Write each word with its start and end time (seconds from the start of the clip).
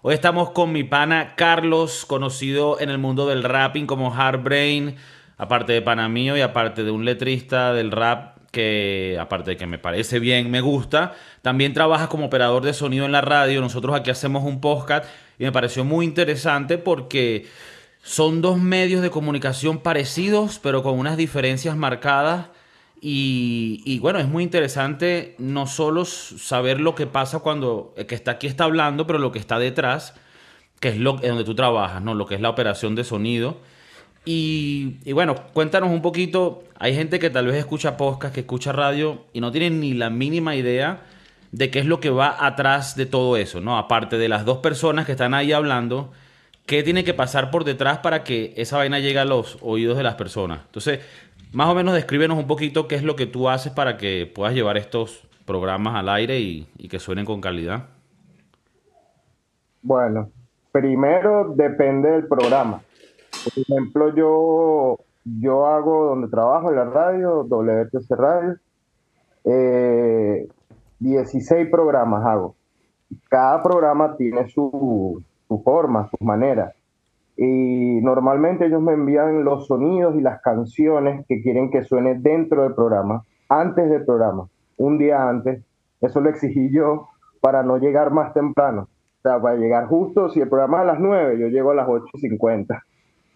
Hoy 0.00 0.14
estamos 0.14 0.50
con 0.50 0.70
mi 0.70 0.84
pana 0.84 1.34
Carlos, 1.34 2.04
conocido 2.06 2.78
en 2.78 2.88
el 2.88 2.98
mundo 2.98 3.26
del 3.26 3.42
rapping 3.42 3.84
como 3.86 4.14
Brain, 4.44 4.94
aparte 5.36 5.72
de 5.72 5.82
pana 5.82 6.08
mío 6.08 6.36
y 6.36 6.40
aparte 6.40 6.84
de 6.84 6.92
un 6.92 7.04
letrista 7.04 7.72
del 7.72 7.90
rap 7.90 8.36
que, 8.52 9.18
aparte 9.20 9.50
de 9.50 9.56
que 9.56 9.66
me 9.66 9.80
parece 9.80 10.20
bien, 10.20 10.52
me 10.52 10.60
gusta, 10.60 11.16
también 11.42 11.72
trabaja 11.72 12.08
como 12.08 12.26
operador 12.26 12.62
de 12.62 12.74
sonido 12.74 13.06
en 13.06 13.12
la 13.12 13.22
radio. 13.22 13.60
Nosotros 13.60 13.96
aquí 13.96 14.08
hacemos 14.08 14.44
un 14.44 14.60
podcast 14.60 15.04
y 15.36 15.42
me 15.42 15.50
pareció 15.50 15.84
muy 15.84 16.06
interesante 16.06 16.78
porque 16.78 17.48
son 18.00 18.40
dos 18.40 18.56
medios 18.56 19.02
de 19.02 19.10
comunicación 19.10 19.78
parecidos, 19.78 20.60
pero 20.60 20.84
con 20.84 20.96
unas 20.96 21.16
diferencias 21.16 21.76
marcadas 21.76 22.50
y, 23.00 23.98
bueno, 24.00 24.18
es 24.18 24.28
muy 24.28 24.42
interesante 24.42 25.34
no 25.38 25.66
solo 25.66 26.04
saber 26.04 26.80
lo 26.80 26.94
que 26.94 27.06
pasa 27.06 27.40
cuando 27.40 27.94
el 27.96 28.06
que 28.06 28.14
está 28.14 28.32
aquí 28.32 28.46
está 28.46 28.64
hablando, 28.64 29.06
pero 29.06 29.18
lo 29.18 29.32
que 29.32 29.38
está 29.38 29.58
detrás, 29.58 30.14
que 30.80 30.88
es 30.88 30.98
lo 30.98 31.14
donde 31.14 31.44
tú 31.44 31.54
trabajas, 31.54 32.02
¿no? 32.02 32.14
Lo 32.14 32.26
que 32.26 32.34
es 32.34 32.40
la 32.40 32.50
operación 32.50 32.94
de 32.94 33.04
sonido. 33.04 33.58
Y, 34.24 35.12
bueno, 35.12 35.34
cuéntanos 35.52 35.90
un 35.90 36.02
poquito. 36.02 36.64
Hay 36.78 36.94
gente 36.94 37.18
que 37.18 37.30
tal 37.30 37.46
vez 37.46 37.56
escucha 37.56 37.96
podcast, 37.96 38.34
que 38.34 38.40
escucha 38.40 38.72
radio 38.72 39.24
y 39.32 39.40
no 39.40 39.50
tiene 39.50 39.70
ni 39.70 39.94
la 39.94 40.10
mínima 40.10 40.54
idea 40.54 41.02
de 41.50 41.70
qué 41.70 41.78
es 41.78 41.86
lo 41.86 41.98
que 41.98 42.10
va 42.10 42.44
atrás 42.46 42.94
de 42.94 43.06
todo 43.06 43.36
eso, 43.36 43.60
¿no? 43.60 43.78
Aparte 43.78 44.18
de 44.18 44.28
las 44.28 44.44
dos 44.44 44.58
personas 44.58 45.06
que 45.06 45.12
están 45.12 45.32
ahí 45.32 45.52
hablando, 45.52 46.12
qué 46.66 46.82
tiene 46.82 47.04
que 47.04 47.14
pasar 47.14 47.50
por 47.50 47.64
detrás 47.64 47.98
para 47.98 48.22
que 48.22 48.52
esa 48.58 48.76
vaina 48.76 48.98
llegue 48.98 49.18
a 49.18 49.24
los 49.24 49.56
oídos 49.62 49.96
de 49.96 50.02
las 50.02 50.16
personas. 50.16 50.60
Entonces, 50.66 51.00
más 51.52 51.68
o 51.68 51.74
menos 51.74 51.94
descríbenos 51.94 52.38
un 52.38 52.46
poquito 52.46 52.88
qué 52.88 52.94
es 52.94 53.02
lo 53.02 53.16
que 53.16 53.26
tú 53.26 53.48
haces 53.48 53.72
para 53.72 53.96
que 53.96 54.30
puedas 54.32 54.54
llevar 54.54 54.76
estos 54.76 55.26
programas 55.46 55.94
al 55.96 56.08
aire 56.08 56.38
y, 56.40 56.66
que 56.90 56.98
suenen 56.98 57.24
con 57.24 57.40
calidad. 57.40 57.86
Bueno, 59.82 60.30
primero 60.72 61.52
depende 61.54 62.10
del 62.10 62.26
programa. 62.26 62.82
Por 63.44 63.62
ejemplo, 63.62 64.14
yo, 64.14 64.98
yo 65.24 65.66
hago 65.66 66.06
donde 66.06 66.28
trabajo 66.28 66.70
en 66.70 66.76
la 66.76 66.84
radio, 66.84 67.44
WTC 67.44 68.10
Radio, 68.10 68.56
16 70.98 71.50
eh, 71.50 71.66
programas 71.70 72.26
hago. 72.26 72.54
Cada 73.30 73.62
programa 73.62 74.16
tiene 74.16 74.48
su, 74.50 75.22
su 75.46 75.62
forma, 75.62 76.10
sus 76.10 76.20
maneras 76.20 76.74
y 77.40 78.00
normalmente 78.02 78.66
ellos 78.66 78.82
me 78.82 78.94
envían 78.94 79.44
los 79.44 79.68
sonidos 79.68 80.16
y 80.16 80.20
las 80.20 80.42
canciones 80.42 81.24
que 81.28 81.40
quieren 81.40 81.70
que 81.70 81.84
suene 81.84 82.16
dentro 82.18 82.64
del 82.64 82.74
programa, 82.74 83.22
antes 83.48 83.88
del 83.88 84.04
programa, 84.04 84.48
un 84.76 84.98
día 84.98 85.28
antes. 85.28 85.62
Eso 86.00 86.20
lo 86.20 86.30
exigí 86.30 86.72
yo 86.72 87.06
para 87.40 87.62
no 87.62 87.78
llegar 87.78 88.10
más 88.10 88.34
temprano. 88.34 88.88
O 89.18 89.22
sea, 89.22 89.40
para 89.40 89.54
llegar 89.54 89.86
justo, 89.86 90.30
si 90.30 90.40
el 90.40 90.48
programa 90.48 90.78
es 90.78 90.82
a 90.82 90.86
las 90.86 91.00
9, 91.00 91.38
yo 91.38 91.46
llego 91.46 91.70
a 91.70 91.76
las 91.76 91.86
8.50. 91.86 92.82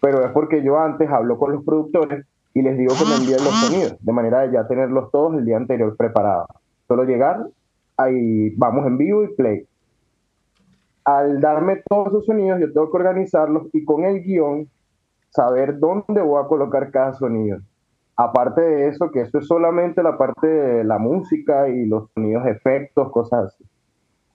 Pero 0.01 0.25
es 0.25 0.31
porque 0.31 0.61
yo 0.61 0.77
antes 0.77 1.09
hablo 1.09 1.37
con 1.37 1.53
los 1.53 1.63
productores 1.63 2.25
y 2.53 2.61
les 2.61 2.77
digo 2.77 2.93
que 2.99 3.05
me 3.05 3.15
envíen 3.15 3.41
los 3.41 3.55
sonidos, 3.55 3.95
de 4.01 4.11
manera 4.11 4.41
de 4.41 4.51
ya 4.51 4.67
tenerlos 4.67 5.11
todos 5.11 5.35
el 5.35 5.45
día 5.45 5.55
anterior 5.55 5.95
preparados. 5.95 6.47
Solo 6.89 7.05
llegar, 7.05 7.47
ahí 7.95 8.49
vamos 8.57 8.85
en 8.85 8.97
vivo 8.97 9.23
y 9.23 9.33
play 9.33 9.65
al 11.05 11.41
darme 11.41 11.81
todos 11.87 12.07
esos 12.07 12.25
sonidos, 12.25 12.59
yo 12.59 12.71
tengo 12.71 12.89
que 12.89 12.97
organizarlos 12.97 13.67
y 13.73 13.83
con 13.83 14.03
el 14.05 14.21
guion 14.21 14.69
saber 15.29 15.79
dónde 15.79 16.21
voy 16.21 16.41
a 16.41 16.47
colocar 16.47 16.91
cada 16.91 17.13
sonido. 17.13 17.59
Aparte 18.15 18.61
de 18.61 18.87
eso, 18.89 19.09
que 19.11 19.21
eso 19.21 19.39
es 19.39 19.47
solamente 19.47 20.03
la 20.03 20.17
parte 20.17 20.47
de 20.47 20.83
la 20.83 20.99
música 20.99 21.67
y 21.67 21.85
los 21.87 22.11
sonidos, 22.13 22.45
efectos, 22.45 23.11
cosas 23.11 23.45
así. 23.47 23.65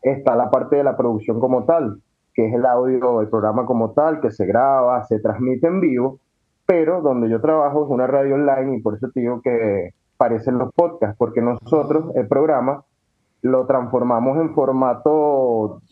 Está 0.03 0.35
la 0.35 0.51
parte 0.51 0.77
de 0.77 0.85
la 0.85 0.97
producción 0.97 1.39
como 1.39 1.65
tal, 1.65 2.03
que 2.35 2.49
es 2.49 2.55
el 2.55 2.67
audio 2.67 3.19
del 3.19 3.29
programa 3.29 3.65
como 3.67 3.93
tal, 3.93 4.21
que 4.21 4.31
se 4.31 4.47
graba, 4.47 5.05
se 5.05 5.21
transmite 5.21 5.69
en 5.69 5.81
vivo, 5.81 6.19
pero 6.67 7.01
donde 7.01 7.29
yo 7.29 7.41
trabajo 7.41 7.85
es 7.85 7.91
una 7.91 8.07
radio 8.07 8.35
online 8.35 8.77
y 8.77 8.83
por 8.83 8.95
eso 8.95 9.09
te 9.15 9.21
digo 9.21 9.41
que 9.41 9.95
parecen 10.17 10.59
los 10.59 10.73
podcasts, 10.75 11.17
porque 11.17 11.41
nosotros, 11.41 12.15
el 12.17 12.27
programa, 12.27 12.85
lo 13.43 13.67
transformamos 13.67 14.39
en 14.39 14.53
formato 14.55 15.11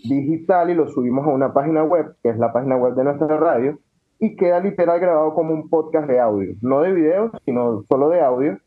digital 0.03 0.71
y 0.71 0.75
lo 0.75 0.89
subimos 0.89 1.27
a 1.27 1.31
una 1.31 1.53
página 1.53 1.83
web, 1.83 2.15
que 2.23 2.31
es 2.31 2.39
la 2.39 2.53
página 2.53 2.77
web 2.77 2.95
de 2.95 3.05
nuestra 3.05 3.37
radio, 3.37 3.79
y 4.19 4.37
queda 4.37 4.61
literal 4.61 4.99
grabado 5.01 5.35
como 5.35 5.53
un 5.53 5.69
podcast 5.69 6.09
de 6.09 6.21
audio, 6.21 6.55
no 6.63 6.81
de 6.81 6.93
video, 6.93 7.31
sino 7.45 7.85
solo 7.89 8.09
de 8.09 8.21
audio, 8.21 8.59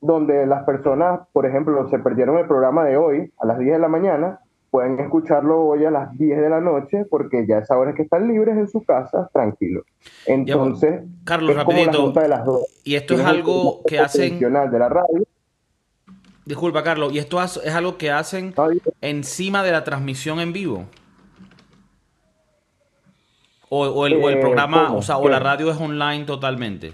donde 0.00 0.46
las 0.46 0.64
personas, 0.64 1.20
por 1.32 1.46
ejemplo, 1.46 1.88
se 1.88 1.98
perdieron 1.98 2.38
el 2.38 2.46
programa 2.46 2.84
de 2.84 2.96
hoy 2.96 3.32
a 3.38 3.46
las 3.46 3.58
10 3.58 3.72
de 3.72 3.78
la 3.78 3.88
mañana, 3.88 4.40
pueden 4.70 4.98
escucharlo 4.98 5.64
hoy 5.64 5.84
a 5.84 5.90
las 5.90 6.16
10 6.16 6.40
de 6.40 6.48
la 6.48 6.60
noche, 6.60 7.04
porque 7.04 7.46
ya 7.46 7.58
es 7.58 7.70
hora 7.70 7.94
que 7.94 8.02
están 8.02 8.26
libres 8.26 8.56
en 8.56 8.68
su 8.68 8.82
casa, 8.84 9.28
tranquilos. 9.32 9.84
Entonces, 10.26 11.02
Carlos, 11.24 11.54
rapidito, 11.54 12.10
de 12.12 12.28
las 12.28 12.44
dos. 12.44 12.62
y 12.84 12.94
esto 12.94 13.14
es 13.14 13.24
algo 13.24 13.82
que 13.86 13.98
hacen... 13.98 14.38
de 14.38 14.78
la 14.78 14.88
radio 14.88 15.24
Disculpa, 16.44 16.82
Carlos, 16.82 17.12
¿y 17.12 17.18
esto 17.18 17.40
es 17.40 17.74
algo 17.74 17.96
que 17.96 18.10
hacen 18.10 18.52
encima 19.00 19.62
de 19.62 19.70
la 19.70 19.84
transmisión 19.84 20.40
en 20.40 20.52
vivo? 20.52 20.86
O, 23.74 24.06
el, 24.06 24.12
eh, 24.14 24.36
programa, 24.40 24.92
o 24.92 25.00
sea, 25.00 25.16
o 25.16 25.28
la 25.30 25.38
radio 25.38 25.70
es 25.70 25.80
online 25.80 26.26
totalmente. 26.26 26.92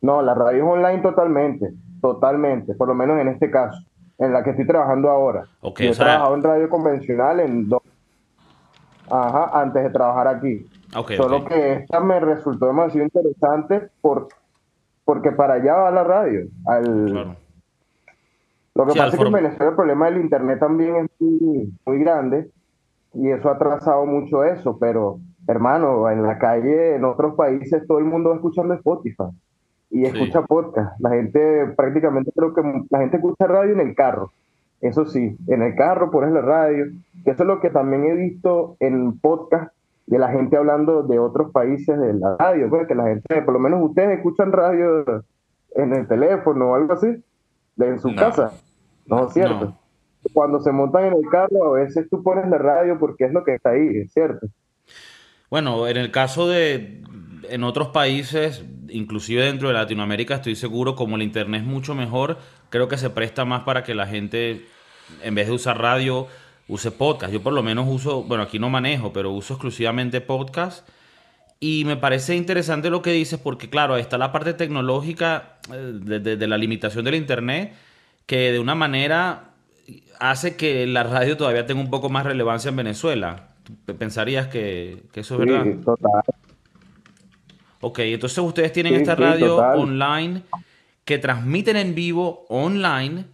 No, 0.00 0.22
la 0.22 0.34
radio 0.34 0.64
es 0.64 0.70
online 0.70 1.02
totalmente, 1.02 1.72
totalmente, 2.00 2.74
por 2.74 2.88
lo 2.88 2.94
menos 2.94 3.20
en 3.20 3.28
este 3.28 3.48
caso, 3.48 3.78
en 4.18 4.32
la 4.32 4.42
que 4.42 4.50
estoy 4.50 4.66
trabajando 4.66 5.08
ahora. 5.08 5.46
Okay, 5.60 5.86
Yo 5.86 5.92
he 5.92 5.96
trabajado 5.96 6.34
en 6.34 6.42
radio 6.42 6.68
convencional 6.68 7.38
en 7.40 7.68
dos, 7.68 7.82
ajá, 9.08 9.50
antes 9.60 9.84
de 9.84 9.90
trabajar 9.90 10.26
aquí. 10.26 10.66
Solo 11.16 11.44
que 11.44 11.74
esta 11.74 12.00
me 12.00 12.18
resultó 12.18 12.66
demasiado 12.66 13.04
interesante 13.04 13.88
por 14.00 14.28
porque 15.04 15.32
para 15.32 15.54
allá 15.54 15.74
va 15.74 15.90
la 15.90 16.04
radio. 16.04 16.46
Al... 16.66 17.36
Lo 18.74 18.86
que 18.86 18.94
pasa 18.94 19.06
es 19.06 19.16
que 19.16 19.26
en 19.26 19.32
Venezuela 19.32 19.70
el 19.70 19.76
problema 19.76 20.06
del 20.06 20.20
Internet 20.20 20.58
también 20.58 20.96
es 20.96 21.10
muy, 21.20 21.98
grande 22.00 22.50
y 23.12 23.30
eso 23.30 23.48
ha 23.48 23.52
atrasado 23.52 24.04
mucho 24.04 24.42
eso, 24.42 24.78
pero 24.78 25.20
hermano, 25.46 26.10
en 26.10 26.22
la 26.22 26.38
calle, 26.38 26.96
en 26.96 27.04
otros 27.04 27.34
países, 27.36 27.86
todo 27.86 27.98
el 27.98 28.04
mundo 28.04 28.30
va 28.30 28.36
escuchando 28.36 28.74
Spotify 28.74 29.30
y 29.90 30.04
escucha 30.06 30.42
podcast. 30.42 30.98
La 31.00 31.10
gente, 31.10 31.72
prácticamente 31.76 32.32
creo 32.34 32.52
que 32.52 32.62
la 32.90 32.98
gente 32.98 33.18
escucha 33.18 33.46
radio 33.46 33.74
en 33.74 33.80
el 33.80 33.94
carro. 33.94 34.32
Eso 34.80 35.06
sí, 35.06 35.36
en 35.46 35.62
el 35.62 35.76
carro 35.76 36.10
pones 36.10 36.32
la 36.32 36.40
radio. 36.40 36.86
Eso 37.24 37.42
es 37.42 37.46
lo 37.46 37.60
que 37.60 37.70
también 37.70 38.04
he 38.04 38.14
visto 38.14 38.76
en 38.80 39.18
podcast 39.20 39.72
de 40.06 40.18
la 40.18 40.30
gente 40.30 40.56
hablando 40.56 41.02
de 41.02 41.18
otros 41.18 41.50
países 41.50 41.98
de 41.98 42.14
la 42.14 42.36
radio, 42.36 42.68
pues 42.68 42.86
que 42.86 42.94
la 42.94 43.04
gente, 43.04 43.42
por 43.42 43.54
lo 43.54 43.60
menos 43.60 43.80
ustedes 43.82 44.18
escuchan 44.18 44.52
radio 44.52 45.04
en 45.74 45.94
el 45.94 46.06
teléfono 46.06 46.70
o 46.70 46.74
algo 46.74 46.92
así, 46.92 47.08
de 47.76 47.88
en 47.88 47.98
su 47.98 48.14
casa, 48.14 48.52
¿no 49.06 49.26
es 49.26 49.32
cierto? 49.32 49.74
Cuando 50.32 50.60
se 50.60 50.72
montan 50.72 51.06
en 51.06 51.14
el 51.14 51.28
carro, 51.30 51.74
a 51.74 51.80
veces 51.80 52.08
tú 52.10 52.22
pones 52.22 52.48
la 52.48 52.58
radio 52.58 52.98
porque 52.98 53.24
es 53.24 53.32
lo 53.32 53.44
que 53.44 53.54
está 53.54 53.70
ahí, 53.70 53.98
es 53.98 54.12
cierto. 54.12 54.46
Bueno, 55.50 55.86
en 55.86 55.96
el 55.96 56.10
caso 56.10 56.48
de, 56.48 57.02
en 57.48 57.64
otros 57.64 57.88
países, 57.88 58.64
inclusive 58.88 59.42
dentro 59.42 59.68
de 59.68 59.74
Latinoamérica, 59.74 60.36
estoy 60.36 60.56
seguro, 60.56 60.94
como 60.94 61.16
el 61.16 61.22
Internet 61.22 61.62
es 61.62 61.66
mucho 61.66 61.94
mejor, 61.94 62.38
creo 62.70 62.88
que 62.88 62.96
se 62.96 63.10
presta 63.10 63.44
más 63.44 63.62
para 63.64 63.82
que 63.82 63.94
la 63.94 64.06
gente, 64.06 64.64
en 65.22 65.34
vez 65.34 65.46
de 65.46 65.52
usar 65.52 65.80
radio, 65.80 66.26
use 66.68 66.90
podcast. 66.90 67.32
Yo 67.32 67.42
por 67.42 67.52
lo 67.52 67.62
menos 67.62 67.86
uso, 67.88 68.22
bueno, 68.22 68.44
aquí 68.44 68.58
no 68.58 68.70
manejo, 68.70 69.12
pero 69.12 69.30
uso 69.32 69.54
exclusivamente 69.54 70.20
podcast. 70.20 70.88
Y 71.60 71.84
me 71.86 71.96
parece 71.96 72.36
interesante 72.36 72.90
lo 72.90 73.00
que 73.00 73.12
dices 73.12 73.38
porque, 73.38 73.70
claro, 73.70 73.96
está 73.96 74.18
la 74.18 74.32
parte 74.32 74.54
tecnológica 74.54 75.58
eh, 75.72 75.92
de, 76.02 76.46
la 76.46 76.58
limitación 76.58 77.04
del 77.04 77.14
Internet, 77.14 77.72
que 78.26 78.52
de 78.52 78.58
una 78.58 78.74
manera 78.74 79.50
hace 80.18 80.56
que 80.56 80.86
la 80.86 81.02
radio 81.04 81.36
todavía 81.36 81.66
tenga 81.66 81.80
un 81.80 81.90
poco 81.90 82.08
más 82.08 82.24
relevancia 82.24 82.68
en 82.68 82.76
Venezuela. 82.76 83.48
¿Pensarías 83.98 84.48
que, 84.48 85.04
eso 85.14 85.34
es 85.34 85.40
verdad? 85.40 85.64
Sí, 85.64 85.78
total. 85.84 86.22
Ok, 87.80 87.98
entonces 88.00 88.38
ustedes 88.38 88.72
tienen 88.72 88.94
esta 88.94 89.14
radio 89.14 89.56
online 89.56 90.42
que 91.04 91.18
transmiten 91.18 91.76
en 91.76 91.94
vivo 91.94 92.46
online 92.48 93.26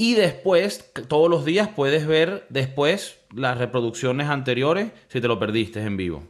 y 0.00 0.14
después, 0.14 0.94
todos 1.08 1.28
los 1.28 1.44
días 1.44 1.68
puedes 1.68 2.06
ver 2.06 2.44
después 2.48 3.20
las 3.36 3.58
reproducciones 3.58 4.30
anteriores 4.30 4.92
si 5.08 5.20
te 5.20 5.28
lo 5.28 5.38
perdiste 5.38 5.84
en 5.84 5.98
vivo. 5.98 6.22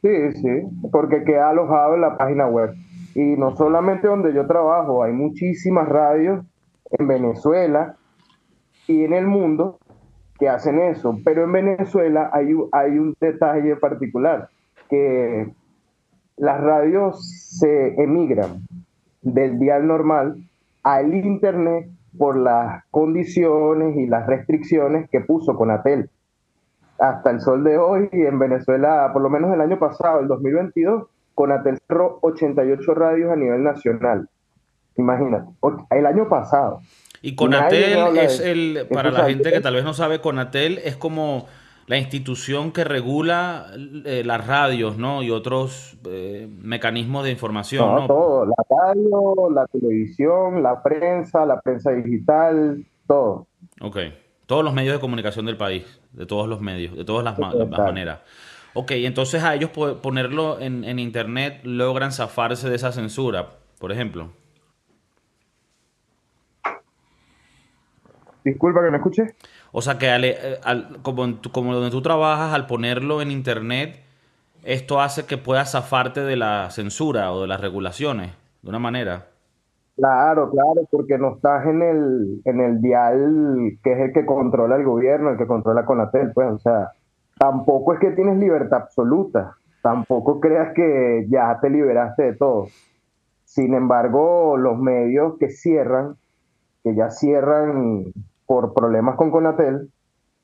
Sí, 0.00 0.32
sí, 0.40 0.88
porque 0.90 1.22
queda 1.24 1.50
alojado 1.50 1.96
en 1.96 2.00
la 2.00 2.16
página 2.16 2.46
web. 2.46 2.74
Y 3.14 3.20
no 3.20 3.54
solamente 3.58 4.06
donde 4.06 4.32
yo 4.32 4.46
trabajo, 4.46 5.02
hay 5.02 5.12
muchísimas 5.12 5.86
radios 5.86 6.46
en 6.92 7.08
Venezuela 7.08 7.96
y 8.86 9.04
en 9.04 9.12
el 9.12 9.26
mundo 9.26 9.78
que 10.38 10.48
hacen 10.48 10.78
eso. 10.78 11.18
Pero 11.26 11.44
en 11.44 11.52
Venezuela 11.52 12.30
hay, 12.32 12.54
hay 12.72 12.98
un 12.98 13.14
detalle 13.20 13.76
particular, 13.76 14.48
que 14.88 15.52
las 16.38 16.58
radios 16.58 17.22
se 17.58 18.02
emigran 18.02 18.66
del 19.20 19.58
dial 19.58 19.86
normal 19.86 20.38
al 20.86 21.12
internet 21.12 21.88
por 22.16 22.36
las 22.36 22.84
condiciones 22.92 23.96
y 23.96 24.06
las 24.06 24.24
restricciones 24.28 25.10
que 25.10 25.20
puso 25.20 25.56
Conatel. 25.56 26.08
Hasta 27.00 27.30
el 27.32 27.40
sol 27.40 27.64
de 27.64 27.76
hoy, 27.76 28.08
en 28.12 28.38
Venezuela, 28.38 29.10
por 29.12 29.20
lo 29.20 29.28
menos 29.28 29.52
el 29.52 29.60
año 29.60 29.80
pasado, 29.80 30.20
el 30.20 30.28
2022, 30.28 31.08
Conatel 31.34 31.78
cerró 31.88 32.20
88 32.22 32.94
radios 32.94 33.32
a 33.32 33.36
nivel 33.36 33.64
nacional. 33.64 34.28
Imagínate, 34.96 35.50
el 35.90 36.06
año 36.06 36.28
pasado. 36.28 36.80
Y 37.20 37.34
Conatel 37.34 38.16
es 38.18 38.38
el, 38.38 38.86
para 38.92 39.10
la 39.10 39.24
gente 39.24 39.50
que 39.50 39.60
tal 39.60 39.74
vez 39.74 39.82
no 39.82 39.92
sabe, 39.92 40.20
Conatel 40.20 40.78
es 40.78 40.94
como 40.94 41.46
la 41.86 41.98
institución 41.98 42.72
que 42.72 42.84
regula 42.84 43.66
eh, 44.04 44.22
las 44.24 44.46
radios, 44.46 44.98
¿no? 44.98 45.22
Y 45.22 45.30
otros 45.30 45.96
eh, 46.08 46.48
mecanismos 46.60 47.24
de 47.24 47.30
información, 47.30 47.94
¿no? 47.94 48.06
Todo, 48.06 48.46
la 48.46 48.56
radio, 48.68 49.50
la 49.50 49.66
televisión, 49.66 50.62
la 50.62 50.82
prensa, 50.82 51.46
la 51.46 51.60
prensa 51.60 51.92
digital, 51.92 52.84
todo. 53.06 53.46
Ok, 53.80 53.98
todos 54.46 54.64
los 54.64 54.74
medios 54.74 54.94
de 54.94 55.00
comunicación 55.00 55.46
del 55.46 55.56
país, 55.56 56.00
de 56.12 56.26
todos 56.26 56.48
los 56.48 56.60
medios, 56.60 56.96
de 56.96 57.04
todas 57.04 57.24
las, 57.24 57.38
maneras. 57.38 58.20
Ok, 58.74 58.90
entonces 58.92 59.42
a 59.44 59.54
ellos 59.54 59.70
ponerlo 59.70 60.60
en, 60.60 60.84
en 60.84 60.98
internet 60.98 61.60
logran 61.62 62.12
zafarse 62.12 62.68
de 62.68 62.76
esa 62.76 62.90
censura, 62.90 63.46
por 63.78 63.92
ejemplo. 63.92 64.30
Disculpa 68.46 68.80
que 68.84 68.90
me 68.92 68.98
escuche. 68.98 69.34
O 69.78 69.82
sea 69.82 69.98
que 69.98 70.06
eh, 70.08 70.58
como, 71.02 71.26
como 71.52 71.74
donde 71.74 71.90
tú 71.90 72.00
trabajas, 72.00 72.54
al 72.54 72.66
ponerlo 72.66 73.20
en 73.20 73.30
internet, 73.30 74.00
esto 74.64 75.02
hace 75.02 75.26
que 75.26 75.36
puedas 75.36 75.72
zafarte 75.72 76.22
de 76.22 76.34
la 76.34 76.70
censura 76.70 77.30
o 77.30 77.42
de 77.42 77.46
las 77.46 77.60
regulaciones, 77.60 78.32
de 78.62 78.70
una 78.70 78.78
manera. 78.78 79.26
Claro, 79.94 80.50
claro, 80.50 80.80
porque 80.90 81.18
no 81.18 81.34
estás 81.34 81.66
en 81.66 81.82
el, 81.82 82.40
en 82.46 82.60
el 82.60 82.80
dial 82.80 83.76
que 83.84 83.92
es 83.92 83.98
el 83.98 84.12
que 84.14 84.24
controla 84.24 84.76
el 84.76 84.84
gobierno, 84.84 85.28
el 85.28 85.36
que 85.36 85.46
controla 85.46 85.84
Conatel, 85.84 86.32
pues, 86.32 86.52
o 86.52 86.58
sea, 86.58 86.92
tampoco 87.38 87.92
es 87.92 88.00
que 88.00 88.12
tienes 88.12 88.38
libertad 88.38 88.84
absoluta, 88.84 89.56
tampoco 89.82 90.40
creas 90.40 90.72
que 90.72 91.26
ya 91.28 91.58
te 91.60 91.68
liberaste 91.68 92.22
de 92.22 92.32
todo. 92.32 92.68
Sin 93.44 93.74
embargo, 93.74 94.56
los 94.56 94.78
medios 94.78 95.34
que 95.38 95.50
cierran, 95.50 96.16
que 96.82 96.94
ya 96.94 97.10
cierran 97.10 98.14
por 98.46 98.72
problemas 98.74 99.16
con 99.16 99.30
Conatel, 99.30 99.90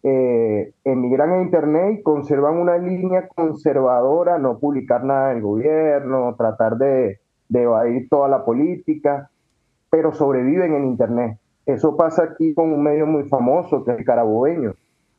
eh, 0.05 0.73
emigran 0.83 1.31
a 1.31 1.43
Internet 1.43 2.01
y 2.01 2.03
conservan 2.03 2.57
una 2.57 2.77
línea 2.77 3.29
conservadora, 3.29 4.39
no 4.39 4.59
publicar 4.59 5.05
nada 5.05 5.29
del 5.29 5.43
gobierno, 5.43 6.35
tratar 6.37 6.77
de, 6.77 7.21
evadir 7.49 8.09
toda 8.09 8.29
la 8.29 8.45
política, 8.45 9.31
pero 9.91 10.13
sobreviven 10.13 10.75
en 10.75 10.87
Internet. 10.87 11.39
Eso 11.67 11.97
pasa 11.97 12.25
aquí 12.25 12.55
con 12.55 12.73
un 12.73 12.83
medio 12.83 13.07
muy 13.07 13.25
famoso, 13.25 13.85
que 13.85 13.93
es 13.93 13.99
el 13.99 14.05
carabobeño. 14.05 14.75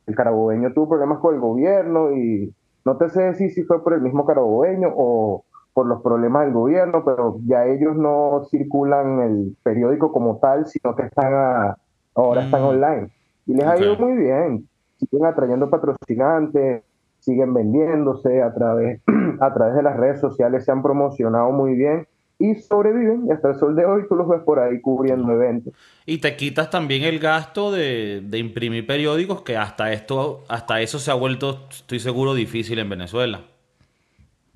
El 0.06 0.14
carabobeño 0.14 0.72
tuvo 0.74 0.90
problemas 0.90 1.20
con 1.20 1.34
el 1.34 1.40
gobierno 1.40 2.12
y 2.12 2.52
no 2.84 2.96
te 2.98 3.08
sé 3.08 3.22
decir 3.22 3.52
si 3.52 3.62
fue 3.62 3.82
por 3.82 3.94
el 3.94 4.02
mismo 4.02 4.26
carabobeño 4.26 4.92
o 4.94 5.44
por 5.72 5.86
los 5.86 6.02
problemas 6.02 6.44
del 6.44 6.54
gobierno, 6.54 7.04
pero 7.04 7.38
ya 7.46 7.66
ellos 7.66 7.96
no 7.96 8.42
circulan 8.50 9.20
el 9.20 9.56
periódico 9.62 10.12
como 10.12 10.38
tal, 10.38 10.66
sino 10.66 10.94
que 10.94 11.04
están 11.04 11.32
a, 11.32 11.76
ahora 12.14 12.44
están 12.44 12.62
mm. 12.62 12.66
online. 12.66 13.08
Y 13.46 13.54
les 13.54 13.66
ha 13.66 13.78
ido 13.78 13.96
muy 13.96 14.16
bien. 14.16 14.68
Siguen 14.98 15.26
atrayendo 15.26 15.68
patrocinantes, 15.68 16.82
siguen 17.18 17.52
vendiéndose 17.54 18.42
a 18.42 18.52
través, 18.54 19.00
a 19.40 19.54
través 19.54 19.74
de 19.74 19.82
las 19.82 19.96
redes 19.96 20.20
sociales, 20.20 20.64
se 20.64 20.72
han 20.72 20.82
promocionado 20.82 21.50
muy 21.50 21.74
bien 21.74 22.06
y 22.38 22.54
sobreviven. 22.56 23.26
Y 23.26 23.32
hasta 23.32 23.50
el 23.50 23.54
sol 23.56 23.76
de 23.76 23.84
hoy 23.84 24.02
tú 24.08 24.16
los 24.16 24.28
ves 24.28 24.40
por 24.42 24.58
ahí 24.58 24.80
cubriendo 24.80 25.32
eventos. 25.32 25.72
Y 26.06 26.18
te 26.18 26.36
quitas 26.36 26.70
también 26.70 27.02
el 27.04 27.18
gasto 27.18 27.70
de, 27.72 28.22
de 28.24 28.38
imprimir 28.38 28.86
periódicos, 28.86 29.42
que 29.42 29.56
hasta 29.56 29.92
esto, 29.92 30.44
hasta 30.48 30.80
eso 30.80 30.98
se 30.98 31.10
ha 31.10 31.14
vuelto, 31.14 31.66
estoy 31.70 31.98
seguro, 31.98 32.34
difícil 32.34 32.78
en 32.78 32.88
Venezuela. 32.88 33.40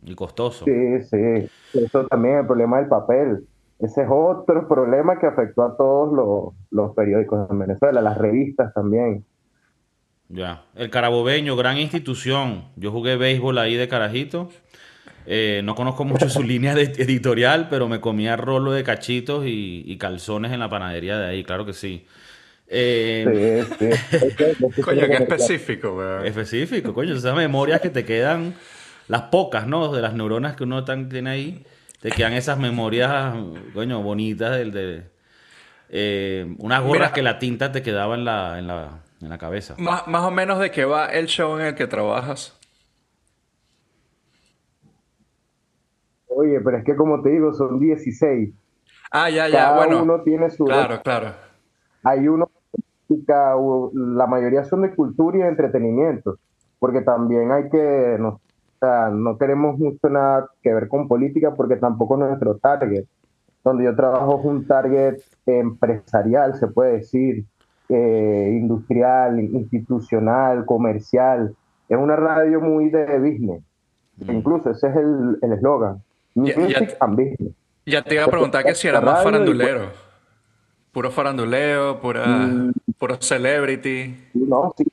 Y 0.04 0.14
costoso. 0.14 0.64
Sí, 0.64 1.02
sí. 1.02 1.50
Eso 1.74 2.06
también 2.06 2.36
es 2.36 2.40
el 2.42 2.46
problema 2.46 2.78
del 2.78 2.88
papel. 2.88 3.46
Ese 3.78 4.02
es 4.02 4.08
otro 4.10 4.66
problema 4.66 5.20
que 5.20 5.26
afectó 5.26 5.62
a 5.62 5.76
todos 5.76 6.54
los, 6.70 6.94
periódicos 6.96 7.48
en 7.48 7.58
Venezuela, 7.60 8.00
las 8.00 8.18
revistas 8.18 8.74
también. 8.74 9.24
Ya, 10.28 10.64
el 10.74 10.90
Carabobeño, 10.90 11.56
gran 11.56 11.78
institución. 11.78 12.64
Yo 12.76 12.90
jugué 12.90 13.16
béisbol 13.16 13.56
ahí 13.56 13.76
de 13.76 13.88
carajito. 13.88 14.48
Eh, 15.26 15.60
no 15.62 15.76
conozco 15.76 16.04
mucho 16.04 16.28
su 16.28 16.42
línea 16.44 16.72
editorial, 16.72 17.68
pero 17.70 17.88
me 17.88 18.00
comía 18.00 18.36
rolo 18.36 18.72
de 18.72 18.82
cachitos 18.82 19.44
y, 19.46 19.96
calzones 19.98 20.52
en 20.52 20.58
la 20.58 20.68
panadería 20.68 21.16
de 21.18 21.26
ahí, 21.26 21.44
claro 21.44 21.64
que 21.64 21.72
sí. 21.72 22.04
Eh, 22.66 23.64
sí, 23.78 24.18
sí. 24.18 24.82
coño, 24.82 25.06
qué 25.06 25.14
específico, 25.14 25.94
weón. 25.96 26.26
Específico, 26.26 26.92
coño, 26.92 27.14
esas 27.14 27.36
memorias 27.36 27.80
que 27.80 27.90
te 27.90 28.04
quedan, 28.04 28.54
las 29.06 29.22
pocas, 29.22 29.68
¿no? 29.68 29.92
De 29.92 30.02
las 30.02 30.14
neuronas 30.14 30.56
que 30.56 30.64
uno 30.64 30.84
tiene 30.84 31.30
ahí 31.30 31.64
te 32.00 32.10
quedan 32.10 32.32
esas 32.32 32.58
memorias, 32.58 33.34
coño, 33.74 34.02
bonitas 34.02 34.56
del 34.56 34.72
de 34.72 35.02
eh, 35.90 36.54
unas 36.58 36.82
gorras 36.82 37.12
que 37.12 37.22
la 37.22 37.38
tinta 37.38 37.72
te 37.72 37.82
quedaba 37.82 38.14
en 38.14 38.24
la, 38.24 38.58
en 38.58 38.66
la, 38.66 39.02
en 39.20 39.28
la 39.28 39.38
cabeza. 39.38 39.74
Más, 39.78 40.06
más 40.06 40.22
o 40.22 40.30
menos 40.30 40.58
de 40.58 40.70
qué 40.70 40.84
va 40.84 41.06
el 41.06 41.26
show 41.26 41.58
en 41.58 41.66
el 41.66 41.74
que 41.74 41.86
trabajas. 41.86 42.54
Oye, 46.28 46.60
pero 46.60 46.78
es 46.78 46.84
que 46.84 46.94
como 46.94 47.20
te 47.22 47.30
digo, 47.30 47.52
son 47.52 47.80
16. 47.80 48.54
Ah, 49.10 49.30
ya, 49.30 49.48
ya, 49.48 49.70
Cada 49.70 49.88
uno 50.02 50.22
tiene 50.22 50.50
su... 50.50 50.66
Claro, 50.66 51.00
claro. 51.02 51.32
Hay 52.04 52.28
uno, 52.28 52.50
la 53.92 54.26
mayoría 54.26 54.64
son 54.64 54.82
de 54.82 54.94
cultura 54.94 55.38
y 55.38 55.40
de 55.40 55.48
entretenimiento, 55.48 56.38
porque 56.78 57.00
también 57.00 57.50
hay 57.50 57.68
que, 57.70 58.16
no, 58.20 58.40
sea, 58.78 59.10
no 59.10 59.38
queremos 59.38 59.78
mucho 59.78 60.08
nada 60.08 60.48
que 60.62 60.72
ver 60.72 60.88
con 60.88 61.08
política 61.08 61.54
porque 61.54 61.76
tampoco 61.76 62.14
es 62.14 62.20
nuestro 62.20 62.56
target. 62.58 63.04
Donde 63.64 63.84
yo 63.84 63.94
trabajo 63.94 64.38
es 64.38 64.46
un 64.46 64.66
target 64.66 65.20
empresarial, 65.46 66.54
se 66.58 66.68
puede 66.68 66.98
decir, 66.98 67.44
eh, 67.88 68.58
industrial, 68.60 69.40
institucional, 69.40 70.64
comercial. 70.64 71.54
Es 71.88 71.98
una 71.98 72.16
radio 72.16 72.60
muy 72.60 72.90
de 72.90 73.18
business. 73.18 73.62
Mm. 74.18 74.30
Incluso 74.30 74.70
ese 74.70 74.88
es 74.88 74.94
el 74.96 75.52
eslogan. 75.52 76.02
Music 76.34 76.96
and 77.00 77.16
business. 77.16 77.54
Ya 77.84 78.02
te 78.02 78.14
iba 78.14 78.24
a 78.24 78.28
preguntar 78.28 78.64
que 78.64 78.74
si 78.74 78.86
era 78.86 79.00
más 79.00 79.22
farandulero. 79.24 79.90
Puro 80.92 81.10
faranduleo, 81.10 82.00
pura, 82.00 82.26
mm. 82.26 82.72
puro 82.98 83.16
celebrity. 83.20 84.14
No, 84.34 84.74
sí, 84.76 84.84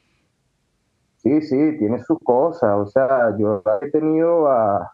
Sí, 1.26 1.42
sí, 1.42 1.78
tiene 1.80 1.98
sus 2.04 2.20
cosas. 2.20 2.76
O 2.78 2.86
sea, 2.86 3.36
yo 3.36 3.64
he 3.82 3.90
tenido 3.90 4.48
a, 4.48 4.92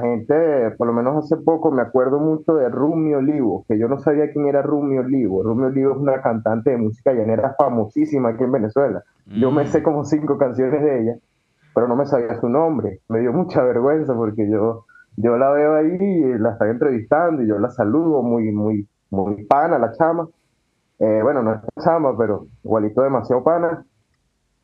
gente, 0.00 0.70
por 0.78 0.86
lo 0.86 0.94
menos 0.94 1.22
hace 1.22 1.36
poco, 1.36 1.70
me 1.70 1.82
acuerdo 1.82 2.18
mucho 2.18 2.54
de 2.54 2.70
Rumi 2.70 3.12
Olivo, 3.12 3.66
que 3.68 3.78
yo 3.78 3.86
no 3.86 3.98
sabía 3.98 4.32
quién 4.32 4.46
era 4.46 4.62
Rumi 4.62 4.96
Olivo. 4.96 5.42
Rumi 5.42 5.64
Olivo 5.64 5.92
es 5.92 5.98
una 5.98 6.22
cantante 6.22 6.70
de 6.70 6.78
música 6.78 7.12
llanera 7.12 7.54
famosísima 7.58 8.30
aquí 8.30 8.44
en 8.44 8.52
Venezuela. 8.52 9.04
Yo 9.26 9.50
me 9.50 9.66
sé 9.66 9.80
mm. 9.80 9.82
como 9.82 10.06
cinco 10.06 10.38
canciones 10.38 10.82
de 10.82 11.02
ella, 11.02 11.16
pero 11.74 11.86
no 11.86 11.96
me 11.96 12.06
sabía 12.06 12.40
su 12.40 12.48
nombre. 12.48 13.00
Me 13.10 13.20
dio 13.20 13.34
mucha 13.34 13.62
vergüenza 13.62 14.14
porque 14.14 14.48
yo, 14.48 14.86
yo 15.18 15.36
la 15.36 15.50
veo 15.50 15.74
ahí 15.74 15.98
y 16.00 16.38
la 16.38 16.52
estaba 16.52 16.70
entrevistando 16.70 17.42
y 17.42 17.48
yo 17.48 17.58
la 17.58 17.68
saludo 17.68 18.22
muy, 18.22 18.50
muy, 18.52 18.88
muy 19.10 19.44
pana 19.44 19.78
la 19.78 19.92
chama. 19.92 20.26
Eh, 20.98 21.20
bueno, 21.22 21.42
no 21.42 21.52
es 21.52 21.60
chama, 21.84 22.16
pero 22.16 22.46
igualito 22.64 23.02
demasiado 23.02 23.44
pana. 23.44 23.84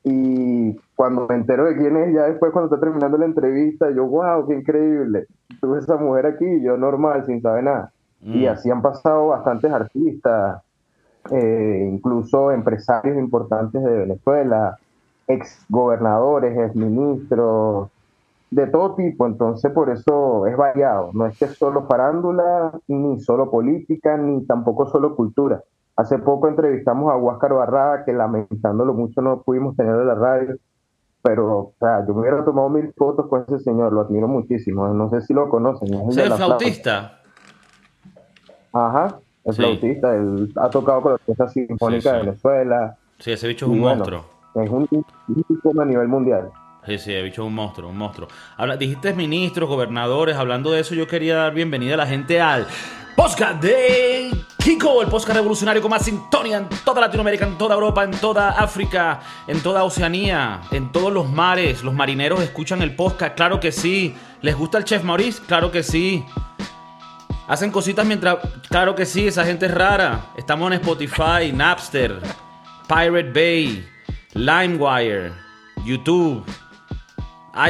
Y 0.05 0.77
cuando 0.95 1.27
me 1.29 1.35
entero 1.35 1.65
de 1.65 1.77
quién 1.77 1.97
es, 1.97 2.15
ya 2.15 2.23
después 2.25 2.53
cuando 2.53 2.75
está 2.75 2.85
terminando 2.85 3.19
la 3.19 3.27
entrevista, 3.27 3.91
yo, 3.91 4.07
wow, 4.07 4.47
qué 4.47 4.55
increíble. 4.55 5.27
Tuve 5.61 5.81
esa 5.81 5.97
mujer 5.97 6.27
aquí, 6.27 6.61
yo 6.63 6.77
normal, 6.77 7.27
sin 7.27 7.43
saber 7.43 7.65
nada. 7.65 7.93
Y 8.23 8.47
mm. 8.47 8.49
así 8.49 8.71
han 8.71 8.83
pasado 8.83 9.29
bastantes 9.29 9.71
artistas, 9.71 10.63
eh, 11.31 11.89
incluso 11.93 12.53
empresarios 12.53 13.17
importantes 13.19 13.83
de 13.83 13.99
Venezuela, 13.99 14.79
ex 15.27 15.65
gobernadores, 15.69 16.57
ex 16.57 16.75
ministros, 16.75 17.91
de 18.51 18.67
todo 18.67 18.95
tipo. 18.95 19.27
Entonces, 19.27 19.71
por 19.73 19.91
eso 19.91 20.47
es 20.47 20.57
variado. 20.57 21.11
No 21.13 21.27
es 21.27 21.39
que 21.39 21.47
es 21.47 21.57
solo 21.57 21.87
farándula, 21.87 22.73
ni 22.87 23.21
solo 23.21 23.51
política, 23.51 24.17
ni 24.17 24.45
tampoco 24.47 24.87
solo 24.87 25.15
cultura. 25.15 25.63
Hace 25.99 26.17
poco 26.21 26.47
entrevistamos 26.47 27.13
a 27.13 27.17
Huáscar 27.17 27.55
Barrada, 27.55 28.05
que 28.05 28.13
lamentándolo 28.13 28.95
mucho 28.95 29.21
no 29.21 29.43
pudimos 29.43 29.75
tener 29.75 29.97
en 29.97 30.07
la 30.07 30.15
radio, 30.15 30.55
pero 31.23 31.59
o 31.59 31.75
sea, 31.81 32.07
yo 32.07 32.15
me 32.15 32.21
hubiera 32.21 32.45
tomado 32.45 32.69
mil 32.69 32.93
fotos 32.97 33.27
con 33.27 33.43
ese 33.43 33.59
señor, 33.59 33.93
lo 33.93 34.03
admiro 34.03 34.29
muchísimo, 34.29 34.87
no 34.87 35.11
sé 35.11 35.23
si 35.23 35.35
lo 35.35 35.49
conocen. 35.49 35.93
Es 36.09 36.17
el, 36.17 36.33
flautista? 36.35 37.19
Ajá, 38.73 39.19
el 39.45 39.55
flautista, 39.55 40.15
él 40.15 40.53
ha 40.55 40.71
tocado 40.71 41.03
con 41.03 41.11
la 41.11 41.15
Orquesta 41.17 41.49
Sinfónica 41.49 42.13
de 42.13 42.19
Venezuela. 42.21 42.97
Sí, 43.19 43.33
ese 43.33 43.49
bicho 43.49 43.67
es 43.67 43.73
un 43.73 43.81
monstruo. 43.81 44.25
Es 44.55 44.71
un, 44.71 44.89
un 45.65 45.81
a 45.81 45.85
nivel 45.85 46.07
mundial. 46.07 46.49
Sí, 46.87 46.97
sí, 46.99 47.23
bicho 47.23 47.43
es 47.43 47.49
un 47.49 47.55
monstruo, 47.57 47.91
un 47.91 47.99
monstruo. 47.99 48.29
Habla, 48.57 48.77
dijiste 48.77 49.13
ministros, 49.15 49.69
gobernadores, 49.69 50.37
hablando 50.37 50.71
de 50.71 50.79
eso, 50.79 50.95
yo 50.95 51.09
quería 51.09 51.35
dar 51.35 51.55
bienvenida 51.55 51.95
a 51.95 51.97
la 51.97 52.07
gente 52.07 52.41
al 52.41 52.69
podcast 53.17 53.61
de 53.61 54.31
México, 54.69 55.01
el 55.01 55.09
podcast 55.09 55.35
revolucionario 55.35 55.81
con 55.81 55.91
más 55.91 56.05
sintonía 56.05 56.59
en 56.59 56.69
toda 56.85 57.01
Latinoamérica, 57.01 57.47
en 57.47 57.57
toda 57.57 57.75
Europa, 57.75 58.05
en 58.05 58.11
toda 58.11 58.51
África, 58.51 59.21
en 59.47 59.63
toda 59.63 59.83
Oceanía, 59.83 60.61
en 60.71 60.93
todos 60.93 61.11
los 61.11 61.27
mares. 61.27 61.83
Los 61.83 61.95
marineros 61.95 62.43
escuchan 62.43 62.83
el 62.83 62.95
podcast, 62.95 63.35
claro 63.35 63.61
que 63.61 63.73
sí. 63.73 64.15
¿Les 64.43 64.55
gusta 64.55 64.77
el 64.77 64.85
Chef 64.85 65.03
Maurice? 65.05 65.41
Claro 65.47 65.71
que 65.71 65.83
sí. 65.83 66.23
Hacen 67.47 67.71
cositas 67.71 68.05
mientras... 68.05 68.37
Claro 68.69 68.95
que 68.95 69.07
sí, 69.07 69.27
esa 69.27 69.43
gente 69.47 69.65
es 69.65 69.73
rara. 69.73 70.27
Estamos 70.37 70.71
en 70.71 70.75
Spotify, 70.75 71.51
Napster, 71.51 72.21
Pirate 72.87 73.33
Bay, 73.33 73.89
LimeWire, 74.35 75.33
YouTube, 75.87 76.45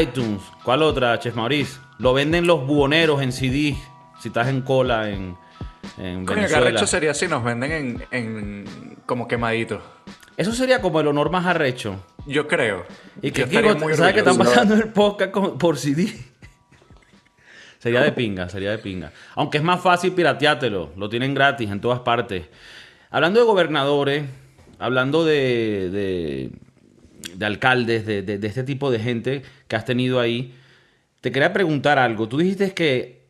iTunes. 0.00 0.42
¿Cuál 0.64 0.82
otra, 0.82 1.16
Chef 1.20 1.36
Maurice? 1.36 1.78
Lo 1.98 2.12
venden 2.12 2.48
los 2.48 2.66
buhoneros 2.66 3.22
en 3.22 3.30
CD. 3.30 3.78
Si 4.18 4.30
estás 4.30 4.48
en 4.48 4.62
cola 4.62 5.08
en, 5.10 5.38
en 5.96 6.26
Coño, 6.26 6.46
qué 6.46 6.54
arrecho 6.54 6.86
sería 6.86 7.14
si 7.14 7.26
nos 7.28 7.42
venden 7.42 7.72
en, 7.72 8.04
en 8.10 8.96
como 9.06 9.26
quemadito. 9.26 9.80
Eso 10.36 10.52
sería 10.52 10.80
como 10.80 11.00
el 11.00 11.06
honor 11.08 11.30
más 11.30 11.46
arrecho. 11.46 12.04
Yo 12.26 12.46
creo. 12.46 12.86
Y 13.22 13.30
que 13.32 13.44
Kiko, 13.48 13.78
¿sabes 13.96 14.12
que 14.12 14.18
están 14.20 14.38
pasando 14.38 14.74
el 14.74 14.88
podcast 14.88 15.30
con- 15.32 15.58
por 15.58 15.76
CD? 15.78 16.12
sería 17.78 18.02
de 18.02 18.12
pinga, 18.12 18.48
sería 18.48 18.70
de 18.70 18.78
pinga. 18.78 19.12
Aunque 19.34 19.58
es 19.58 19.64
más 19.64 19.80
fácil 19.80 20.12
pirateártelo, 20.12 20.92
lo 20.96 21.08
tienen 21.08 21.34
gratis 21.34 21.70
en 21.70 21.80
todas 21.80 22.00
partes. 22.00 22.44
Hablando 23.10 23.40
de 23.40 23.46
gobernadores, 23.46 24.24
hablando 24.78 25.24
de, 25.24 25.90
de, 25.90 26.50
de 27.34 27.46
alcaldes, 27.46 28.06
de, 28.06 28.22
de- 28.22 28.38
de 28.38 28.46
este 28.46 28.62
tipo 28.64 28.90
de 28.90 28.98
gente 29.00 29.42
que 29.66 29.76
has 29.76 29.84
tenido 29.84 30.20
ahí, 30.20 30.54
te 31.20 31.32
quería 31.32 31.52
preguntar 31.52 31.98
algo. 31.98 32.28
Tú 32.28 32.38
dijiste 32.38 32.74
que 32.74 33.22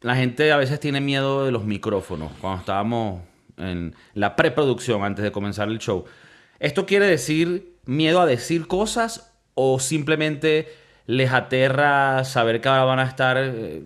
la 0.00 0.16
gente 0.16 0.52
a 0.52 0.56
veces 0.56 0.80
tiene 0.80 1.00
miedo 1.00 1.44
de 1.44 1.52
los 1.52 1.64
micrófonos 1.64 2.32
cuando 2.40 2.60
estábamos 2.60 3.22
en 3.56 3.94
la 4.14 4.36
preproducción 4.36 5.02
antes 5.02 5.24
de 5.24 5.32
comenzar 5.32 5.68
el 5.68 5.78
show. 5.78 6.04
¿Esto 6.58 6.86
quiere 6.86 7.06
decir 7.06 7.76
miedo 7.86 8.20
a 8.20 8.26
decir 8.26 8.66
cosas 8.68 9.32
o 9.54 9.78
simplemente 9.78 10.68
les 11.06 11.32
aterra 11.32 12.24
saber 12.24 12.60
que 12.60 12.68
ahora 12.68 12.84
van 12.84 12.98
a 13.00 13.04
estar, 13.04 13.36
eh, 13.38 13.84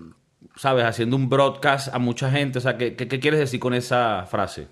sabes, 0.56 0.84
haciendo 0.84 1.16
un 1.16 1.28
broadcast 1.28 1.94
a 1.94 1.98
mucha 1.98 2.30
gente? 2.30 2.58
O 2.58 2.60
sea, 2.60 2.76
¿qué, 2.78 2.96
qué- 2.96 3.08
quieres 3.20 3.40
decir 3.40 3.60
con 3.60 3.74
esa 3.74 4.26
frase? 4.26 4.68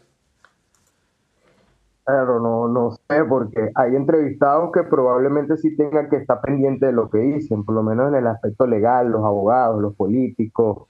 Claro, 2.04 2.40
no, 2.40 2.68
no 2.68 2.92
sé, 2.92 3.22
porque 3.28 3.70
hay 3.74 3.94
entrevistados 3.94 4.70
que 4.72 4.82
probablemente 4.84 5.58
sí 5.58 5.76
tengan 5.76 6.08
que 6.08 6.16
estar 6.16 6.40
pendientes 6.40 6.88
de 6.88 6.92
lo 6.94 7.10
que 7.10 7.18
dicen, 7.18 7.64
por 7.64 7.74
lo 7.74 7.82
menos 7.82 8.08
en 8.08 8.14
el 8.14 8.26
aspecto 8.26 8.66
legal, 8.66 9.10
los 9.10 9.22
abogados, 9.24 9.82
los 9.82 9.94
políticos 9.94 10.88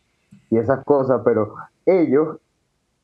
y 0.50 0.58
esas 0.58 0.84
cosas, 0.84 1.22
pero 1.24 1.54
ellos, 1.86 2.38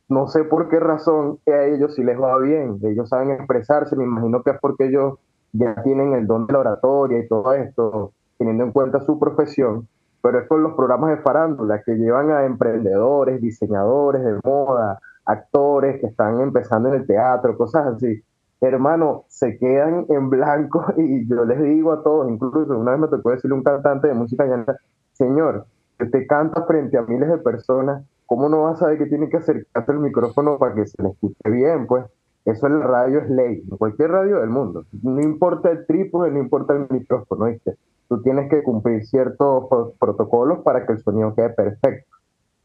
no 0.08 0.28
sé 0.28 0.44
por 0.44 0.68
qué 0.68 0.80
razón, 0.80 1.38
a 1.46 1.64
ellos 1.64 1.94
sí 1.94 2.02
les 2.02 2.20
va 2.20 2.38
bien, 2.38 2.78
ellos 2.82 3.08
saben 3.08 3.30
expresarse, 3.30 3.96
me 3.96 4.04
imagino 4.04 4.42
que 4.42 4.50
es 4.50 4.58
porque 4.60 4.86
ellos 4.86 5.18
ya 5.52 5.82
tienen 5.82 6.14
el 6.14 6.26
don 6.26 6.46
de 6.46 6.52
la 6.52 6.60
oratoria 6.60 7.18
y 7.18 7.28
todo 7.28 7.52
esto, 7.54 8.12
teniendo 8.38 8.64
en 8.64 8.72
cuenta 8.72 9.00
su 9.00 9.18
profesión, 9.18 9.88
pero 10.20 10.40
es 10.40 10.48
con 10.48 10.62
los 10.62 10.74
programas 10.74 11.10
de 11.10 11.18
farándula 11.18 11.82
que 11.82 11.94
llevan 11.96 12.30
a 12.30 12.44
emprendedores, 12.44 13.40
diseñadores 13.40 14.24
de 14.24 14.40
moda, 14.42 14.98
actores 15.26 16.00
que 16.00 16.06
están 16.06 16.40
empezando 16.40 16.88
en 16.88 16.96
el 16.96 17.06
teatro, 17.06 17.56
cosas 17.56 17.86
así. 17.86 18.22
Hermano, 18.60 19.24
se 19.28 19.58
quedan 19.58 20.06
en 20.08 20.30
blanco 20.30 20.84
y 20.96 21.28
yo 21.28 21.44
les 21.44 21.62
digo 21.62 21.92
a 21.92 22.02
todos, 22.02 22.30
incluso 22.30 22.78
una 22.78 22.92
vez 22.92 23.00
me 23.00 23.08
tocó 23.08 23.30
decirle 23.30 23.54
a 23.54 23.58
un 23.58 23.64
cantante 23.64 24.08
de 24.08 24.14
música 24.14 24.44
llanera, 24.44 24.76
señor, 25.12 25.66
usted 26.00 26.26
canta 26.28 26.64
frente 26.66 26.98
a 26.98 27.02
miles 27.02 27.28
de 27.28 27.38
personas, 27.38 28.04
¿cómo 28.26 28.48
no 28.48 28.62
va 28.62 28.72
a 28.72 28.76
saber 28.76 28.98
que 28.98 29.06
tiene 29.06 29.28
que 29.28 29.38
acercarse 29.38 29.92
el 29.92 30.00
micrófono 30.00 30.58
para 30.58 30.74
que 30.74 30.86
se 30.86 31.02
le 31.02 31.10
escuche 31.10 31.50
bien? 31.50 31.86
Pues 31.86 32.06
eso 32.44 32.66
en 32.66 32.80
la 32.80 32.86
radio 32.86 33.20
es 33.20 33.30
ley, 33.30 33.62
en 33.70 33.76
cualquier 33.76 34.10
radio 34.10 34.40
del 34.40 34.50
mundo. 34.50 34.84
No 35.02 35.20
importa 35.20 35.70
el 35.70 35.86
trípode, 35.86 36.30
no 36.30 36.38
importa 36.38 36.74
el 36.74 36.86
micrófono, 36.90 37.46
¿viste? 37.46 37.76
Tú 38.08 38.20
tienes 38.22 38.50
que 38.50 38.62
cumplir 38.62 39.04
ciertos 39.06 39.66
pro- 39.68 39.92
protocolos 39.98 40.60
para 40.60 40.86
que 40.86 40.92
el 40.92 41.02
sonido 41.02 41.34
quede 41.34 41.50
perfecto 41.50 42.14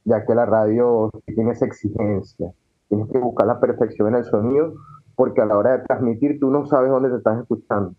ya 0.05 0.25
que 0.25 0.33
la 0.33 0.45
radio 0.45 1.11
tiene 1.25 1.51
esa 1.51 1.65
exigencia. 1.65 2.51
Tienes 2.87 3.07
que 3.09 3.19
buscar 3.19 3.45
la 3.45 3.59
perfección 3.59 4.07
en 4.09 4.15
el 4.15 4.25
sonido, 4.25 4.73
porque 5.15 5.41
a 5.41 5.45
la 5.45 5.57
hora 5.57 5.77
de 5.77 5.83
transmitir 5.83 6.39
tú 6.39 6.49
no 6.49 6.65
sabes 6.65 6.89
dónde 6.89 7.09
te 7.09 7.17
estás 7.17 7.39
escuchando, 7.39 7.93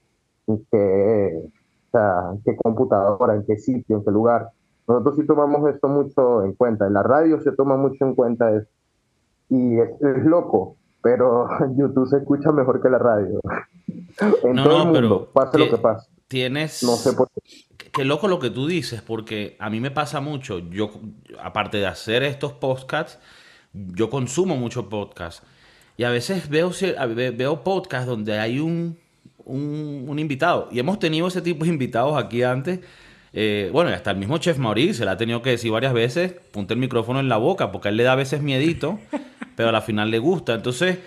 en 0.49 0.67
qué, 0.73 1.43
o 1.45 1.91
sea, 1.93 2.31
en 2.33 2.43
qué 2.43 2.57
computadora, 2.57 3.35
en 3.35 3.45
qué 3.47 3.57
sitio, 3.59 3.99
en 3.99 4.05
qué 4.05 4.11
lugar. 4.11 4.49
Nosotros 4.91 5.17
sí 5.17 5.27
tomamos 5.27 5.69
esto 5.73 5.89
mucho 5.89 6.43
en 6.45 6.55
cuenta. 6.55 6.87
En 6.87 6.95
la 6.95 7.03
radio 7.03 7.41
se 7.41 7.53
toma 7.53 7.77
mucho 7.77 8.05
en 8.05 8.15
cuenta 8.15 8.51
eso. 8.57 8.67
Y 9.49 9.79
es, 9.79 9.89
es 10.01 10.25
loco, 10.25 10.77
pero 11.03 11.49
YouTube 11.77 12.09
se 12.09 12.17
escucha 12.19 12.51
mejor 12.53 12.83
que 12.83 12.89
la 12.89 12.99
radio. 12.99 13.41
En 14.43 14.55
No, 14.57 14.65
todo 14.65 14.73
no, 14.73 14.79
el 14.83 14.85
mundo, 14.87 15.01
pero 15.01 15.33
pase 15.33 15.59
lo 15.59 15.71
que 15.71 15.77
pase. 15.79 16.09
Tienes... 16.27 16.83
No 16.83 16.97
sé 16.97 17.13
por 17.13 17.29
qué. 17.31 17.41
Qué- 17.93 18.05
loco 18.05 18.27
lo 18.29 18.39
que 18.41 18.51
tú 18.51 18.67
dices, 18.67 19.01
porque 19.03 19.57
a 19.61 19.71
mí 19.71 19.81
me 19.81 19.91
pasa 19.93 20.21
mucho. 20.21 20.59
Yo, 20.59 20.91
aparte 21.43 21.79
de 21.79 21.87
hacer 21.87 22.23
estos 22.25 22.53
podcasts, 22.53 23.19
yo 23.73 24.11
consumo 24.11 24.57
mucho 24.57 24.89
podcast. 24.89 25.45
Y 25.97 26.03
a 26.05 26.11
veces 26.11 26.49
veo, 26.49 26.71
veo 27.37 27.63
podcasts 27.63 28.07
donde 28.09 28.39
hay 28.39 28.59
un, 28.59 28.99
un, 29.45 30.05
un 30.09 30.19
invitado. 30.19 30.69
Y 30.73 30.79
hemos 30.81 30.99
tenido 30.99 31.29
ese 31.29 31.41
tipo 31.41 31.65
de 31.65 31.71
invitados 31.71 32.17
aquí 32.23 32.43
antes. 32.43 32.81
Eh, 33.33 33.71
bueno, 33.73 33.91
y 33.91 33.93
hasta 33.93 34.11
el 34.11 34.17
mismo 34.17 34.39
Chef 34.39 34.59
Maurice 34.59 34.95
se 34.95 35.05
le 35.05 35.11
ha 35.13 35.17
tenido 35.17 35.41
que 35.43 35.51
decir 35.51 35.71
varias 35.71 35.93
veces, 35.93 36.35
ponte 36.53 36.75
el 36.75 36.81
micrófono 36.81 37.21
en 37.21 37.29
la 37.29 37.37
boca, 37.37 37.71
porque 37.71 37.89
a 37.89 37.91
él 37.91 37.97
le 37.97 38.03
da 38.03 38.13
a 38.13 38.17
veces 38.17 38.43
miedito, 38.43 38.99
pero 39.57 39.69
a 39.69 39.73
la 39.73 39.83
final 39.83 40.11
le 40.11 40.19
gusta. 40.19 40.55
Entonces, 40.55 40.99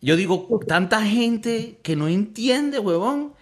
yo 0.00 0.16
digo, 0.16 0.48
tanta 0.66 1.02
gente 1.04 1.76
que 1.82 1.96
no 1.96 2.08
entiende, 2.08 2.78
huevón. 2.78 3.32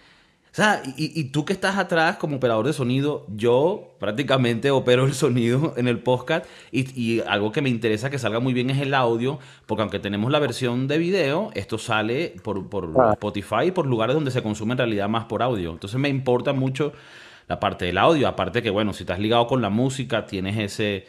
O 0.51 0.55
sea, 0.59 0.81
y, 0.97 1.17
y 1.17 1.25
tú 1.25 1.45
que 1.45 1.53
estás 1.53 1.77
atrás 1.77 2.17
como 2.17 2.37
operador 2.37 2.65
de 2.65 2.73
sonido, 2.73 3.27
yo 3.35 3.93
prácticamente 3.99 4.71
opero 4.71 5.05
el 5.05 5.13
sonido 5.13 5.75
en 5.77 5.87
el 5.87 5.99
podcast 5.99 6.45
y, 6.71 6.99
y 6.99 7.21
algo 7.27 7.51
que 7.51 7.61
me 7.61 7.69
interesa 7.69 8.09
que 8.09 8.17
salga 8.17 8.39
muy 8.39 8.53
bien 8.53 8.71
es 8.71 8.81
el 8.81 8.95
audio, 8.95 9.37
porque 9.67 9.83
aunque 9.83 9.99
tenemos 9.99 10.31
la 10.31 10.39
versión 10.39 10.87
de 10.87 10.97
video, 10.97 11.51
esto 11.53 11.77
sale 11.77 12.33
por, 12.43 12.67
por 12.67 12.89
Ah. 12.97 13.11
Spotify 13.13 13.65
y 13.67 13.71
por 13.71 13.85
lugares 13.85 14.15
donde 14.15 14.31
se 14.31 14.41
consume 14.41 14.71
en 14.71 14.79
realidad 14.79 15.07
más 15.07 15.25
por 15.25 15.43
audio. 15.43 15.71
Entonces 15.71 15.99
me 15.99 16.09
importa 16.09 16.51
mucho 16.51 16.93
la 17.49 17.59
parte 17.59 17.85
del 17.85 17.97
audio, 17.97 18.27
aparte 18.27 18.61
que, 18.61 18.69
bueno, 18.69 18.93
si 18.93 19.03
estás 19.03 19.19
ligado 19.19 19.47
con 19.47 19.61
la 19.61 19.69
música, 19.71 20.25
tienes 20.27 20.57
ese, 20.57 21.07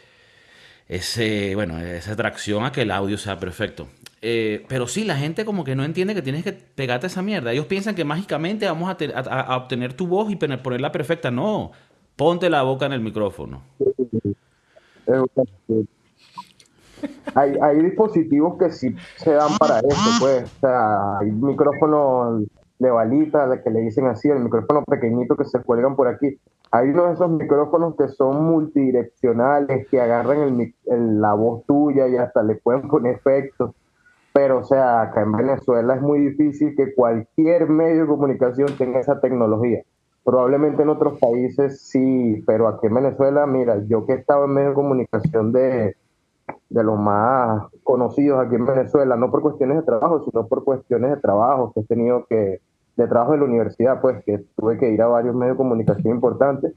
ese, 0.89 1.53
bueno, 1.55 1.79
esa 1.79 2.13
atracción 2.13 2.65
a 2.65 2.71
que 2.71 2.81
el 2.81 2.91
audio 2.91 3.17
sea 3.17 3.37
perfecto. 3.39 3.87
Eh, 4.23 4.65
pero 4.67 4.87
sí, 4.87 5.03
la 5.05 5.15
gente 5.15 5.45
como 5.45 5.63
que 5.63 5.75
no 5.75 5.83
entiende 5.83 6.13
que 6.15 6.21
tienes 6.21 6.43
que 6.43 6.51
pegarte 6.53 7.07
esa 7.07 7.21
mierda. 7.21 7.51
Ellos 7.53 7.67
piensan 7.67 7.95
que 7.95 8.03
mágicamente 8.05 8.65
vamos 8.65 8.89
a, 8.89 8.97
a- 9.15 9.41
a 9.41 9.57
obtener 9.57 9.93
tu 9.93 10.07
voz 10.07 10.31
y 10.31 10.35
pone- 10.35 10.57
ponerla 10.57 10.91
perfecta. 10.91 11.29
No, 11.31 11.71
ponte 12.15 12.49
la 12.49 12.63
boca 12.63 12.87
en 12.87 12.93
el 12.93 13.01
micrófono. 13.01 13.61
Hay, 17.33 17.53
hay 17.61 17.81
dispositivos 17.81 18.57
que 18.59 18.71
sí 18.71 18.95
se 19.17 19.31
dan 19.31 19.57
para 19.57 19.79
eso, 19.79 20.09
pues. 20.19 20.43
O 20.43 20.59
sea, 20.59 21.17
hay 21.19 21.31
micrófonos 21.31 22.43
de 22.81 22.89
balita, 22.89 23.47
de 23.47 23.61
que 23.61 23.69
le 23.69 23.81
dicen 23.81 24.07
así, 24.07 24.27
el 24.29 24.39
micrófono 24.43 24.83
pequeñito 24.85 25.35
que 25.35 25.45
se 25.45 25.61
cuelgan 25.61 25.95
por 25.95 26.07
aquí. 26.07 26.39
Hay 26.71 26.89
uno 26.89 27.05
de 27.07 27.13
esos 27.13 27.29
micrófonos 27.29 27.95
que 27.95 28.07
son 28.07 28.43
multidireccionales, 28.43 29.87
que 29.89 30.01
agarran 30.01 30.39
el 30.39 30.73
el- 30.87 31.21
la 31.21 31.33
voz 31.35 31.63
tuya 31.67 32.07
y 32.07 32.17
hasta 32.17 32.41
le 32.41 32.55
pueden 32.55 32.87
poner 32.87 33.15
efectos. 33.15 33.71
Pero, 34.33 34.59
o 34.59 34.63
sea, 34.63 35.01
acá 35.01 35.21
en 35.21 35.33
Venezuela 35.33 35.95
es 35.95 36.01
muy 36.01 36.19
difícil 36.19 36.73
que 36.75 36.95
cualquier 36.95 37.69
medio 37.69 38.01
de 38.03 38.07
comunicación 38.07 38.69
tenga 38.77 38.99
esa 38.99 39.19
tecnología. 39.19 39.83
Probablemente 40.23 40.81
en 40.83 40.89
otros 40.89 41.19
países 41.19 41.81
sí, 41.81 42.43
pero 42.47 42.67
aquí 42.67 42.87
en 42.87 42.95
Venezuela, 42.95 43.45
mira, 43.45 43.77
yo 43.87 44.05
que 44.05 44.13
he 44.13 44.15
estado 44.15 44.45
en 44.45 44.51
medios 44.53 44.71
de 44.71 44.75
comunicación 44.75 45.51
de, 45.51 45.95
de 46.69 46.83
los 46.83 46.97
más 46.97 47.63
conocidos 47.83 48.39
aquí 48.39 48.55
en 48.55 48.65
Venezuela, 48.65 49.15
no 49.17 49.29
por 49.29 49.41
cuestiones 49.41 49.77
de 49.77 49.83
trabajo, 49.83 50.23
sino 50.23 50.47
por 50.47 50.63
cuestiones 50.63 51.11
de 51.11 51.17
trabajo 51.17 51.71
que 51.73 51.81
he 51.81 51.83
tenido 51.83 52.25
que, 52.29 52.61
de 52.97 53.07
trabajo 53.07 53.33
de 53.33 53.39
la 53.39 53.45
universidad, 53.45 54.01
pues 54.01 54.23
que 54.25 54.43
tuve 54.55 54.77
que 54.77 54.89
ir 54.89 55.01
a 55.01 55.07
varios 55.07 55.35
medios 55.35 55.55
de 55.55 55.57
comunicación 55.57 56.15
importantes. 56.15 56.73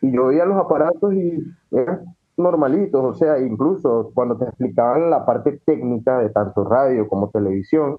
Y 0.00 0.12
yo 0.12 0.26
veía 0.26 0.44
los 0.44 0.56
aparatos 0.56 1.12
y 1.14 1.42
eran 1.72 2.14
normalitos, 2.36 3.04
o 3.04 3.14
sea, 3.14 3.38
incluso 3.40 4.12
cuando 4.14 4.36
te 4.36 4.44
explicaban 4.44 5.10
la 5.10 5.26
parte 5.26 5.60
técnica 5.64 6.18
de 6.18 6.30
tanto 6.30 6.64
radio 6.64 7.08
como 7.08 7.30
televisión, 7.30 7.96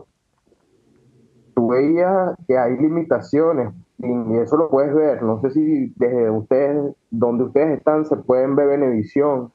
tú 1.56 1.70
veías 1.70 2.36
que 2.48 2.58
hay 2.58 2.77
limitaciones 2.77 3.74
y 3.98 4.38
eso 4.38 4.56
lo 4.56 4.70
puedes 4.70 4.94
ver. 4.96 5.22
No 5.24 5.41
sé 5.41 5.51
si 5.51 5.94
desde 5.98 6.29
ustedes, 6.29 6.96
donde 7.12 7.44
ustedes 7.44 7.77
están, 7.77 8.06
se 8.06 8.15
pueden 8.15 8.56
ver 8.56 8.68
Venevisión 8.68 9.51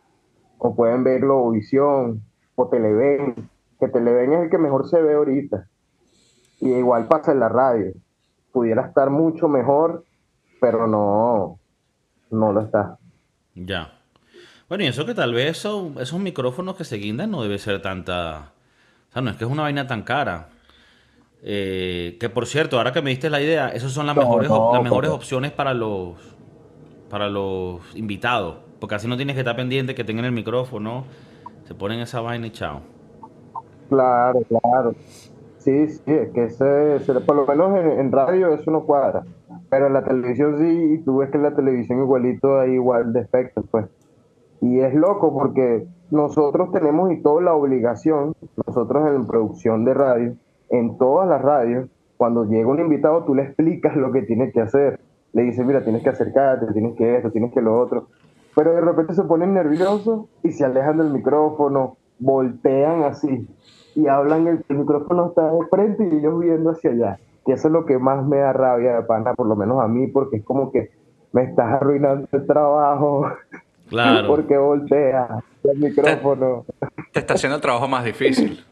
o 0.58 0.74
pueden 0.74 1.02
ver 1.02 1.22
Globovisión 1.22 2.22
o 2.54 2.68
Televen, 2.68 3.48
que 3.80 3.88
Televen 3.88 4.32
es 4.34 4.42
el 4.42 4.50
que 4.50 4.58
mejor 4.58 4.86
se 4.86 5.00
ve 5.00 5.14
ahorita. 5.14 5.66
Y 6.60 6.68
igual 6.72 7.06
pasa 7.08 7.32
en 7.32 7.40
la 7.40 7.48
radio. 7.48 7.92
Pudiera 8.52 8.82
estar 8.86 9.10
mucho 9.10 9.48
mejor, 9.48 10.04
pero 10.60 10.86
no, 10.86 11.58
no 12.30 12.52
lo 12.52 12.60
está. 12.62 12.98
Ya. 13.54 13.92
Bueno, 14.68 14.84
y 14.84 14.86
eso 14.86 15.04
que 15.04 15.14
tal 15.14 15.34
vez 15.34 15.58
eso- 15.58 15.92
esos 16.00 16.18
micrófonos 16.20 16.76
que 16.76 16.84
se 16.84 16.96
guindan 16.96 17.30
no 17.30 17.42
debe 17.42 17.58
ser 17.58 17.82
tanta 17.82 18.52
sea, 19.14 19.22
no 19.22 19.30
es 19.30 19.36
que 19.36 19.44
es 19.44 19.50
una 19.50 19.62
vaina 19.62 19.86
tan 19.86 20.02
cara. 20.02 20.48
Eh, 21.42 22.16
que 22.18 22.28
por 22.28 22.46
cierto, 22.46 22.78
ahora 22.78 22.92
que 22.92 23.00
me 23.02 23.10
diste 23.10 23.30
la 23.30 23.40
idea, 23.40 23.68
esas 23.68 23.92
son 23.92 24.06
las 24.06 24.16
mejores, 24.16 24.50
las 24.50 24.82
mejores 24.82 25.10
opciones 25.10 25.52
para 25.52 25.72
los, 25.74 26.16
para 27.08 27.28
los 27.28 27.80
invitados. 27.94 28.56
Porque 28.80 28.96
así 28.96 29.06
no 29.06 29.16
tienes 29.16 29.34
que 29.34 29.40
estar 29.40 29.54
pendiente 29.56 29.94
que 29.94 30.04
tengan 30.04 30.24
el 30.24 30.32
micrófono, 30.32 31.04
se 31.66 31.74
ponen 31.74 32.00
esa 32.00 32.20
vaina 32.20 32.46
y 32.46 32.50
chao. 32.50 32.80
Claro, 33.88 34.40
claro. 34.48 34.94
Sí, 35.64 35.88
sí, 35.88 36.02
es 36.12 36.28
que 36.32 36.44
ese, 36.44 37.20
por 37.20 37.36
lo 37.36 37.46
menos 37.46 37.74
en, 37.98 38.12
radio 38.12 38.52
eso 38.52 38.70
no 38.70 38.84
cuadra. 38.84 39.24
Pero 39.70 39.86
en 39.86 39.94
la 39.94 40.04
televisión 40.04 40.58
sí, 40.58 40.94
y 40.94 40.98
tú 40.98 41.16
ves 41.16 41.30
que 41.30 41.38
en 41.38 41.42
la 41.42 41.54
televisión 41.54 42.00
igualito 42.00 42.60
hay 42.60 42.72
igual 42.72 43.14
de 43.14 43.20
efectos, 43.20 43.64
pues. 43.70 43.86
Y 44.60 44.80
es 44.80 44.92
loco 44.94 45.32
porque 45.32 45.86
nosotros 46.10 46.70
tenemos 46.70 47.10
y 47.12 47.22
toda 47.22 47.40
la 47.40 47.54
obligación, 47.54 48.34
nosotros 48.66 49.08
en 49.08 49.26
producción 49.26 49.86
de 49.86 49.94
radio, 49.94 50.34
en 50.68 50.98
todas 50.98 51.26
las 51.30 51.40
radios, 51.40 51.88
cuando 52.18 52.44
llega 52.44 52.68
un 52.68 52.80
invitado 52.80 53.24
tú 53.24 53.34
le 53.34 53.44
explicas 53.44 53.96
lo 53.96 54.12
que 54.12 54.20
tiene 54.20 54.52
que 54.52 54.60
hacer. 54.60 55.00
Le 55.32 55.44
dices, 55.44 55.64
mira, 55.64 55.82
tienes 55.82 56.02
que 56.02 56.10
acercarte, 56.10 56.74
tienes 56.74 56.94
que 56.94 57.16
esto, 57.16 57.30
tienes 57.30 57.54
que 57.54 57.62
lo 57.62 57.80
otro. 57.80 58.08
Pero 58.54 58.74
de 58.74 58.82
repente 58.82 59.14
se 59.14 59.22
ponen 59.22 59.54
nerviosos 59.54 60.26
y 60.42 60.52
se 60.52 60.66
alejan 60.66 60.98
del 60.98 61.10
micrófono, 61.10 61.96
voltean 62.18 63.04
así 63.04 63.48
y 63.94 64.06
hablan, 64.06 64.46
el, 64.46 64.76
micrófono 64.76 65.28
está 65.28 65.50
de 65.52 65.66
frente 65.70 66.08
y 66.10 66.16
ellos 66.16 66.40
viendo 66.40 66.70
hacia 66.70 66.90
allá. 66.90 67.18
Y 67.46 67.52
eso 67.52 67.68
es 67.68 67.72
lo 67.72 67.84
que 67.84 67.98
más 67.98 68.24
me 68.24 68.38
da 68.38 68.52
rabia 68.52 68.96
de 68.96 69.02
pana, 69.02 69.34
por 69.34 69.46
lo 69.46 69.56
menos 69.56 69.82
a 69.82 69.88
mí, 69.88 70.06
porque 70.06 70.36
es 70.36 70.44
como 70.44 70.72
que 70.72 70.90
me 71.32 71.44
estás 71.44 71.72
arruinando 71.72 72.26
el 72.32 72.46
trabajo. 72.46 73.26
Claro. 73.88 74.26
porque 74.28 74.56
voltea 74.56 75.42
el 75.64 75.78
micrófono. 75.78 76.64
Te, 77.12 77.20
está 77.20 77.34
haciendo 77.34 77.56
el 77.56 77.62
trabajo 77.62 77.88
más 77.88 78.04
difícil. 78.04 78.64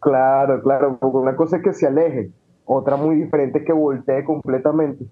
Claro, 0.00 0.62
claro, 0.62 0.96
porque 0.98 1.16
una 1.18 1.36
cosa 1.36 1.58
es 1.58 1.62
que 1.62 1.74
se 1.74 1.86
aleje, 1.86 2.30
otra 2.64 2.96
muy 2.96 3.16
diferente 3.16 3.58
es 3.58 3.66
que 3.66 3.72
voltee 3.72 4.24
completamente. 4.24 5.04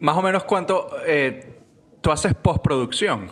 Más 0.00 0.16
o 0.16 0.22
menos 0.22 0.42
cuánto 0.44 0.88
eh, 1.06 1.60
tú 2.00 2.10
haces 2.10 2.34
postproducción. 2.34 3.28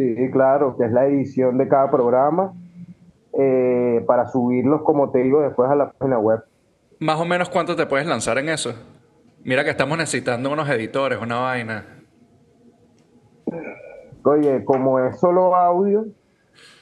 Sí, 0.00 0.30
claro, 0.30 0.78
que 0.78 0.86
es 0.86 0.92
la 0.92 1.04
edición 1.06 1.58
de 1.58 1.68
cada 1.68 1.90
programa 1.90 2.54
eh, 3.34 4.02
para 4.06 4.28
subirlos, 4.28 4.80
como 4.80 5.10
te 5.10 5.18
digo, 5.18 5.42
después 5.42 5.70
a 5.70 5.74
la 5.74 5.92
página 5.92 6.18
web. 6.18 6.42
Más 7.00 7.20
o 7.20 7.26
menos 7.26 7.50
cuánto 7.50 7.76
te 7.76 7.84
puedes 7.84 8.06
lanzar 8.06 8.38
en 8.38 8.48
eso. 8.48 8.72
Mira 9.44 9.62
que 9.62 9.68
estamos 9.68 9.98
necesitando 9.98 10.50
unos 10.50 10.70
editores, 10.70 11.20
una 11.20 11.40
vaina. 11.40 11.84
Oye, 14.22 14.64
como 14.64 14.98
es 15.00 15.20
solo 15.20 15.54
audio, 15.54 16.06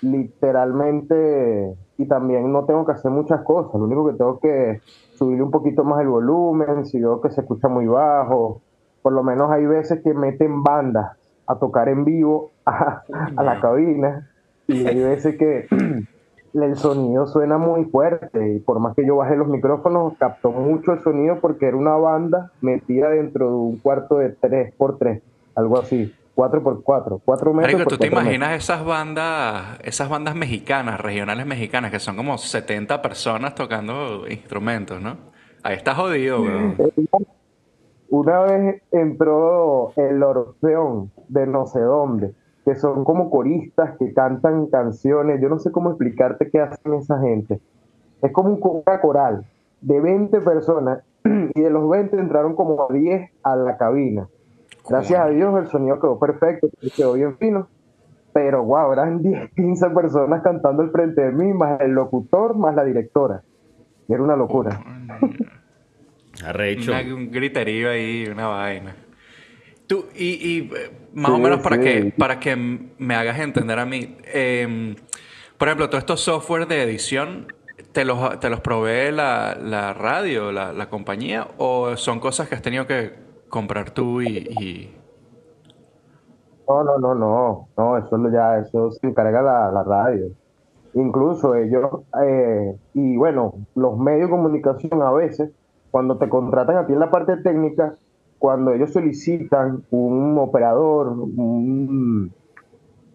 literalmente, 0.00 1.74
y 1.96 2.06
también 2.06 2.52
no 2.52 2.66
tengo 2.66 2.86
que 2.86 2.92
hacer 2.92 3.10
muchas 3.10 3.42
cosas, 3.42 3.74
lo 3.74 3.86
único 3.86 4.06
que 4.06 4.16
tengo 4.16 4.38
que 4.38 4.80
subir 5.14 5.42
un 5.42 5.50
poquito 5.50 5.82
más 5.82 6.00
el 6.02 6.08
volumen, 6.08 6.86
si 6.86 7.00
veo 7.00 7.20
que 7.20 7.30
se 7.30 7.40
escucha 7.40 7.66
muy 7.66 7.86
bajo, 7.86 8.60
por 9.02 9.12
lo 9.12 9.24
menos 9.24 9.50
hay 9.50 9.66
veces 9.66 10.02
que 10.04 10.14
meten 10.14 10.62
bandas 10.62 11.18
a 11.48 11.56
tocar 11.56 11.88
en 11.88 12.04
vivo 12.04 12.50
a, 12.66 13.02
la 13.42 13.60
cabina 13.60 14.28
y 14.66 14.86
hay 14.86 15.02
veces 15.02 15.36
que 15.36 15.66
el 16.54 16.76
sonido 16.76 17.26
suena 17.26 17.56
muy 17.56 17.86
fuerte 17.86 18.54
y 18.54 18.58
por 18.60 18.78
más 18.80 18.94
que 18.94 19.06
yo 19.06 19.16
baje 19.16 19.34
los 19.34 19.48
micrófonos 19.48 20.12
captó 20.18 20.52
mucho 20.52 20.92
el 20.92 21.02
sonido 21.02 21.40
porque 21.40 21.66
era 21.66 21.76
una 21.76 21.96
banda 21.96 22.52
metida 22.60 23.08
dentro 23.08 23.48
de 23.48 23.56
un 23.56 23.78
cuarto 23.78 24.18
de 24.18 24.36
3x3, 24.38 25.22
algo 25.56 25.78
así. 25.78 26.14
4x4, 26.36 27.20
4 27.24 27.52
metros. 27.52 27.88
¿tú 27.88 27.98
te 27.98 28.06
imaginas 28.06 28.52
esas 28.52 28.84
bandas, 28.84 29.80
esas 29.82 30.08
bandas 30.08 30.36
mexicanas, 30.36 31.00
regionales 31.00 31.44
mexicanas, 31.46 31.90
que 31.90 31.98
son 31.98 32.14
como 32.14 32.38
70 32.38 33.02
personas 33.02 33.56
tocando 33.56 34.24
instrumentos, 34.28 35.02
¿no? 35.02 35.16
Ahí 35.64 35.74
está 35.74 35.96
jodido, 35.96 36.42
weón. 36.42 36.76
Una 38.10 38.40
vez 38.40 38.82
entró 38.90 39.92
el 39.96 40.22
Orfeón 40.22 41.10
de 41.28 41.46
no 41.46 41.66
sé 41.66 41.80
dónde, 41.80 42.34
que 42.64 42.74
son 42.74 43.04
como 43.04 43.30
coristas 43.30 43.98
que 43.98 44.14
cantan 44.14 44.66
canciones. 44.66 45.40
Yo 45.42 45.48
no 45.48 45.58
sé 45.58 45.70
cómo 45.70 45.90
explicarte 45.90 46.50
qué 46.50 46.60
hacen 46.60 46.94
esa 46.94 47.20
gente. 47.20 47.60
Es 48.22 48.32
como 48.32 48.50
un 48.50 48.60
coral 48.60 49.44
de 49.80 50.00
20 50.00 50.40
personas 50.40 51.02
y 51.24 51.60
de 51.60 51.70
los 51.70 51.88
20 51.88 52.18
entraron 52.18 52.54
como 52.54 52.88
10 52.90 53.30
a 53.42 53.56
la 53.56 53.76
cabina. 53.76 54.28
Gracias 54.88 55.20
a 55.20 55.28
Dios 55.28 55.54
el 55.58 55.66
sonido 55.66 56.00
quedó 56.00 56.18
perfecto, 56.18 56.68
quedó 56.96 57.12
bien 57.12 57.36
fino. 57.36 57.68
Pero 58.32 58.64
wow, 58.64 58.92
eran 58.92 59.18
10, 59.22 59.50
15 59.54 59.90
personas 59.90 60.42
cantando 60.42 60.82
al 60.82 60.90
frente 60.90 61.20
de 61.20 61.32
mí, 61.32 61.52
más 61.52 61.80
el 61.82 61.92
locutor, 61.92 62.56
más 62.56 62.74
la 62.74 62.84
directora. 62.84 63.42
Y 64.08 64.14
era 64.14 64.22
una 64.22 64.36
locura. 64.36 64.80
Arrecho. 66.44 66.92
un 67.14 67.30
griterío 67.30 67.90
ahí, 67.90 68.26
una 68.30 68.46
vaina. 68.46 68.96
Tú, 69.86 70.06
y, 70.14 70.70
eh, 70.74 70.90
más 71.14 71.32
o 71.32 71.38
menos 71.38 71.60
para, 71.60 71.80
que, 71.80 72.12
para 72.16 72.38
que 72.38 72.54
me 72.56 73.14
hagas 73.14 73.38
entender 73.40 73.78
a 73.78 73.86
mí, 73.86 74.16
em, 74.24 74.94
por 75.56 75.68
ejemplo, 75.68 75.88
todos 75.88 76.02
estos 76.02 76.20
software 76.20 76.68
de 76.68 76.82
edición, 76.82 77.46
¿te 77.92 78.04
los, 78.04 78.38
te 78.38 78.50
los 78.50 78.60
provee 78.60 79.10
la, 79.10 79.94
radio, 79.98 80.52
la, 80.52 80.90
compañía, 80.90 81.48
o 81.56 81.96
son 81.96 82.20
cosas 82.20 82.48
que 82.48 82.54
has 82.54 82.62
tenido 82.62 82.86
que 82.86 83.14
comprar 83.48 83.90
tú 83.90 84.20
y, 84.20 84.94
No, 86.68 86.84
no, 86.84 86.98
no, 86.98 87.14
no, 87.14 87.68
no, 87.78 87.96
eso 87.96 88.30
ya, 88.30 88.58
eso 88.58 88.92
se 88.92 89.06
encarga 89.06 89.40
la, 89.40 89.72
la 89.72 89.82
radio. 89.84 90.26
Incluso 90.92 91.54
ellos, 91.54 92.02
eh, 92.22 92.76
y 92.92 93.16
bueno, 93.16 93.54
los 93.74 93.96
medios 93.98 94.28
de 94.28 94.36
comunicación 94.36 95.02
a 95.02 95.12
veces 95.12 95.50
cuando 95.90 96.18
te 96.18 96.28
contratan 96.28 96.76
a 96.76 96.86
ti 96.86 96.92
en 96.92 97.00
la 97.00 97.10
parte 97.10 97.36
técnica, 97.38 97.94
cuando 98.38 98.72
ellos 98.72 98.92
solicitan 98.92 99.84
un 99.90 100.38
operador, 100.38 101.08
un, 101.08 102.32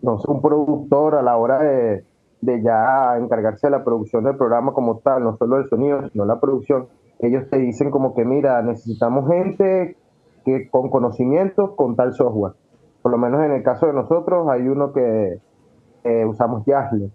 no 0.01 0.19
sé, 0.19 0.29
un 0.29 0.41
productor 0.41 1.15
a 1.15 1.21
la 1.21 1.38
hora 1.38 1.59
de, 1.59 2.03
ya 2.41 3.17
encargarse 3.17 3.67
de 3.67 3.71
la 3.71 3.83
producción 3.86 4.25
del 4.25 4.36
programa 4.36 4.73
como 4.73 4.97
tal, 4.97 5.23
no 5.23 5.38
solo 5.38 5.57
el 5.57 5.69
sonido, 5.69 6.09
sino 6.09 6.25
la 6.25 6.41
producción, 6.41 6.88
ellos 7.19 7.49
te 7.49 7.57
dicen 7.57 7.89
como 7.89 8.13
que, 8.13 8.25
mira, 8.25 8.62
necesitamos 8.62 9.29
gente 9.29 9.95
que 10.43 10.69
con 10.69 10.89
conocimientos 10.89 11.71
con 11.75 11.95
tal 11.95 12.13
software. 12.13 12.53
Por 13.01 13.12
lo 13.12 13.17
menos 13.17 13.41
en 13.43 13.53
el 13.53 13.63
caso 13.63 13.86
de 13.86 13.93
nosotros 13.93 14.49
hay 14.49 14.67
uno 14.67 14.91
que 14.91 15.39
usamos 16.27 16.65
Jazzler, 16.65 17.12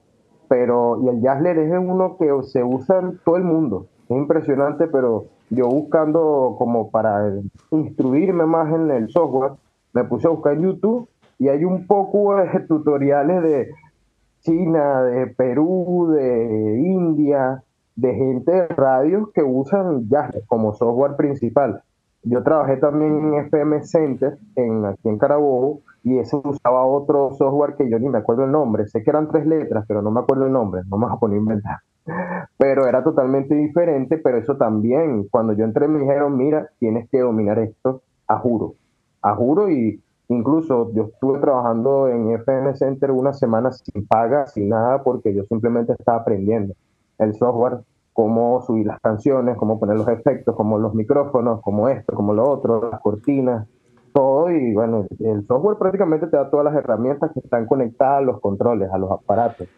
pero 0.48 0.98
y 1.02 1.08
el 1.08 1.20
Jazzler 1.20 1.58
es 1.58 1.72
uno 1.78 2.16
que 2.18 2.30
se 2.44 2.64
usa 2.64 3.00
en 3.00 3.18
todo 3.22 3.36
el 3.36 3.44
mundo. 3.44 3.86
Es 4.08 4.16
impresionante, 4.16 4.86
pero 4.86 5.26
yo 5.50 5.68
buscando 5.68 6.56
como 6.58 6.90
para 6.90 7.32
instruirme 7.70 8.46
más 8.46 8.72
en 8.72 8.90
el 8.90 9.10
software, 9.10 9.52
me 9.92 10.04
puse 10.04 10.26
a 10.26 10.30
buscar 10.30 10.54
en 10.54 10.62
YouTube 10.62 11.08
y 11.38 11.48
hay 11.48 11.64
un 11.64 11.86
poco 11.86 12.36
de 12.36 12.60
tutoriales 12.68 13.42
de 13.42 13.70
China, 14.40 15.02
de 15.02 15.26
Perú, 15.28 16.12
de 16.12 16.80
India, 16.80 17.62
de 17.96 18.14
gente 18.14 18.52
de 18.52 18.68
radio 18.68 19.30
que 19.34 19.42
usan 19.42 20.08
ya 20.08 20.30
como 20.46 20.74
software 20.74 21.16
principal. 21.16 21.82
Yo 22.22 22.42
trabajé 22.42 22.76
también 22.76 23.34
en 23.34 23.34
FM 23.46 23.82
Center 23.84 24.38
en, 24.56 24.84
aquí 24.84 25.08
en 25.08 25.18
Carabobo 25.18 25.80
y 26.04 26.18
ese 26.18 26.36
usaba 26.36 26.84
otro 26.84 27.32
software 27.34 27.74
que 27.76 27.88
yo 27.88 27.98
ni 27.98 28.08
me 28.08 28.18
acuerdo 28.18 28.44
el 28.44 28.52
nombre. 28.52 28.86
Sé 28.86 29.02
que 29.02 29.10
eran 29.10 29.28
tres 29.28 29.46
letras, 29.46 29.84
pero 29.88 30.02
no 30.02 30.10
me 30.10 30.20
acuerdo 30.20 30.46
el 30.46 30.52
nombre. 30.52 30.82
No 30.88 30.98
me 30.98 31.06
vas 31.06 31.14
a 31.14 31.18
poner 31.18 31.38
a 31.38 31.40
inventar 31.40 31.78
pero 32.56 32.86
era 32.86 33.02
totalmente 33.02 33.54
diferente, 33.54 34.18
pero 34.18 34.38
eso 34.38 34.56
también, 34.56 35.28
cuando 35.28 35.52
yo 35.52 35.64
entré 35.64 35.88
me 35.88 36.00
dijeron, 36.00 36.36
mira, 36.36 36.68
tienes 36.78 37.08
que 37.10 37.20
dominar 37.20 37.58
esto 37.58 38.02
a 38.26 38.38
juro, 38.38 38.74
a 39.22 39.34
juro 39.34 39.70
y 39.70 40.02
incluso 40.28 40.92
yo 40.92 41.04
estuve 41.04 41.38
trabajando 41.38 42.08
en 42.08 42.30
FM 42.32 42.74
Center 42.76 43.10
una 43.10 43.32
semana 43.32 43.72
sin 43.72 44.06
paga, 44.06 44.46
sin 44.46 44.68
nada, 44.68 45.02
porque 45.02 45.34
yo 45.34 45.44
simplemente 45.44 45.92
estaba 45.92 46.18
aprendiendo 46.18 46.74
el 47.18 47.34
software, 47.34 47.78
cómo 48.12 48.60
subir 48.62 48.86
las 48.86 49.00
canciones, 49.00 49.56
cómo 49.56 49.78
poner 49.78 49.96
los 49.96 50.08
efectos, 50.08 50.54
como 50.54 50.78
los 50.78 50.94
micrófonos, 50.94 51.60
como 51.62 51.88
esto, 51.88 52.14
como 52.14 52.34
lo 52.34 52.48
otro, 52.48 52.90
las 52.90 53.00
cortinas, 53.00 53.66
todo. 54.12 54.50
Y 54.50 54.74
bueno, 54.74 55.06
el 55.20 55.46
software 55.46 55.78
prácticamente 55.78 56.26
te 56.26 56.36
da 56.36 56.50
todas 56.50 56.64
las 56.64 56.74
herramientas 56.74 57.30
que 57.32 57.40
están 57.40 57.66
conectadas 57.66 58.18
a 58.18 58.22
los 58.22 58.40
controles, 58.40 58.90
a 58.92 58.98
los 58.98 59.10
aparatos 59.10 59.68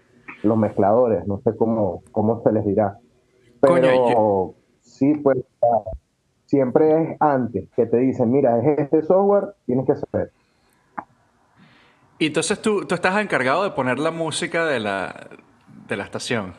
los 0.42 0.56
mezcladores, 0.56 1.26
no 1.26 1.40
sé 1.42 1.56
cómo, 1.56 2.02
cómo 2.12 2.42
se 2.42 2.52
les 2.52 2.64
dirá. 2.64 2.98
Pero 3.60 4.54
sí, 4.80 5.14
pues 5.16 5.38
siempre 6.46 7.02
es 7.02 7.16
antes 7.20 7.68
que 7.76 7.86
te 7.86 7.98
dicen, 7.98 8.30
mira, 8.30 8.58
es 8.58 8.78
este 8.78 9.02
software, 9.02 9.54
tienes 9.66 9.86
que 9.86 9.94
saber. 9.96 10.32
Y 12.18 12.26
entonces 12.26 12.60
tú, 12.60 12.84
tú 12.86 12.94
estás 12.94 13.18
encargado 13.20 13.64
de 13.64 13.70
poner 13.70 13.98
la 13.98 14.10
música 14.10 14.66
de 14.66 14.80
la, 14.80 15.28
de 15.88 15.96
la 15.96 16.04
estación. 16.04 16.54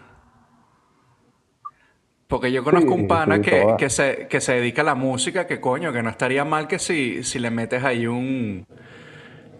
Porque 2.27 2.51
yo 2.51 2.63
conozco 2.63 2.93
un 2.93 3.07
pana 3.07 3.41
que, 3.41 3.75
que, 3.77 3.89
se, 3.89 4.27
que 4.29 4.39
se 4.39 4.53
dedica 4.53 4.83
a 4.83 4.85
la 4.85 4.95
música, 4.95 5.45
que 5.47 5.59
coño, 5.59 5.91
que 5.91 6.01
no 6.01 6.09
estaría 6.09 6.45
mal 6.45 6.67
que 6.67 6.79
si, 6.79 7.23
si 7.23 7.39
le 7.39 7.51
metes 7.51 7.83
ahí 7.83 8.07
un 8.07 8.65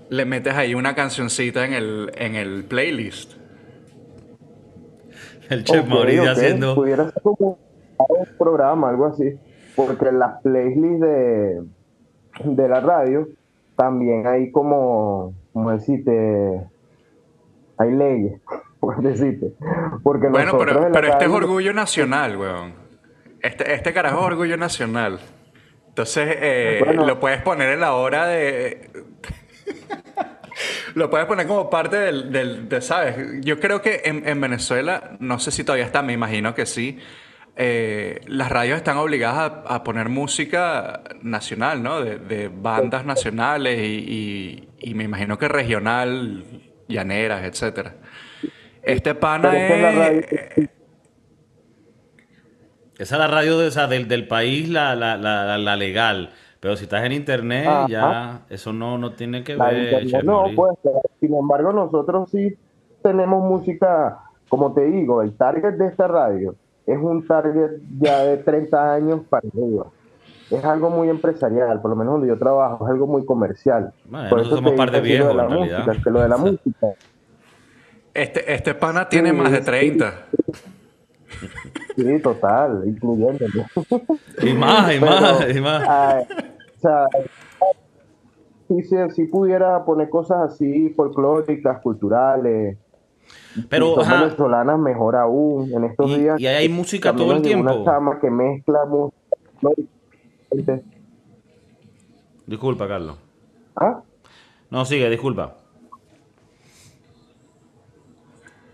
le 0.09 0.25
metes 0.25 0.53
ahí 0.53 0.73
una 0.73 0.95
cancioncita 0.95 1.65
en 1.65 1.73
el, 1.73 2.11
en 2.15 2.35
el 2.35 2.63
playlist. 2.65 3.40
El 5.51 5.65
Chef 5.65 5.85
Mauricio 5.85 6.31
haciendo. 6.31 6.75
Pudiera 6.75 7.11
ser 7.11 7.21
como 7.21 7.59
un 7.97 8.37
programa, 8.37 8.89
algo 8.89 9.05
así. 9.05 9.37
Porque 9.75 10.11
las 10.11 10.41
playlists 10.41 11.01
de, 11.01 11.61
de 12.45 12.69
la 12.69 12.79
radio 12.79 13.27
también 13.75 14.27
hay 14.27 14.49
como, 14.51 15.33
como 15.51 15.71
decirte, 15.71 16.61
hay 17.77 17.91
leyes, 17.91 18.41
por 18.79 19.01
decirte. 19.01 19.53
Porque 20.03 20.27
bueno, 20.29 20.57
pero, 20.57 20.89
pero 20.91 21.07
este 21.07 21.25
es 21.25 21.31
orgullo 21.31 21.73
nacional, 21.73 22.37
weón. 22.37 22.73
Este, 23.41 23.73
este 23.73 23.93
carajo 23.93 24.19
es 24.19 24.25
orgullo 24.27 24.55
nacional. 24.55 25.19
Entonces, 25.89 26.29
eh, 26.39 26.81
lo 26.95 27.19
puedes 27.19 27.41
poner 27.41 27.73
en 27.73 27.81
la 27.81 27.95
hora 27.95 28.25
de... 28.25 28.89
lo 30.95 31.09
puedes 31.09 31.27
poner 31.27 31.47
como 31.47 31.69
parte 31.69 31.97
del, 31.97 32.31
del 32.31 32.69
de, 32.69 32.81
¿sabes? 32.81 33.15
Yo 33.41 33.59
creo 33.59 33.81
que 33.81 34.01
en, 34.05 34.27
en, 34.27 34.39
Venezuela, 34.41 35.17
no 35.19 35.39
sé 35.39 35.51
si 35.51 35.63
todavía 35.63 35.85
está, 35.85 36.01
me 36.01 36.13
imagino 36.13 36.55
que 36.55 36.65
sí, 36.65 36.99
eh, 37.55 38.21
las 38.27 38.49
radios 38.49 38.77
están 38.77 38.97
obligadas 38.97 39.51
a, 39.65 39.83
poner 39.83 40.09
música 40.09 41.01
nacional, 41.21 41.83
¿no? 41.83 42.01
De, 42.01 42.17
de 42.17 42.47
bandas 42.47 43.05
nacionales 43.05 43.79
y, 43.79 44.67
y, 44.79 44.89
y, 44.89 44.93
me 44.93 45.03
imagino 45.03 45.37
que 45.37 45.47
regional, 45.47 46.43
llaneras, 46.87 47.43
etcétera. 47.43 47.95
Este 48.83 49.15
pana 49.15 49.55
es... 49.57 50.69
Esa 53.01 53.15
es 53.15 53.19
la 53.19 53.27
radio 53.27 53.57
de, 53.57 53.67
esa, 53.67 53.87
del, 53.87 54.07
del, 54.07 54.27
país, 54.27 54.69
la, 54.69 54.95
la, 54.95 55.17
la, 55.17 55.57
la, 55.57 55.75
legal. 55.75 56.33
Pero 56.61 56.75
si 56.75 56.83
estás 56.83 57.03
en 57.03 57.11
internet, 57.11 57.67
ya 57.89 58.45
eso 58.49 58.71
no, 58.71 58.97
no 58.99 59.13
tiene 59.13 59.43
que 59.43 59.55
ver. 59.55 60.23
no, 60.23 60.45
pues, 60.55 60.77
sin 61.19 61.35
embargo, 61.35 61.73
nosotros 61.73 62.29
sí 62.29 62.55
tenemos 63.01 63.43
música, 63.43 64.19
como 64.47 64.71
te 64.71 64.85
digo, 64.85 65.23
el 65.23 65.35
target 65.35 65.73
de 65.73 65.87
esta 65.87 66.07
radio 66.07 66.55
es 66.85 66.97
un 66.99 67.25
target 67.25 67.81
ya 67.99 68.19
de 68.19 68.37
30 68.37 68.93
años 68.93 69.21
para 69.27 69.47
arriba. 69.47 69.87
Es 70.51 70.63
algo 70.63 70.91
muy 70.91 71.09
empresarial, 71.09 71.81
por 71.81 71.89
lo 71.91 71.95
menos 71.95 72.13
donde 72.13 72.27
yo 72.27 72.37
trabajo, 72.37 72.85
es 72.85 72.91
algo 72.91 73.07
muy 73.07 73.25
comercial. 73.25 73.91
Bueno, 74.05 74.29
por 74.29 74.41
eso 74.41 74.55
somos 74.55 74.73
par 74.73 74.91
de 74.91 75.01
viejos, 75.01 75.35
la 75.35 75.47
música, 75.47 75.97
que 76.03 76.09
lo 76.11 76.21
de 76.21 76.29
la 76.29 76.37
música. 76.37 76.87
Este, 78.13 78.53
este 78.53 78.75
pana 78.75 79.09
tiene 79.09 79.33
más 79.33 79.51
de 79.51 79.61
30. 79.61 80.27
Sí, 80.31 80.37
total, 82.21 82.83
incluyéndome. 82.85 83.65
Y 84.41 84.53
más, 84.53 84.95
y 84.95 84.99
más, 84.99 85.55
y 85.55 85.61
más. 85.61 86.27
o 86.77 86.79
sea, 86.79 87.05
si, 88.67 88.83
si, 89.15 89.25
pudiera 89.25 89.83
poner 89.83 90.09
cosas 90.09 90.53
así 90.53 90.89
folclóricas, 90.91 91.81
culturales, 91.81 92.77
pero 93.69 93.97
venezolanas 93.97 94.79
mejor 94.79 95.15
aún 95.15 95.71
en 95.73 95.83
estos 95.85 96.15
días. 96.15 96.39
Y 96.39 96.47
hay 96.47 96.69
música 96.69 97.15
todo 97.15 97.33
el 97.33 97.41
tiempo. 97.41 97.73
Una 97.73 97.83
chama 97.83 98.19
que 98.19 98.29
mezcla 98.29 98.79
música. 98.85 100.81
Disculpa, 102.45 102.87
Carlos. 102.87 103.17
¿Ah? 103.75 104.01
No, 104.69 104.85
sigue, 104.85 105.09
disculpa. 105.09 105.55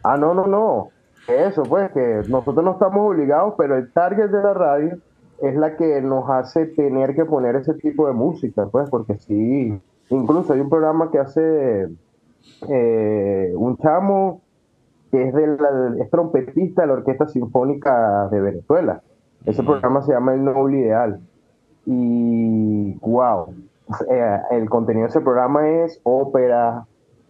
Ah, 0.03 0.17
no, 0.17 0.34
no, 0.34 0.47
no. 0.47 0.91
Eso, 1.28 1.63
pues, 1.63 1.92
que 1.92 2.22
nosotros 2.30 2.63
no 2.63 2.72
estamos 2.72 3.00
obligados, 3.00 3.56
pero 3.58 3.78
el 3.78 3.92
target 3.92 4.30
de 4.30 4.42
la 4.42 4.54
radio 4.54 4.98
es 5.42 5.56
la 5.56 5.76
que 5.76 6.02
nos 6.02 6.30
hace 6.30 6.68
tener 6.68 7.16
que 7.16 7.26
poner 7.26 7.56
ese 7.56 7.74
tipo 7.76 8.08
de 8.08 8.13
música, 8.13 8.68
pues, 8.72 8.90
porque 8.90 9.18
sí, 9.18 9.80
incluso 10.10 10.54
hay 10.54 10.62
un 10.62 10.70
programa 10.70 11.12
que 11.12 11.20
hace 11.20 11.90
eh, 12.70 13.54
un 13.56 13.78
chamo 13.78 14.42
que 15.12 15.28
es, 15.28 15.34
del, 15.34 15.58
es 16.00 16.10
trompetista 16.10 16.82
de 16.82 16.88
la 16.88 16.94
Orquesta 16.94 17.28
Sinfónica 17.28 18.28
de 18.30 18.42
Venezuela. 18.42 19.02
Ese 19.46 19.63
programa 19.63 20.02
se 20.02 20.12
llama 20.12 20.34
El 20.34 20.44
Noble 20.44 20.80
Ideal. 20.80 21.20
Y, 21.86 22.98
wow, 23.00 23.54
eh, 24.10 24.40
el 24.52 24.70
contenido 24.70 25.06
de 25.06 25.10
ese 25.10 25.22
programa 25.22 25.70
es 25.70 26.02
ópera, 26.04 26.86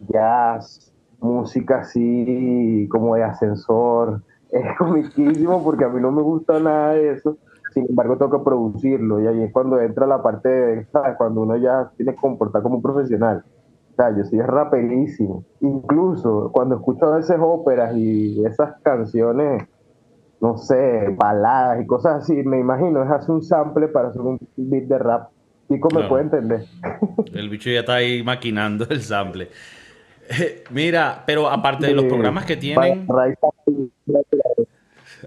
jazz, 0.09 0.91
música 1.19 1.79
así 1.79 2.87
como 2.91 3.15
de 3.15 3.23
ascensor. 3.23 4.21
Es 4.49 4.77
comiquísimo 4.77 5.61
porque 5.61 5.83
a 5.83 5.89
mí 5.89 5.99
no 5.99 6.09
me 6.09 6.21
gusta 6.21 6.57
nada 6.57 6.93
de 6.93 7.11
eso. 7.11 7.37
Sin 7.73 7.85
embargo, 7.89 8.17
tengo 8.17 8.37
que 8.37 8.45
producirlo. 8.45 9.21
Y 9.21 9.27
ahí 9.27 9.43
es 9.43 9.51
cuando 9.51 9.81
entra 9.81 10.07
la 10.07 10.23
parte 10.23 10.47
de, 10.47 10.85
¿sabes? 10.85 11.17
Cuando 11.17 11.41
uno 11.41 11.57
ya 11.57 11.91
tiene 11.97 12.13
que 12.13 12.21
comportar 12.21 12.61
como 12.61 12.77
un 12.77 12.81
profesional. 12.81 13.43
O 13.91 13.95
sea, 13.97 14.15
yo 14.15 14.23
soy 14.23 14.39
raperísimo. 14.39 15.43
Incluso 15.59 16.49
cuando 16.53 16.75
escucho 16.75 17.07
a 17.07 17.17
veces 17.17 17.35
óperas 17.41 17.93
y 17.97 18.45
esas 18.45 18.81
canciones, 18.83 19.67
no 20.39 20.57
sé, 20.57 21.13
baladas 21.17 21.81
y 21.81 21.85
cosas 21.85 22.23
así, 22.23 22.35
me 22.43 22.59
imagino, 22.59 23.03
es 23.03 23.11
hacer 23.11 23.31
un 23.31 23.43
sample 23.43 23.89
para 23.89 24.09
hacer 24.09 24.21
un 24.21 24.39
beat 24.55 24.85
de 24.85 24.97
rap. 24.97 25.29
¿Y 25.69 25.79
cómo 25.79 25.99
me 25.99 26.07
puede 26.07 26.23
entender? 26.23 26.65
El 27.33 27.49
bicho 27.49 27.69
ya 27.69 27.81
está 27.81 27.95
ahí 27.95 28.23
maquinando 28.23 28.85
el 28.89 29.01
sample. 29.01 29.49
Mira, 30.71 31.23
pero 31.25 31.49
aparte 31.49 31.87
de 31.87 31.93
los 31.93 32.05
programas 32.05 32.45
que 32.45 32.57
tienen. 32.57 33.07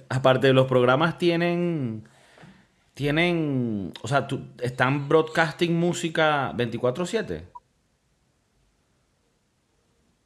Aparte 0.09 0.47
de 0.49 0.53
los 0.53 0.67
programas 0.67 1.19
tienen. 1.19 2.05
Tienen. 2.95 3.93
O 4.03 4.09
sea, 4.09 4.27
¿están 4.61 5.09
broadcasting 5.09 5.79
música 5.79 6.53
24-7? 6.53 7.43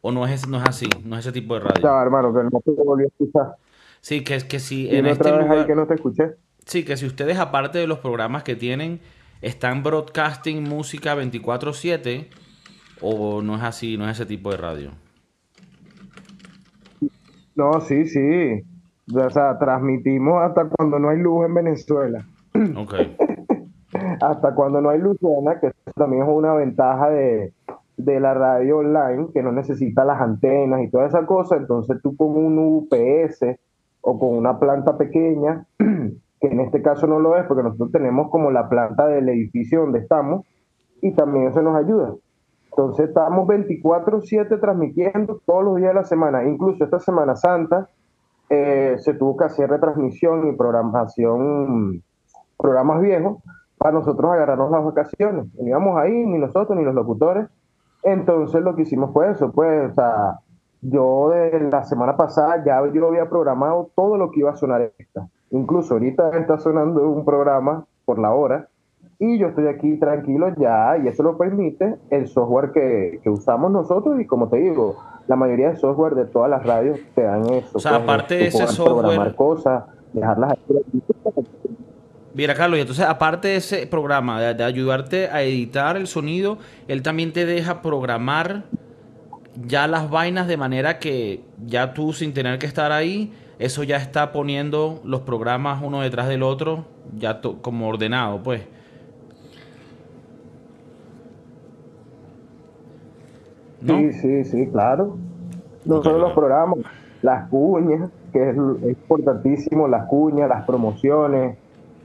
¿O 0.00 0.12
no 0.12 0.26
es, 0.26 0.46
no 0.48 0.58
es 0.58 0.68
así? 0.68 0.88
No 1.02 1.16
es 1.16 1.24
ese 1.24 1.32
tipo 1.32 1.54
de 1.54 1.60
radio. 1.60 1.82
Ya, 1.82 2.02
hermano, 2.02 2.34
que 2.34 2.42
no 2.42 2.60
te 2.60 2.70
volví 2.72 3.04
a 3.04 3.06
escuchar. 3.06 3.56
Sí, 4.00 4.22
que 4.22 4.34
es 4.34 4.44
que 4.44 4.60
si 4.60 4.94
en 4.94 5.06
este 5.06 5.30
lugar... 5.30 5.66
que 5.66 5.74
no 5.74 5.86
te 5.86 5.94
escuché. 5.94 6.36
Sí, 6.66 6.84
que 6.84 6.98
si 6.98 7.06
ustedes, 7.06 7.38
aparte 7.38 7.78
de 7.78 7.86
los 7.86 8.00
programas 8.00 8.42
que 8.42 8.54
tienen, 8.54 9.00
están 9.40 9.82
broadcasting 9.82 10.62
música 10.62 11.14
24-7 11.16 12.28
¿O 13.06 13.42
no 13.42 13.56
es 13.56 13.62
así, 13.62 13.98
no 13.98 14.04
es 14.04 14.12
ese 14.12 14.24
tipo 14.24 14.50
de 14.50 14.56
radio? 14.56 14.90
No, 17.54 17.78
sí, 17.82 18.06
sí. 18.06 18.62
O 19.14 19.30
sea, 19.30 19.58
transmitimos 19.58 20.42
hasta 20.42 20.66
cuando 20.70 20.98
no 20.98 21.10
hay 21.10 21.18
luz 21.18 21.44
en 21.44 21.52
Venezuela. 21.52 22.24
Ok. 22.76 22.94
hasta 24.22 24.54
cuando 24.54 24.80
no 24.80 24.88
hay 24.88 25.00
luz 25.00 25.18
que 25.60 25.70
también 25.94 26.22
es 26.22 26.28
una 26.30 26.54
ventaja 26.54 27.10
de, 27.10 27.52
de 27.98 28.20
la 28.20 28.32
radio 28.32 28.78
online, 28.78 29.28
que 29.34 29.42
no 29.42 29.52
necesita 29.52 30.06
las 30.06 30.22
antenas 30.22 30.80
y 30.82 30.90
toda 30.90 31.06
esa 31.06 31.26
cosa. 31.26 31.56
Entonces 31.56 32.00
tú 32.02 32.16
con 32.16 32.34
un 32.36 32.58
UPS 32.58 33.58
o 34.00 34.18
con 34.18 34.30
una 34.30 34.58
planta 34.58 34.96
pequeña, 34.96 35.66
que 35.78 36.46
en 36.46 36.60
este 36.60 36.80
caso 36.80 37.06
no 37.06 37.20
lo 37.20 37.36
es, 37.36 37.44
porque 37.44 37.64
nosotros 37.64 37.92
tenemos 37.92 38.30
como 38.30 38.50
la 38.50 38.70
planta 38.70 39.06
del 39.06 39.28
edificio 39.28 39.82
donde 39.82 39.98
estamos, 39.98 40.46
y 41.02 41.12
también 41.12 41.48
eso 41.48 41.60
nos 41.60 41.76
ayuda. 41.76 42.14
Entonces 42.76 43.08
estamos 43.08 43.46
24/7 43.46 44.58
transmitiendo 44.58 45.40
todos 45.46 45.64
los 45.64 45.76
días 45.76 45.90
de 45.90 45.94
la 45.94 46.04
semana, 46.04 46.42
incluso 46.42 46.82
esta 46.82 46.98
Semana 46.98 47.36
Santa 47.36 47.88
eh, 48.50 48.96
se 48.98 49.14
tuvo 49.14 49.36
que 49.36 49.44
hacer 49.44 49.70
retransmisión 49.70 50.48
y 50.48 50.56
programación, 50.56 52.02
programas 52.58 53.00
viejos, 53.00 53.38
para 53.78 53.92
nosotros 53.92 54.32
agarrarnos 54.32 54.72
las 54.72 54.84
vacaciones. 54.84 55.46
Ni 55.54 55.70
íbamos 55.70 55.96
ahí, 55.98 56.12
ni 56.12 56.38
nosotros, 56.38 56.76
ni 56.76 56.84
los 56.84 56.96
locutores. 56.96 57.48
Entonces 58.02 58.60
lo 58.60 58.74
que 58.74 58.82
hicimos 58.82 59.12
fue 59.12 59.30
eso, 59.30 59.52
pues, 59.52 59.92
o 59.92 59.94
sea, 59.94 60.40
yo 60.82 61.30
de 61.30 61.68
la 61.70 61.84
semana 61.84 62.16
pasada 62.16 62.62
ya 62.64 62.82
yo 62.92 63.06
había 63.06 63.28
programado 63.28 63.90
todo 63.94 64.16
lo 64.16 64.32
que 64.32 64.40
iba 64.40 64.50
a 64.50 64.56
sonar 64.56 64.92
esta. 64.98 65.28
Incluso 65.50 65.94
ahorita 65.94 66.30
está 66.36 66.58
sonando 66.58 67.08
un 67.08 67.24
programa 67.24 67.86
por 68.04 68.18
la 68.18 68.34
hora 68.34 68.68
y 69.18 69.38
yo 69.38 69.48
estoy 69.48 69.68
aquí 69.68 69.96
tranquilo 69.98 70.52
ya 70.56 70.96
y 71.02 71.08
eso 71.08 71.22
lo 71.22 71.38
permite 71.38 71.96
el 72.10 72.26
software 72.28 72.72
que, 72.72 73.20
usamos 73.28 73.70
nosotros 73.70 74.20
y 74.20 74.26
como 74.26 74.48
te 74.48 74.58
digo, 74.58 74.96
la 75.28 75.36
mayoría 75.36 75.70
de 75.70 75.76
software 75.76 76.14
de 76.14 76.26
todas 76.26 76.50
las 76.50 76.64
radios 76.64 76.98
te 77.14 77.22
dan 77.22 77.48
eso. 77.50 77.70
O 77.74 77.78
sea, 77.78 77.92
pues, 77.92 78.02
aparte 78.02 78.36
de 78.36 78.46
ese 78.46 78.66
software... 78.66 79.04
Programar 79.04 79.34
cosas, 79.34 79.84
dejarlas... 80.12 80.58
Mira, 82.34 82.54
Carlos, 82.54 82.78
y 82.78 82.80
entonces 82.80 83.04
aparte 83.04 83.48
de 83.48 83.56
ese 83.56 83.86
programa, 83.86 84.40
de, 84.40 84.64
ayudarte 84.64 85.28
a 85.28 85.42
editar 85.42 85.96
el 85.96 86.08
sonido, 86.08 86.58
él 86.88 87.02
también 87.02 87.32
te 87.32 87.46
deja 87.46 87.80
programar 87.80 88.64
ya 89.64 89.86
las 89.86 90.10
vainas 90.10 90.48
de 90.48 90.56
manera 90.56 90.98
que 90.98 91.42
ya 91.64 91.94
tú 91.94 92.12
sin 92.12 92.34
tener 92.34 92.58
que 92.58 92.66
estar 92.66 92.90
ahí, 92.90 93.32
eso 93.60 93.84
ya 93.84 93.98
está 93.98 94.32
poniendo 94.32 95.00
los 95.04 95.20
programas 95.20 95.80
uno 95.80 96.00
detrás 96.00 96.26
del 96.26 96.42
otro, 96.42 96.86
ya 97.16 97.40
como 97.40 97.88
ordenado, 97.88 98.42
pues. 98.42 98.62
Sí, 103.84 104.12
sí, 104.12 104.44
sí, 104.44 104.66
claro. 104.68 105.16
No 105.84 106.02
solo 106.02 106.18
los 106.18 106.32
programas, 106.32 106.78
las 107.22 107.48
cuñas, 107.48 108.10
que 108.32 108.50
es, 108.50 108.56
importantísimo, 108.56 109.88
las 109.88 110.06
cuñas, 110.06 110.48
las 110.48 110.64
promociones. 110.64 111.58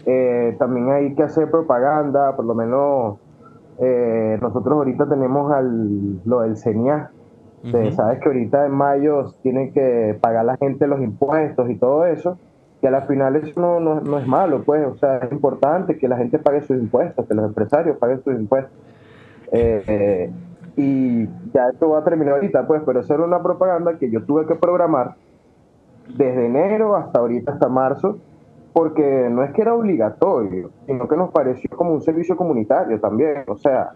Eh, 0.05 0.55
también 0.59 0.89
hay 0.91 1.13
que 1.15 1.23
hacer 1.23 1.49
propaganda, 1.49 2.35
por 2.35 2.45
lo 2.45 2.55
menos 2.55 3.17
eh, 3.79 4.37
nosotros 4.41 4.73
ahorita 4.73 5.07
tenemos 5.07 5.51
al, 5.51 6.19
lo 6.25 6.41
del 6.41 6.57
CENIA. 6.57 7.11
Sabes 7.91 8.19
que 8.19 8.29
ahorita 8.29 8.65
en 8.65 8.71
mayo 8.71 9.33
tienen 9.43 9.73
que 9.73 10.17
pagar 10.21 10.45
la 10.45 10.55
gente 10.55 10.87
los 10.87 11.01
impuestos 11.01 11.69
y 11.69 11.75
todo 11.75 12.05
eso, 12.05 12.37
que 12.79 12.87
a 12.87 12.91
la 12.91 13.01
final 13.01 13.35
eso 13.35 13.59
no, 13.59 13.79
no, 13.79 14.17
es 14.17 14.27
malo, 14.27 14.63
pues, 14.63 14.87
o 14.87 14.95
sea, 14.95 15.17
es 15.17 15.31
importante 15.33 15.97
que 15.97 16.07
la 16.07 16.15
gente 16.15 16.39
pague 16.39 16.61
sus 16.61 16.79
impuestos, 16.79 17.25
que 17.27 17.33
los 17.33 17.45
empresarios 17.45 17.97
paguen 17.97 18.23
sus 18.23 18.33
impuestos. 18.33 18.71
Eh, 19.51 19.83
eh, 19.87 20.31
y 20.79 21.27
ya 21.53 21.67
esto 21.73 21.89
va 21.89 21.99
a 21.99 22.03
terminar 22.05 22.35
ahorita, 22.35 22.65
pues, 22.65 22.81
pero 22.85 23.01
eso 23.01 23.13
era 23.13 23.25
una 23.25 23.43
propaganda 23.43 23.97
que 23.97 24.09
yo 24.09 24.23
tuve 24.23 24.45
que 24.45 24.55
programar 24.55 25.15
desde 26.07 26.45
enero 26.45 26.95
hasta 26.95 27.19
ahorita, 27.19 27.51
hasta 27.51 27.67
marzo, 27.67 28.17
porque 28.71 29.27
no 29.29 29.43
es 29.43 29.51
que 29.51 29.61
era 29.61 29.73
obligatorio, 29.73 30.71
sino 30.85 31.05
que 31.09 31.17
nos 31.17 31.31
pareció 31.31 31.69
como 31.75 31.91
un 31.91 32.01
servicio 32.01 32.37
comunitario 32.37 32.97
también, 33.01 33.43
o 33.47 33.57
sea, 33.57 33.91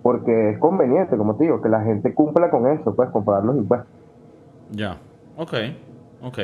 porque 0.00 0.50
es 0.50 0.58
conveniente, 0.58 1.16
como 1.16 1.34
te 1.34 1.42
digo, 1.42 1.60
que 1.60 1.68
la 1.68 1.82
gente 1.82 2.14
cumpla 2.14 2.50
con 2.50 2.68
eso, 2.68 2.94
pues, 2.94 3.10
con 3.10 3.24
pagar 3.24 3.44
los 3.44 3.56
impuestos. 3.56 3.90
Ya, 4.70 4.96
ok, 5.36 5.54
ok. 6.22 6.38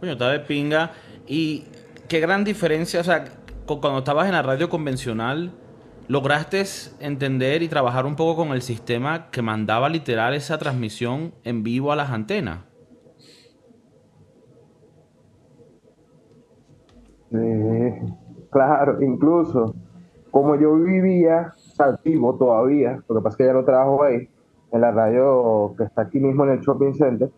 Coño, 0.00 0.12
está 0.12 0.30
de 0.30 0.40
pinga. 0.40 0.90
Y 1.28 1.66
qué 2.08 2.18
gran 2.18 2.42
diferencia, 2.42 3.00
o 3.00 3.04
sea, 3.04 3.26
cuando 3.64 3.98
estabas 3.98 4.26
en 4.26 4.32
la 4.32 4.42
radio 4.42 4.68
convencional, 4.68 5.52
¿lograste 6.08 6.64
entender 7.00 7.62
y 7.62 7.68
trabajar 7.68 8.06
un 8.06 8.16
poco 8.16 8.36
con 8.36 8.48
el 8.48 8.62
sistema 8.62 9.30
que 9.30 9.42
mandaba 9.42 9.88
literal 9.88 10.34
esa 10.34 10.58
transmisión 10.58 11.32
en 11.44 11.62
vivo 11.62 11.92
a 11.92 11.96
las 11.96 12.10
antenas? 12.10 12.60
Sí, 17.30 17.36
claro, 18.50 19.02
incluso 19.02 19.74
como 20.30 20.56
yo 20.56 20.74
vivía, 20.76 21.52
o 22.22 22.34
todavía, 22.34 23.02
lo 23.08 23.16
que 23.16 23.22
pasa 23.22 23.34
es 23.34 23.36
que 23.36 23.44
ya 23.44 23.52
no 23.52 23.64
trabajo 23.64 24.02
ahí, 24.02 24.28
en 24.72 24.80
la 24.80 24.90
radio 24.90 25.74
que 25.76 25.84
está 25.84 26.02
aquí 26.02 26.18
mismo 26.20 26.44
en 26.44 26.50
el 26.50 26.60
shopping 26.60 26.94
center, 26.94 27.30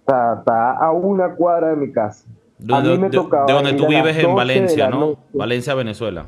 está, 0.00 0.72
a 0.72 0.92
una 0.92 1.34
cuadra 1.34 1.70
de 1.70 1.76
mi 1.76 1.92
casa. 1.92 2.28
a 2.70 2.80
mí 2.80 2.98
me 2.98 3.10
tocaba 3.10 3.46
de 3.46 3.52
donde 3.52 3.72
tú 3.74 3.86
vives 3.86 4.16
en 4.18 4.34
Valencia, 4.34 4.88
¿no? 4.88 5.16
Valencia, 5.32 5.74
Venezuela. 5.74 6.26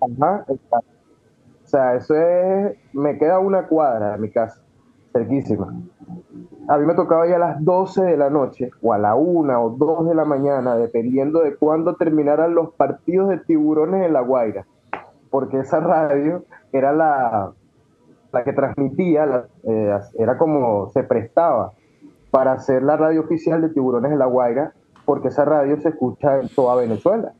Ajá. 0.00 0.44
O 0.48 1.66
sea, 1.66 1.94
eso 1.94 2.14
es, 2.14 2.76
me 2.92 3.18
queda 3.18 3.38
una 3.38 3.66
cuadra 3.68 4.12
de 4.12 4.18
mi 4.18 4.30
casa, 4.30 4.60
cerquísima 5.12 5.72
a 6.70 6.78
mí 6.78 6.86
me 6.86 6.94
tocaba 6.94 7.26
ya 7.26 7.34
a 7.34 7.40
las 7.40 7.64
12 7.64 8.04
de 8.04 8.16
la 8.16 8.30
noche, 8.30 8.70
o 8.80 8.92
a 8.92 8.98
la 8.98 9.16
1 9.16 9.60
o 9.60 9.70
2 9.70 10.06
de 10.06 10.14
la 10.14 10.24
mañana, 10.24 10.76
dependiendo 10.76 11.40
de 11.40 11.56
cuándo 11.56 11.96
terminaran 11.96 12.54
los 12.54 12.74
partidos 12.74 13.28
de 13.28 13.38
tiburones 13.38 14.06
en 14.06 14.12
La 14.12 14.20
Guaira, 14.20 14.66
porque 15.30 15.58
esa 15.58 15.80
radio 15.80 16.44
era 16.72 16.92
la, 16.92 17.52
la 18.32 18.44
que 18.44 18.52
transmitía, 18.52 19.46
eh, 19.64 19.98
era 20.16 20.38
como 20.38 20.90
se 20.90 21.02
prestaba 21.02 21.72
para 22.30 22.52
hacer 22.52 22.84
la 22.84 22.96
radio 22.96 23.22
oficial 23.22 23.60
de 23.62 23.70
tiburones 23.70 24.12
en 24.12 24.20
La 24.20 24.26
Guaira, 24.26 24.72
porque 25.04 25.28
esa 25.28 25.44
radio 25.44 25.76
se 25.80 25.88
escucha 25.88 26.38
en 26.38 26.48
toda 26.50 26.76
Venezuela. 26.76 27.32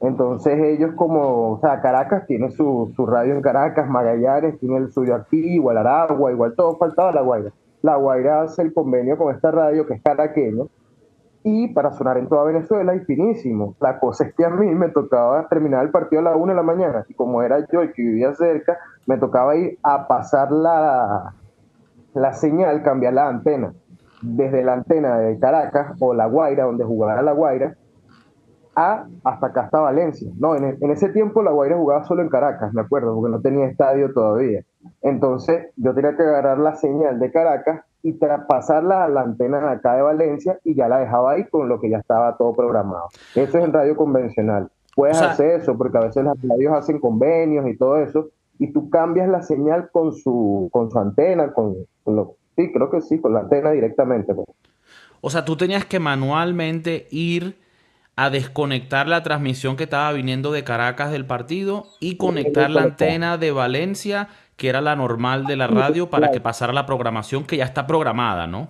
Entonces 0.00 0.58
ellos 0.58 0.92
como, 0.96 1.52
o 1.52 1.60
sea, 1.60 1.80
Caracas 1.80 2.26
tiene 2.26 2.50
su, 2.50 2.92
su 2.96 3.06
radio 3.06 3.34
en 3.34 3.42
Caracas, 3.42 3.88
Magallanes 3.88 4.58
tiene 4.58 4.78
el 4.78 4.90
suyo 4.90 5.14
aquí, 5.14 5.36
igual 5.36 5.76
Aragua, 5.76 6.32
igual 6.32 6.54
todo, 6.54 6.76
faltaba 6.76 7.12
La 7.12 7.20
Guaira. 7.20 7.52
La 7.82 7.96
Guaira 7.96 8.42
hace 8.42 8.62
el 8.62 8.72
convenio 8.72 9.18
con 9.18 9.34
esta 9.34 9.50
radio 9.50 9.86
que 9.86 9.94
es 9.94 10.02
caraqueño 10.02 10.68
y 11.42 11.68
para 11.68 11.92
sonar 11.92 12.18
en 12.18 12.28
toda 12.28 12.44
Venezuela 12.44 12.94
y 12.94 13.00
finísimo. 13.00 13.74
La 13.80 13.98
cosa 13.98 14.24
es 14.24 14.34
que 14.34 14.44
a 14.44 14.50
mí 14.50 14.74
me 14.74 14.88
tocaba 14.88 15.48
terminar 15.48 15.84
el 15.84 15.90
partido 15.90 16.20
a 16.20 16.24
la 16.24 16.36
una 16.36 16.52
de 16.52 16.56
la 16.56 16.62
mañana 16.62 17.04
y 17.08 17.14
como 17.14 17.42
era 17.42 17.66
yo 17.70 17.82
y 17.82 17.92
que 17.92 18.02
vivía 18.02 18.34
cerca, 18.34 18.78
me 19.06 19.18
tocaba 19.18 19.56
ir 19.56 19.78
a 19.82 20.06
pasar 20.08 20.50
la, 20.50 21.34
la 22.14 22.32
señal, 22.32 22.82
cambiar 22.82 23.14
la 23.14 23.28
antena 23.28 23.72
desde 24.22 24.62
la 24.62 24.74
antena 24.74 25.18
de 25.18 25.38
Caracas 25.38 25.96
o 26.00 26.14
La 26.14 26.26
Guaira, 26.26 26.64
donde 26.64 26.84
jugaba 26.84 27.22
La 27.22 27.32
Guaira, 27.32 27.76
a 28.76 29.06
hasta 29.24 29.46
acá 29.46 29.62
hasta 29.62 29.80
Valencia. 29.80 30.30
No, 30.38 30.56
en, 30.56 30.78
en, 30.80 30.90
ese 30.90 31.08
tiempo 31.10 31.42
La 31.42 31.50
Guaira 31.50 31.76
jugaba 31.76 32.04
solo 32.04 32.22
en 32.22 32.28
Caracas, 32.28 32.72
me 32.72 32.82
acuerdo, 32.82 33.14
porque 33.14 33.32
no 33.32 33.40
tenía 33.40 33.66
estadio 33.66 34.12
todavía. 34.12 34.64
Entonces 35.02 35.68
yo 35.76 35.94
tenía 35.94 36.16
que 36.16 36.22
agarrar 36.22 36.58
la 36.58 36.76
señal 36.76 37.18
de 37.18 37.30
Caracas 37.30 37.84
y 38.02 38.14
traspasarla 38.14 39.04
a 39.04 39.08
la 39.08 39.22
antena 39.22 39.70
acá 39.70 39.94
de 39.94 40.02
Valencia 40.02 40.58
y 40.64 40.74
ya 40.74 40.88
la 40.88 40.98
dejaba 40.98 41.32
ahí 41.32 41.44
con 41.48 41.68
lo 41.68 41.80
que 41.80 41.90
ya 41.90 41.98
estaba 41.98 42.36
todo 42.36 42.54
programado. 42.54 43.08
Eso 43.34 43.58
es 43.58 43.64
en 43.64 43.72
radio 43.72 43.96
convencional. 43.96 44.70
Puedes 44.94 45.20
hacer 45.20 45.60
eso 45.60 45.76
porque 45.76 45.98
a 45.98 46.02
veces 46.02 46.24
las 46.24 46.36
radios 46.42 46.72
hacen 46.72 46.98
convenios 46.98 47.66
y 47.68 47.76
todo 47.76 47.98
eso 47.98 48.28
y 48.58 48.72
tú 48.72 48.90
cambias 48.90 49.28
la 49.28 49.42
señal 49.42 49.90
con 49.90 50.12
su, 50.12 50.68
con 50.72 50.90
su 50.90 50.98
antena, 50.98 51.52
con, 51.52 51.76
lo, 52.06 52.36
sí, 52.56 52.70
creo 52.72 52.90
que 52.90 53.00
sí, 53.00 53.18
con 53.18 53.32
la 53.32 53.40
antena 53.40 53.70
directamente. 53.70 54.34
Pues. 54.34 54.48
O 55.20 55.30
sea, 55.30 55.44
tú 55.44 55.56
tenías 55.56 55.84
que 55.84 55.98
manualmente 55.98 57.06
ir 57.10 57.58
a 58.16 58.30
desconectar 58.30 59.08
la 59.08 59.22
transmisión 59.22 59.76
que 59.76 59.84
estaba 59.84 60.12
viniendo 60.12 60.52
de 60.52 60.64
Caracas 60.64 61.10
del 61.10 61.26
partido 61.26 61.86
y 62.00 62.16
conectar 62.16 62.70
la 62.70 62.82
antena 62.82 63.38
de 63.38 63.52
Valencia 63.52 64.28
que 64.60 64.68
era 64.68 64.82
la 64.82 64.94
normal 64.94 65.46
de 65.46 65.56
la 65.56 65.68
radio 65.68 66.10
para 66.10 66.30
que 66.30 66.38
pasara 66.38 66.74
la 66.74 66.84
programación 66.84 67.44
que 67.44 67.56
ya 67.56 67.64
está 67.64 67.86
programada, 67.86 68.46
¿no? 68.46 68.68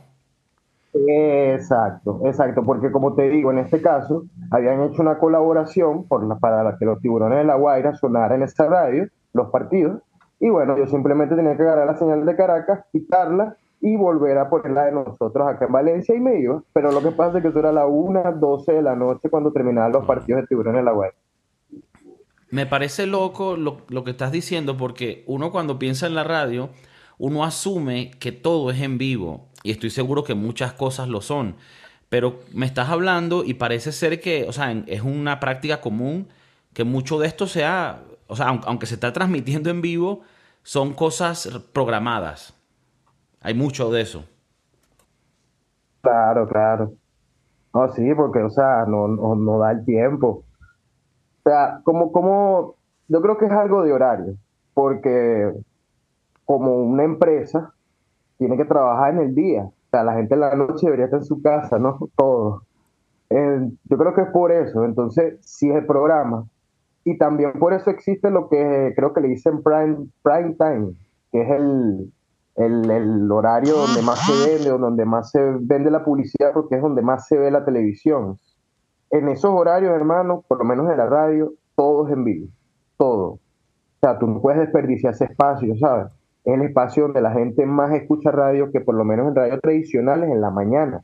Exacto, 0.94 2.20
exacto, 2.24 2.62
porque 2.62 2.92
como 2.92 3.14
te 3.14 3.28
digo, 3.28 3.50
en 3.50 3.58
este 3.58 3.82
caso 3.82 4.24
habían 4.52 4.82
hecho 4.84 5.02
una 5.02 5.18
colaboración 5.18 6.04
por 6.06 6.24
la, 6.24 6.36
para 6.36 6.76
que 6.78 6.84
los 6.84 7.00
tiburones 7.00 7.38
de 7.38 7.44
la 7.44 7.56
Guaira 7.56 7.96
sonaran 7.96 8.38
en 8.38 8.44
esa 8.44 8.68
radio, 8.68 9.08
los 9.32 9.50
partidos, 9.50 10.00
y 10.38 10.48
bueno, 10.48 10.78
yo 10.78 10.86
simplemente 10.86 11.34
tenía 11.34 11.56
que 11.56 11.62
agarrar 11.62 11.88
la 11.88 11.96
señal 11.96 12.24
de 12.24 12.36
Caracas, 12.36 12.84
quitarla 12.92 13.56
y 13.80 13.96
volver 13.96 14.36
a 14.38 14.50
ponerla 14.50 14.86
de 14.86 14.92
nosotros 14.92 15.48
acá 15.48 15.66
en 15.66 15.72
Valencia 15.72 16.14
y 16.14 16.20
me 16.20 16.38
iba, 16.38 16.62
pero 16.72 16.92
lo 16.92 17.02
que 17.02 17.12
pasa 17.12 17.38
es 17.38 17.42
que 17.42 17.48
eso 17.48 17.58
era 17.58 17.72
la 17.72 17.86
1, 17.86 18.36
12 18.38 18.72
de 18.72 18.82
la 18.82 18.94
noche 18.94 19.30
cuando 19.30 19.52
terminaban 19.52 19.92
los 19.92 20.04
partidos 20.04 20.42
de 20.42 20.46
tiburones 20.48 20.80
de 20.80 20.84
la 20.84 20.92
Guaira. 20.92 21.16
Me 22.50 22.66
parece 22.66 23.06
loco 23.06 23.56
lo, 23.56 24.04
que 24.04 24.10
estás 24.10 24.32
diciendo 24.32 24.76
porque 24.76 25.24
uno 25.26 25.52
cuando 25.52 25.78
piensa 25.78 26.06
en 26.06 26.14
la 26.14 26.24
radio, 26.24 26.70
uno 27.16 27.44
asume 27.44 28.10
que 28.18 28.32
todo 28.32 28.70
es 28.70 28.80
en 28.80 28.98
vivo 28.98 29.46
y 29.62 29.70
estoy 29.70 29.90
seguro 29.90 30.24
que 30.24 30.34
muchas 30.34 30.72
cosas 30.72 31.08
lo 31.08 31.20
son. 31.20 31.54
Pero 32.08 32.40
me 32.52 32.66
estás 32.66 32.88
hablando 32.88 33.44
y 33.44 33.54
parece 33.54 33.92
ser 33.92 34.20
que, 34.20 34.46
o 34.48 34.52
sea, 34.52 34.72
es 34.86 35.02
una 35.02 35.38
práctica 35.38 35.80
común 35.80 36.28
que 36.74 36.82
mucho 36.82 37.20
de 37.20 37.28
esto 37.28 37.46
sea, 37.46 38.02
o 38.26 38.34
sea, 38.34 38.48
aunque 38.48 38.86
se 38.86 38.94
está 38.94 39.12
transmitiendo 39.12 39.70
en 39.70 39.80
vivo, 39.80 40.22
son 40.64 40.92
cosas 40.92 41.48
programadas. 41.72 42.59
Hay 43.40 43.54
mucho 43.54 43.90
de 43.90 44.02
eso. 44.02 44.24
Claro, 46.02 46.46
claro. 46.48 46.92
No, 47.72 47.88
sí, 47.92 48.14
porque, 48.14 48.42
o 48.42 48.50
sea, 48.50 48.84
no, 48.86 49.08
no 49.08 49.58
da 49.58 49.72
el 49.72 49.84
tiempo. 49.84 50.44
O 51.38 51.42
sea, 51.48 51.80
como, 51.84 52.12
como, 52.12 52.74
yo 53.08 53.20
creo 53.22 53.38
que 53.38 53.46
es 53.46 53.52
algo 53.52 53.82
de 53.82 53.92
horario, 53.92 54.34
porque 54.74 55.52
como 56.44 56.82
una 56.82 57.04
empresa 57.04 57.72
tiene 58.38 58.56
que 58.56 58.64
trabajar 58.64 59.14
en 59.14 59.20
el 59.20 59.34
día. 59.34 59.62
O 59.64 59.90
sea, 59.90 60.04
la 60.04 60.14
gente 60.14 60.34
en 60.34 60.40
la 60.40 60.54
noche 60.54 60.86
debería 60.86 61.06
estar 61.06 61.20
en 61.20 61.26
su 61.26 61.40
casa, 61.40 61.78
¿no? 61.78 61.98
Todo. 62.16 62.62
Eh, 63.30 63.70
yo 63.84 63.96
creo 63.96 64.14
que 64.14 64.22
es 64.22 64.28
por 64.28 64.52
eso. 64.52 64.84
Entonces, 64.84 65.38
si 65.40 65.70
es 65.70 65.76
el 65.76 65.86
programa. 65.86 66.46
Y 67.04 67.16
también 67.16 67.52
por 67.58 67.72
eso 67.72 67.88
existe 67.90 68.30
lo 68.30 68.48
que 68.48 68.92
creo 68.94 69.14
que 69.14 69.22
le 69.22 69.28
dicen 69.28 69.62
prime, 69.62 70.08
prime 70.22 70.54
time, 70.58 70.92
que 71.32 71.40
es 71.40 71.50
el, 71.50 72.12
el, 72.60 72.90
el, 72.90 73.32
horario 73.32 73.74
donde 73.74 74.02
más 74.02 74.26
se 74.26 74.48
vende 74.48 74.72
o 74.72 74.78
donde 74.78 75.04
más 75.04 75.30
se 75.30 75.40
vende 75.60 75.90
la 75.90 76.04
publicidad, 76.04 76.52
porque 76.52 76.76
es 76.76 76.82
donde 76.82 77.02
más 77.02 77.26
se 77.26 77.38
ve 77.38 77.50
la 77.50 77.64
televisión 77.64 78.38
en 79.10 79.28
esos 79.28 79.50
horarios, 79.50 79.92
hermano, 79.92 80.44
por 80.46 80.58
lo 80.58 80.64
menos 80.64 80.88
en 80.90 80.96
la 80.96 81.06
radio, 81.06 81.52
todo 81.74 82.06
es 82.06 82.12
en 82.12 82.24
vivo, 82.24 82.48
todo. 82.96 83.26
O 83.32 83.40
sea, 84.00 84.18
tú 84.18 84.26
no 84.26 84.40
puedes 84.40 84.60
desperdiciar 84.60 85.12
ese 85.12 85.24
espacio, 85.24 85.76
¿sabes? 85.78 86.12
Es 86.44 86.54
el 86.54 86.62
espacio 86.62 87.04
donde 87.04 87.20
la 87.20 87.32
gente 87.32 87.66
más 87.66 87.92
escucha 87.92 88.30
radio 88.30 88.70
que 88.70 88.80
por 88.80 88.94
lo 88.94 89.04
menos 89.04 89.28
en 89.28 89.34
radio 89.34 89.60
tradicionales 89.60 90.30
en 90.30 90.40
la 90.40 90.50
mañana. 90.50 91.02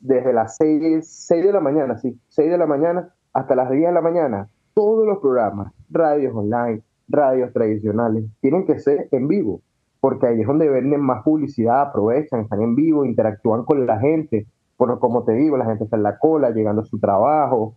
Desde 0.00 0.32
las 0.32 0.56
6, 0.56 1.06
6 1.06 1.44
de 1.44 1.52
la 1.52 1.60
mañana, 1.60 1.98
sí, 1.98 2.18
6 2.28 2.50
de 2.50 2.58
la 2.58 2.66
mañana 2.66 3.14
hasta 3.32 3.54
las 3.54 3.70
10 3.70 3.88
de 3.88 3.92
la 3.92 4.00
mañana, 4.00 4.48
todos 4.74 5.06
los 5.06 5.18
programas, 5.18 5.72
radios 5.90 6.34
online, 6.34 6.82
radios 7.08 7.52
tradicionales, 7.52 8.24
tienen 8.40 8.66
que 8.66 8.78
ser 8.78 9.08
en 9.10 9.28
vivo, 9.28 9.60
porque 10.06 10.28
ahí 10.28 10.40
es 10.40 10.46
donde 10.46 10.68
venden 10.68 11.00
más 11.00 11.24
publicidad, 11.24 11.80
aprovechan, 11.80 12.42
están 12.42 12.62
en 12.62 12.76
vivo, 12.76 13.04
interactúan 13.04 13.64
con 13.64 13.84
la 13.86 13.98
gente, 13.98 14.46
bueno, 14.78 15.00
como 15.00 15.24
te 15.24 15.32
digo, 15.32 15.56
la 15.56 15.64
gente 15.64 15.82
está 15.82 15.96
en 15.96 16.04
la 16.04 16.16
cola, 16.16 16.50
llegando 16.50 16.82
a 16.82 16.84
su 16.84 17.00
trabajo, 17.00 17.74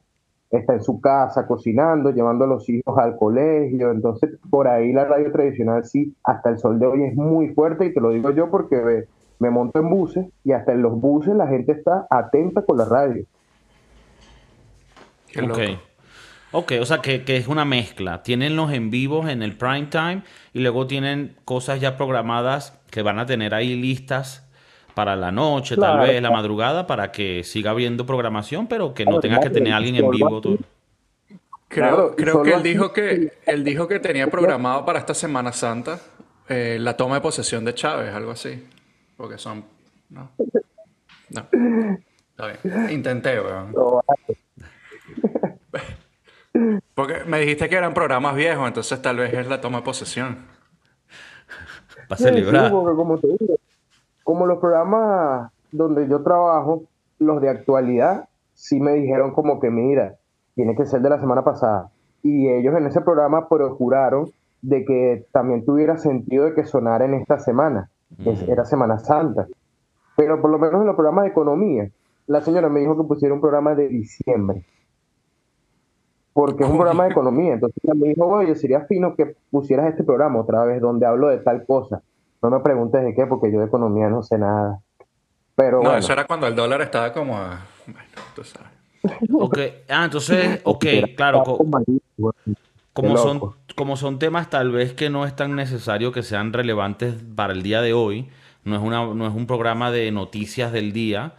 está 0.52 0.74
en 0.74 0.84
su 0.84 1.02
casa 1.02 1.48
cocinando, 1.48 2.12
llevando 2.12 2.46
a 2.46 2.48
los 2.48 2.70
hijos 2.70 2.96
al 3.00 3.18
colegio. 3.18 3.89
Entonces, 3.89 4.38
por 4.48 4.68
ahí 4.68 4.94
la 4.94 5.06
radio 5.06 5.32
tradicional 5.32 5.86
sí, 5.86 6.13
hasta 6.24 6.52
el 6.52 6.60
sol 6.60 6.78
de 6.78 6.86
hoy 6.86 7.04
es 7.06 7.15
muy 7.15 7.48
fuerte 7.56 7.88
y 7.88 7.96
te 7.96 8.00
lo 8.00 8.12
digo 8.12 8.30
yo 8.30 8.52
porque 8.52 9.08
me 9.39 9.50
monto 9.50 9.80
en 9.80 9.89
buses 9.89 10.28
y 10.44 10.52
hasta 10.52 10.72
en 10.74 10.84
los 10.84 11.02
buses 11.02 11.34
la 11.34 11.48
gente 11.48 11.72
está 11.72 12.06
atenta 12.12 12.62
con 12.62 12.78
la 12.78 12.86
radio. 12.86 13.26
ok. 15.42 15.88
Ok, 16.52 16.74
o 16.82 16.86
sea 16.86 17.00
que, 17.00 17.24
que, 17.24 17.38
es 17.38 17.48
una 17.48 17.64
mezcla. 17.66 18.24
Tienen 18.24 18.56
los 18.56 18.72
en 18.72 18.90
vivos 18.90 19.30
en 19.30 19.44
el 19.44 19.56
prime 19.56 19.88
time 19.92 20.24
y 20.54 20.60
luego 20.60 20.88
tienen 20.88 21.36
cosas 21.46 21.80
ya 21.80 21.96
programadas 21.96 22.80
que 22.90 23.04
van 23.04 23.20
a 23.20 23.26
tener 23.26 23.54
ahí 23.54 23.76
listas 23.76 24.48
para 24.96 25.16
la 25.16 25.32
noche, 25.32 25.78
tal 25.78 26.00
vez 26.00 26.22
la 26.22 26.32
madrugada, 26.32 26.88
para 26.88 27.12
que 27.12 27.44
siga 27.44 27.72
habiendo 27.72 28.06
programación, 28.06 28.68
pero 28.68 28.94
que 28.94 29.06
no 29.06 29.20
tenga 29.20 29.40
que 29.40 29.50
tener 29.50 29.74
a 29.74 29.78
alguien 29.78 29.96
en 29.96 30.10
vivo. 30.10 30.42
Todo. 30.42 30.58
Creo, 31.68 32.16
creo 32.16 32.42
que 32.42 32.54
él 32.54 32.64
dijo 32.64 32.92
que 32.92 33.32
él 33.46 33.64
dijo 33.64 33.88
que 33.88 34.00
tenía 34.00 34.28
programado 34.28 34.86
para 34.86 35.00
esta 35.00 35.14
Semana 35.14 35.54
Santa 35.54 36.00
eh, 36.50 36.78
la 36.80 36.98
toma 36.98 37.16
de 37.16 37.22
posesión 37.22 37.64
de 37.64 37.76
Chávez, 37.76 38.14
algo 38.14 38.32
así. 38.32 38.68
Porque 39.16 39.38
son. 39.38 39.64
No. 40.10 40.32
No. 41.32 41.46
Está 42.32 42.48
bien. 42.64 42.90
Intenté, 42.90 43.40
weón. 43.40 43.72
Porque 46.95 47.24
me 47.26 47.39
dijiste 47.39 47.69
que 47.69 47.76
eran 47.76 47.93
programas 47.93 48.36
viejos, 48.36 48.67
entonces 48.67 49.02
tal 49.02 49.17
vez 49.17 49.34
es 49.34 49.48
la 49.48 49.62
toma 49.62 49.80
de 49.80 49.84
posesión. 49.84 50.38
Para 52.08 52.17
celebrar. 52.17 52.72
como, 52.72 53.19
como 54.24 54.45
los 54.45 54.60
programas 54.60 55.52
donde 55.72 56.08
yo 56.08 56.24
trabajo, 56.24 56.84
los 57.19 57.41
de 57.41 57.50
actualidad, 57.50 58.28
sí 58.54 58.80
me 58.80 58.93
dijeron 58.93 59.34
como 59.34 59.60
que, 59.60 59.69
mira, 59.69 60.15
tiene 60.56 60.76
que 60.76 60.86
ser 60.86 61.02
de 61.02 61.10
la 61.10 61.19
semana 61.19 61.43
pasada. 61.43 61.91
Y 62.24 62.50
ellos 62.50 62.76
en 62.76 62.88
ese 62.88 63.02
programa 63.02 63.48
procuraron 63.48 64.32
de 64.62 64.84
que 64.84 65.26
también 65.32 65.63
tuviera 65.63 65.98
sentido 65.98 66.45
de 66.45 66.54
que 66.54 66.65
sonara 66.65 67.06
en 67.06 67.13
esta 67.13 67.39
semana, 67.39 67.89
que 68.24 68.52
era 68.52 68.65
Semana 68.65 69.00
Santa. 69.00 69.48
Pero 70.17 70.41
por 70.41 70.52
lo 70.52 70.60
menos 70.60 70.82
en 70.82 70.88
los 70.88 70.95
programas 70.95 71.24
de 71.24 71.30
economía, 71.30 71.89
la 72.28 72.41
señora 72.41 72.67
me 72.69 72.82
dijo 72.82 72.98
que 72.98 73.08
pusiera 73.08 73.34
un 73.34 73.39
programa 73.39 73.74
de 73.74 73.88
diciembre. 73.88 74.65
Porque 76.39 76.63
es 76.63 76.69
un 76.69 76.78
programa 76.78 77.04
de 77.04 77.10
economía. 77.10 77.54
Entonces 77.56 77.78
ella 77.84 77.95
me 77.95 78.08
dijo, 78.08 78.25
oye, 78.25 78.56
sería 78.56 78.86
fino 78.86 79.13
que 79.13 79.36
pusieras 79.52 79.89
este 79.89 80.06
programa 80.06 80.39
otra 80.39 80.63
vez 80.63 80.80
donde 80.80 81.06
hablo 81.06 81.28
de 81.28 81.39
tal 81.39 81.65
cosa. 81.65 82.02
No 82.41 82.49
me 82.49 82.62
preguntes 82.62 83.04
de 83.04 83.13
qué, 83.13 83.25
porque 83.25 83.52
yo 83.52 83.60
de 83.60 83.65
economía 83.65 84.08
no 84.08 84.23
sé 84.23 84.38
nada. 84.38 84.80
Pero 85.56 85.84
no, 85.84 85.97
eso 85.97 86.13
era 86.13 86.25
cuando 86.25 86.47
el 86.47 86.56
dólar 86.56 86.80
estaba 86.80 87.12
como 87.12 87.36
a... 87.36 87.60
Bueno, 87.86 88.08
tú 88.34 88.45
sabes. 88.45 88.69
Ok, 89.34 89.60
ah, 89.89 90.06
entonces, 90.06 90.62
ok, 90.63 90.86
claro. 91.17 91.43
como, 92.93 93.17
son, 93.17 93.41
como 93.75 93.97
son 93.97 94.17
temas 94.17 94.49
tal 94.49 94.71
vez 94.71 94.93
que 94.93 95.10
no 95.10 95.25
es 95.25 95.36
tan 95.36 95.58
necesario 95.58 96.13
que 96.13 96.23
sean 96.23 96.54
relevantes 96.54 97.15
para 97.36 97.52
el 97.52 97.63
día 97.63 97.82
de 97.82 97.91
hoy, 97.91 98.30
no 98.63 98.78
es, 98.78 98.82
una, 98.82 99.13
no 99.13 99.28
es 99.28 99.34
un 99.34 99.45
programa 99.45 99.91
de 99.91 100.10
noticias 100.13 100.71
del 100.71 100.93
día, 100.93 101.34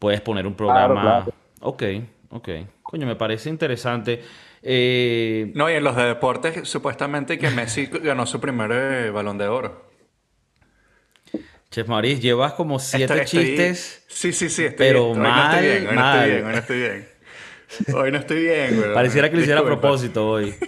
puedes 0.00 0.20
poner 0.20 0.48
un 0.48 0.54
programa... 0.54 1.26
Ok, 1.60 1.84
ok. 2.32 2.48
Coño, 2.82 3.06
me 3.06 3.16
parece 3.16 3.48
interesante. 3.48 4.22
Eh, 4.62 5.52
no, 5.54 5.70
y 5.70 5.74
en 5.74 5.84
los 5.84 5.96
de 5.96 6.04
deportes, 6.04 6.68
supuestamente 6.68 7.38
que 7.38 7.50
Messi 7.50 7.86
ganó 8.02 8.26
su 8.26 8.40
primer 8.40 8.70
eh, 8.72 9.10
balón 9.10 9.38
de 9.38 9.48
oro. 9.48 9.90
Chef 11.70 11.88
Maurice, 11.88 12.20
llevas 12.20 12.52
como 12.52 12.78
siete 12.78 13.24
chistes. 13.24 14.04
Sí, 14.06 14.32
sí, 14.32 14.50
sí, 14.50 14.64
estoy 14.64 14.86
pero 14.86 15.06
bien. 15.12 15.22
mal, 15.22 15.32
hoy 15.32 15.34
no 15.34 15.42
estoy 15.44 15.66
bien, 15.68 15.86
hoy 15.88 15.96
no 15.96 16.04
estoy 16.04 16.30
bien, 16.30 16.44
hoy 16.44 16.52
no 16.52 16.58
estoy 16.58 16.78
bien. 16.80 17.12
Hoy 17.94 18.12
no 18.12 18.18
estoy 18.18 18.42
bien, 18.42 18.76
güey. 18.76 18.94
Pareciera 18.94 19.30
que 19.30 19.36
lo 19.36 19.42
hiciera 19.42 19.60
a 19.60 19.64
propósito 19.64 20.28
hoy. 20.28 20.54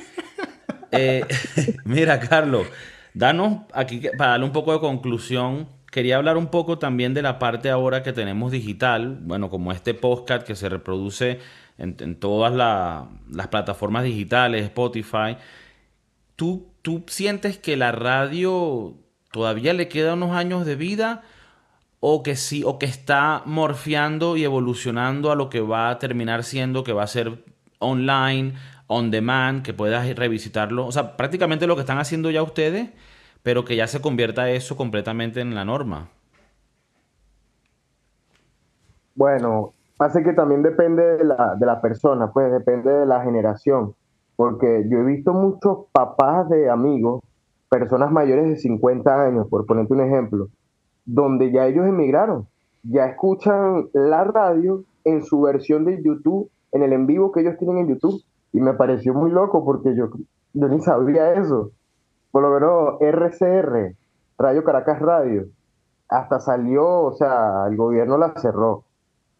Eh, 0.96 1.24
mira, 1.84 2.20
Carlos, 2.20 2.68
danos 3.14 3.62
aquí 3.72 4.00
para 4.16 4.30
darle 4.30 4.46
un 4.46 4.52
poco 4.52 4.72
de 4.72 4.78
conclusión. 4.78 5.68
Quería 5.94 6.16
hablar 6.16 6.36
un 6.36 6.48
poco 6.48 6.76
también 6.76 7.14
de 7.14 7.22
la 7.22 7.38
parte 7.38 7.70
ahora 7.70 8.02
que 8.02 8.12
tenemos 8.12 8.50
digital, 8.50 9.16
bueno, 9.20 9.48
como 9.48 9.70
este 9.70 9.94
podcast 9.94 10.44
que 10.44 10.56
se 10.56 10.68
reproduce 10.68 11.38
en, 11.78 12.16
todas 12.16 12.52
las 12.52 13.46
plataformas 13.46 14.02
digitales, 14.02 14.64
Spotify. 14.64 15.36
¿Tú, 16.34 16.66
¿Tú 16.82 17.04
sientes 17.06 17.58
que 17.58 17.76
la 17.76 17.92
radio 17.92 18.96
todavía 19.30 19.72
le 19.72 19.86
queda 19.86 20.14
unos 20.14 20.32
años 20.32 20.66
de 20.66 20.74
vida 20.74 21.22
o 22.00 22.24
que 22.24 22.34
sí, 22.34 22.64
o 22.66 22.80
que 22.80 22.86
está 22.86 23.42
morfeando 23.44 24.36
y 24.36 24.42
evolucionando 24.42 25.30
a 25.30 25.36
lo 25.36 25.48
que 25.48 25.60
va 25.60 25.90
a 25.90 26.00
terminar 26.00 26.42
siendo, 26.42 26.82
que 26.82 26.92
va 26.92 27.04
a 27.04 27.06
ser 27.06 27.44
online, 27.78 28.54
on 28.88 29.12
demand, 29.12 29.62
que 29.62 29.72
puedas 29.72 30.12
revisitarlo. 30.16 30.88
O 30.88 30.90
sea, 30.90 31.16
prácticamente 31.16 31.68
lo 31.68 31.76
que 31.76 31.82
están 31.82 31.98
haciendo 31.98 32.32
ya 32.32 32.42
ustedes, 32.42 32.90
pero 33.44 33.64
que 33.64 33.76
ya 33.76 33.86
se 33.86 34.00
convierta 34.00 34.50
eso 34.50 34.74
completamente 34.74 35.40
en 35.40 35.54
la 35.54 35.66
norma. 35.66 36.08
Bueno, 39.14 39.74
pasa 39.98 40.22
que 40.24 40.32
también 40.32 40.62
depende 40.62 41.18
de 41.18 41.24
la, 41.24 41.54
de 41.54 41.66
la 41.66 41.80
persona, 41.82 42.32
pues 42.32 42.50
depende 42.50 42.90
de 42.90 43.06
la 43.06 43.22
generación. 43.22 43.94
Porque 44.34 44.86
yo 44.88 44.98
he 44.98 45.04
visto 45.04 45.32
muchos 45.34 45.86
papás 45.92 46.48
de 46.48 46.70
amigos 46.70 47.22
personas 47.68 48.10
mayores 48.10 48.48
de 48.48 48.56
50 48.56 49.22
años, 49.22 49.46
por 49.48 49.66
ponerte 49.66 49.92
un 49.92 50.00
ejemplo, 50.00 50.48
donde 51.04 51.52
ya 51.52 51.66
ellos 51.66 51.86
emigraron, 51.86 52.46
ya 52.82 53.04
escuchan 53.06 53.88
la 53.92 54.24
radio 54.24 54.84
en 55.04 55.22
su 55.22 55.42
versión 55.42 55.84
de 55.84 56.02
YouTube, 56.02 56.50
en 56.72 56.82
el 56.82 56.94
en 56.94 57.06
vivo 57.06 57.30
que 57.30 57.40
ellos 57.40 57.58
tienen 57.58 57.78
en 57.78 57.88
YouTube. 57.88 58.22
Y 58.54 58.60
me 58.60 58.72
pareció 58.72 59.12
muy 59.12 59.30
loco 59.30 59.64
porque 59.66 59.94
yo, 59.94 60.08
yo 60.54 60.68
ni 60.68 60.80
sabía 60.80 61.34
eso. 61.34 61.72
Por 62.34 62.42
lo 62.42 62.50
menos 62.50 63.00
RCR, 63.00 63.94
Radio 64.38 64.64
Caracas 64.64 64.98
Radio, 64.98 65.44
hasta 66.08 66.40
salió, 66.40 67.02
o 67.02 67.12
sea, 67.12 67.68
el 67.68 67.76
gobierno 67.76 68.18
la 68.18 68.34
cerró. 68.34 68.82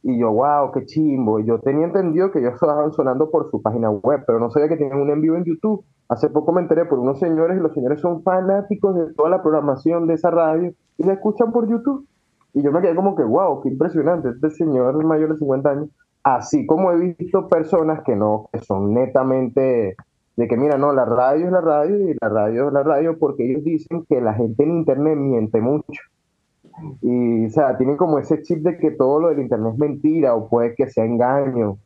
Y 0.05 0.17
yo, 0.17 0.31
wow, 0.31 0.71
qué 0.71 0.87
chimbo. 0.87 1.41
Yo 1.41 1.59
tenía 1.59 1.87
entendido 1.87 2.31
que 2.31 2.39
ellos 2.39 2.55
estaban 2.55 2.93
sonando 2.93 3.33
por 3.33 3.51
su 3.51 3.61
página 3.61 3.91
web, 3.91 4.23
pero 4.25 4.39
no 4.39 4.49
sabía 4.49 4.69
que 4.69 4.77
tenían 4.77 5.01
un 5.01 5.11
en 5.11 5.21
vivo 5.23 5.35
en 5.35 5.43
YouTube. 5.43 5.85
Hace 6.09 6.31
poco 6.31 6.53
me 6.53 6.61
enteré 6.61 6.85
por 6.85 7.01
unos 7.01 7.19
señores 7.19 7.59
y 7.59 7.61
los 7.61 7.75
señores 7.75 8.01
son 8.01 8.23
fanáticos 8.23 8.95
de 8.95 9.13
toda 9.15 9.29
la 9.29 9.43
programación 9.43 10.07
de 10.07 10.15
esa 10.15 10.31
radio 10.31 10.73
y 10.97 11.03
la 11.03 11.15
escuchan 11.15 11.51
por 11.51 11.69
YouTube. 11.69 12.07
Y 12.53 12.63
yo 12.63 12.71
me 12.71 12.81
quedé 12.81 12.95
como 12.95 13.17
que, 13.17 13.25
wow, 13.25 13.61
qué 13.61 13.71
impresionante, 13.71 14.29
este 14.29 14.51
señor 14.51 15.05
mayor 15.05 15.33
de 15.33 15.39
50 15.41 15.69
años. 15.69 15.89
Así 16.23 16.65
como 16.65 16.93
he 16.93 17.17
visto 17.19 17.49
personas 17.49 18.05
que 18.05 18.15
no, 18.15 18.49
que 18.53 18.61
son 18.61 18.95
netamente 18.95 19.97
de 20.37 20.49
que, 20.49 20.57
mira, 20.57 20.77
no, 20.79 20.93
la 20.93 21.05
radio 21.05 21.47
es 21.47 21.53
la 21.53 21.61
radio 21.61 22.11
y 22.11 22.17
la 22.21 22.29
radio 22.29 22.69
es 22.69 22.73
la 22.73 22.83
radio 22.83 23.19
porque 23.19 23.45
ellos 23.49 23.65
dicen 23.65 24.05
que 24.09 24.21
la 24.21 24.35
gente 24.35 24.65
en 24.65 24.79
Internet 24.79 25.17
miente 25.17 25.61
mucho. 25.61 26.03
Y, 27.03 27.47
o 27.47 27.51
sea, 27.51 27.77
tienen 27.77 27.97
como 27.97 28.19
ese 28.19 28.43
chip 28.43 28.59
de 28.65 28.77
que 28.79 28.91
todo 28.91 29.21
lo 29.21 29.29
del 29.29 29.41
Internet 29.41 29.75
es 29.75 29.79
mentira 29.79 30.35
o 30.35 30.49
puede 30.49 30.75
que 30.75 30.89
sea 30.89 31.05
engaño 31.05 31.79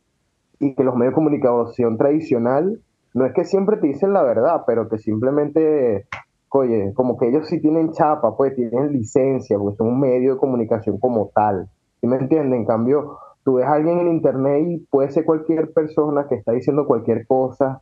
y 0.60 0.74
que 0.74 0.82
los 0.82 0.94
medios 0.94 1.12
de 1.12 1.16
comunicación 1.16 1.98
tradicional 1.98 2.80
no 3.14 3.26
es 3.26 3.32
que 3.32 3.44
siempre 3.44 3.76
te 3.76 3.88
dicen 3.88 4.12
la 4.12 4.22
verdad, 4.22 4.62
pero 4.66 4.88
que 4.88 4.98
simplemente, 4.98 6.06
oye, 6.50 6.92
como 6.94 7.18
que 7.18 7.28
ellos 7.28 7.48
sí 7.48 7.60
tienen 7.60 7.92
chapa, 7.92 8.36
pues 8.36 8.54
tienen 8.54 8.92
licencia, 8.92 9.58
porque 9.58 9.76
son 9.76 9.88
un 9.88 10.00
medio 10.00 10.34
de 10.34 10.40
comunicación 10.40 10.98
como 10.98 11.30
tal. 11.34 11.68
¿Sí 12.00 12.06
me 12.06 12.16
entienden? 12.16 12.60
En 12.60 12.66
cambio, 12.66 13.18
tú 13.44 13.54
ves 13.54 13.66
a 13.66 13.74
alguien 13.74 13.98
en 13.98 14.08
internet 14.08 14.64
y 14.68 14.78
puede 14.90 15.10
ser 15.10 15.24
cualquier 15.24 15.72
persona 15.72 16.26
que 16.28 16.36
está 16.36 16.52
diciendo 16.52 16.86
cualquier 16.86 17.26
cosa. 17.26 17.80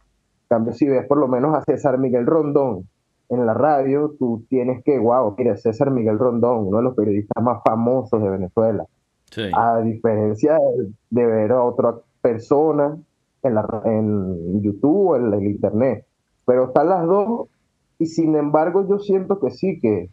Cambio, 0.49 0.73
si 0.73 0.87
ves 0.87 1.07
por 1.07 1.19
lo 1.19 1.29
menos 1.29 1.55
a 1.55 1.63
César 1.63 1.99
Miguel 1.99 2.27
Rondón 2.27 2.89
en 3.29 3.45
la 3.45 3.55
radio, 3.55 4.15
tú 4.19 4.45
tienes 4.49 4.85
que, 4.85 4.99
wow, 4.99 5.35
mira, 5.37 5.57
César 5.57 5.91
Miguel 5.91 6.19
Rondón, 6.19 6.69
uno 6.69 6.79
de 6.79 6.85
los 6.85 6.95
periodistas 6.95 7.43
más 7.43 7.63
famosos 7.65 8.23
de 8.23 8.31
Venezuela. 8.31 8.87
A 9.55 9.81
diferencia 9.81 10.57
de 11.11 11.27
ver 11.27 11.53
a 11.53 11.63
otra 11.63 11.97
persona 12.23 12.97
en, 13.43 13.55
la, 13.55 13.83
en 13.85 14.63
YouTube 14.63 15.11
o 15.11 15.17
en 15.17 15.35
el 15.35 15.45
Internet. 15.45 16.07
Pero 16.47 16.67
están 16.67 16.89
las 16.89 17.05
dos 17.07 17.49
y 17.99 18.07
sin 18.07 18.37
embargo 18.37 18.87
yo 18.89 18.99
siento 18.99 19.41
que 19.41 19.51
sí, 19.51 19.81
que, 19.81 20.11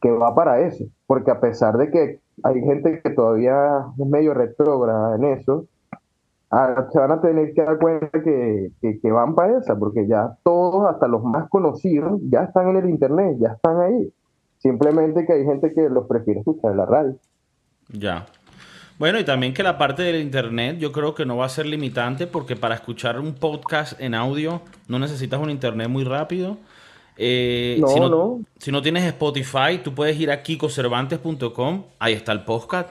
que 0.00 0.10
va 0.10 0.34
para 0.34 0.60
eso. 0.60 0.84
Porque 1.06 1.30
a 1.30 1.40
pesar 1.40 1.76
de 1.76 1.90
que 1.90 2.20
hay 2.42 2.60
gente 2.62 3.00
que 3.02 3.10
todavía 3.10 3.86
es 3.98 4.06
medio 4.06 4.34
retrógrada 4.34 5.16
en 5.16 5.24
eso, 5.24 5.66
ah, 6.50 6.86
se 6.92 6.98
van 6.98 7.12
a 7.12 7.20
tener 7.20 7.52
que 7.54 7.62
dar 7.62 7.78
cuenta 7.78 8.22
que, 8.22 8.72
que, 8.80 9.12
van 9.12 9.34
para 9.34 9.58
esa, 9.58 9.78
porque 9.78 10.06
ya 10.06 10.36
todos, 10.42 10.88
hasta 10.88 11.08
los 11.08 11.22
más 11.24 11.48
conocidos, 11.48 12.20
ya 12.30 12.44
están 12.44 12.68
en 12.68 12.76
el 12.76 12.90
Internet, 12.90 13.36
ya 13.40 13.52
están 13.52 13.80
ahí. 13.80 14.12
Simplemente 14.58 15.24
que 15.26 15.32
hay 15.32 15.44
gente 15.44 15.72
que 15.72 15.88
los 15.88 16.06
prefiere 16.06 16.40
escuchar 16.40 16.72
en 16.72 16.76
la 16.76 16.86
radio. 16.86 17.16
Ya. 17.92 18.26
Bueno, 18.98 19.18
y 19.18 19.24
también 19.24 19.54
que 19.54 19.62
la 19.62 19.78
parte 19.78 20.02
del 20.02 20.20
internet 20.20 20.76
yo 20.78 20.92
creo 20.92 21.14
que 21.14 21.24
no 21.24 21.38
va 21.38 21.46
a 21.46 21.48
ser 21.48 21.64
limitante 21.64 22.26
porque 22.26 22.54
para 22.54 22.74
escuchar 22.74 23.18
un 23.18 23.32
podcast 23.32 23.98
en 23.98 24.14
audio 24.14 24.60
no 24.88 24.98
necesitas 24.98 25.40
un 25.40 25.48
internet 25.48 25.88
muy 25.88 26.04
rápido. 26.04 26.58
Eh, 27.16 27.78
no, 27.80 27.88
si 27.88 28.00
no, 28.00 28.08
no, 28.10 28.40
Si 28.58 28.70
no 28.70 28.82
tienes 28.82 29.04
Spotify, 29.04 29.80
tú 29.82 29.94
puedes 29.94 30.20
ir 30.20 30.30
a 30.30 30.42
kikocervantes.com, 30.42 31.84
ahí 31.98 32.12
está 32.12 32.32
el 32.32 32.44
podcast, 32.44 32.90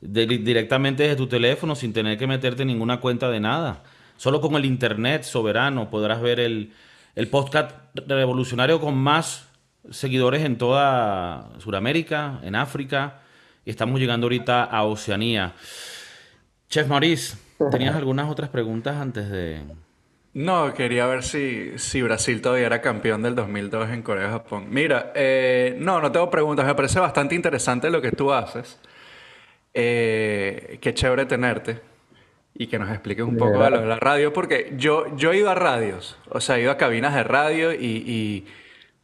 directamente 0.00 1.02
desde 1.02 1.16
tu 1.16 1.26
teléfono 1.26 1.74
sin 1.74 1.92
tener 1.92 2.18
que 2.18 2.26
meterte 2.26 2.64
ninguna 2.64 3.00
cuenta 3.00 3.30
de 3.30 3.40
nada. 3.40 3.82
Solo 4.16 4.40
con 4.40 4.54
el 4.54 4.64
internet 4.64 5.22
soberano 5.22 5.90
podrás 5.90 6.20
ver 6.20 6.40
el, 6.40 6.72
el 7.14 7.28
podcast 7.28 7.76
revolucionario 8.06 8.80
con 8.80 8.96
más 8.96 9.48
seguidores 9.90 10.44
en 10.44 10.58
toda 10.58 11.50
Sudamérica, 11.58 12.40
en 12.42 12.54
África 12.54 13.20
y 13.64 13.70
estamos 13.70 14.00
llegando 14.00 14.26
ahorita 14.26 14.64
a 14.64 14.84
Oceanía. 14.84 15.54
Chef 16.68 16.86
Maurice, 16.88 17.36
¿tenías 17.70 17.96
algunas 17.96 18.30
otras 18.30 18.50
preguntas 18.50 18.96
antes 18.96 19.30
de...? 19.30 19.62
No, 20.34 20.72
quería 20.74 21.06
ver 21.06 21.24
si, 21.24 21.78
si 21.78 22.02
Brasil 22.02 22.40
todavía 22.40 22.66
era 22.66 22.80
campeón 22.80 23.22
del 23.22 23.34
2002 23.34 23.90
en 23.90 24.02
Corea-Japón. 24.02 24.66
Mira, 24.68 25.10
eh, 25.16 25.76
no, 25.80 26.00
no 26.00 26.12
tengo 26.12 26.30
preguntas. 26.30 26.64
Me 26.66 26.74
parece 26.74 27.00
bastante 27.00 27.34
interesante 27.34 27.90
lo 27.90 28.00
que 28.00 28.12
tú 28.12 28.32
haces. 28.32 28.78
Eh, 29.80 30.78
qué 30.80 30.92
chévere 30.92 31.24
tenerte 31.24 31.80
y 32.52 32.66
que 32.66 32.80
nos 32.80 32.90
expliques 32.90 33.24
un 33.24 33.36
poco 33.36 33.62
de 33.62 33.70
lo 33.70 33.80
de 33.80 33.86
la 33.86 34.00
radio, 34.00 34.32
porque 34.32 34.72
yo, 34.76 35.16
yo 35.16 35.30
he 35.30 35.36
ido 35.36 35.50
a 35.50 35.54
radios, 35.54 36.18
o 36.30 36.40
sea, 36.40 36.58
he 36.58 36.62
ido 36.62 36.72
a 36.72 36.76
cabinas 36.76 37.14
de 37.14 37.22
radio 37.22 37.72
y, 37.72 37.86
y 37.86 38.46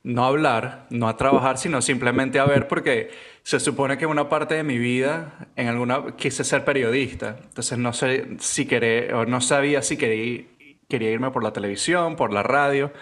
no 0.02 0.24
a 0.24 0.26
hablar, 0.26 0.86
no 0.90 1.08
a 1.08 1.16
trabajar, 1.16 1.58
sino 1.58 1.80
simplemente 1.80 2.40
a 2.40 2.44
ver, 2.44 2.66
porque 2.66 3.12
se 3.44 3.60
supone 3.60 3.96
que 3.98 4.06
una 4.06 4.28
parte 4.28 4.56
de 4.56 4.64
mi 4.64 4.76
vida, 4.76 5.46
en 5.54 5.68
alguna, 5.68 6.16
quise 6.16 6.42
ser 6.42 6.64
periodista, 6.64 7.36
entonces 7.40 7.78
no 7.78 7.92
sé 7.92 8.26
si 8.40 8.66
quería, 8.66 9.16
o 9.16 9.26
no 9.26 9.40
sabía 9.40 9.80
si 9.80 9.96
quería, 9.96 10.44
quería 10.88 11.12
irme 11.12 11.30
por 11.30 11.44
la 11.44 11.52
televisión, 11.52 12.16
por 12.16 12.32
la 12.32 12.42
radio, 12.42 12.92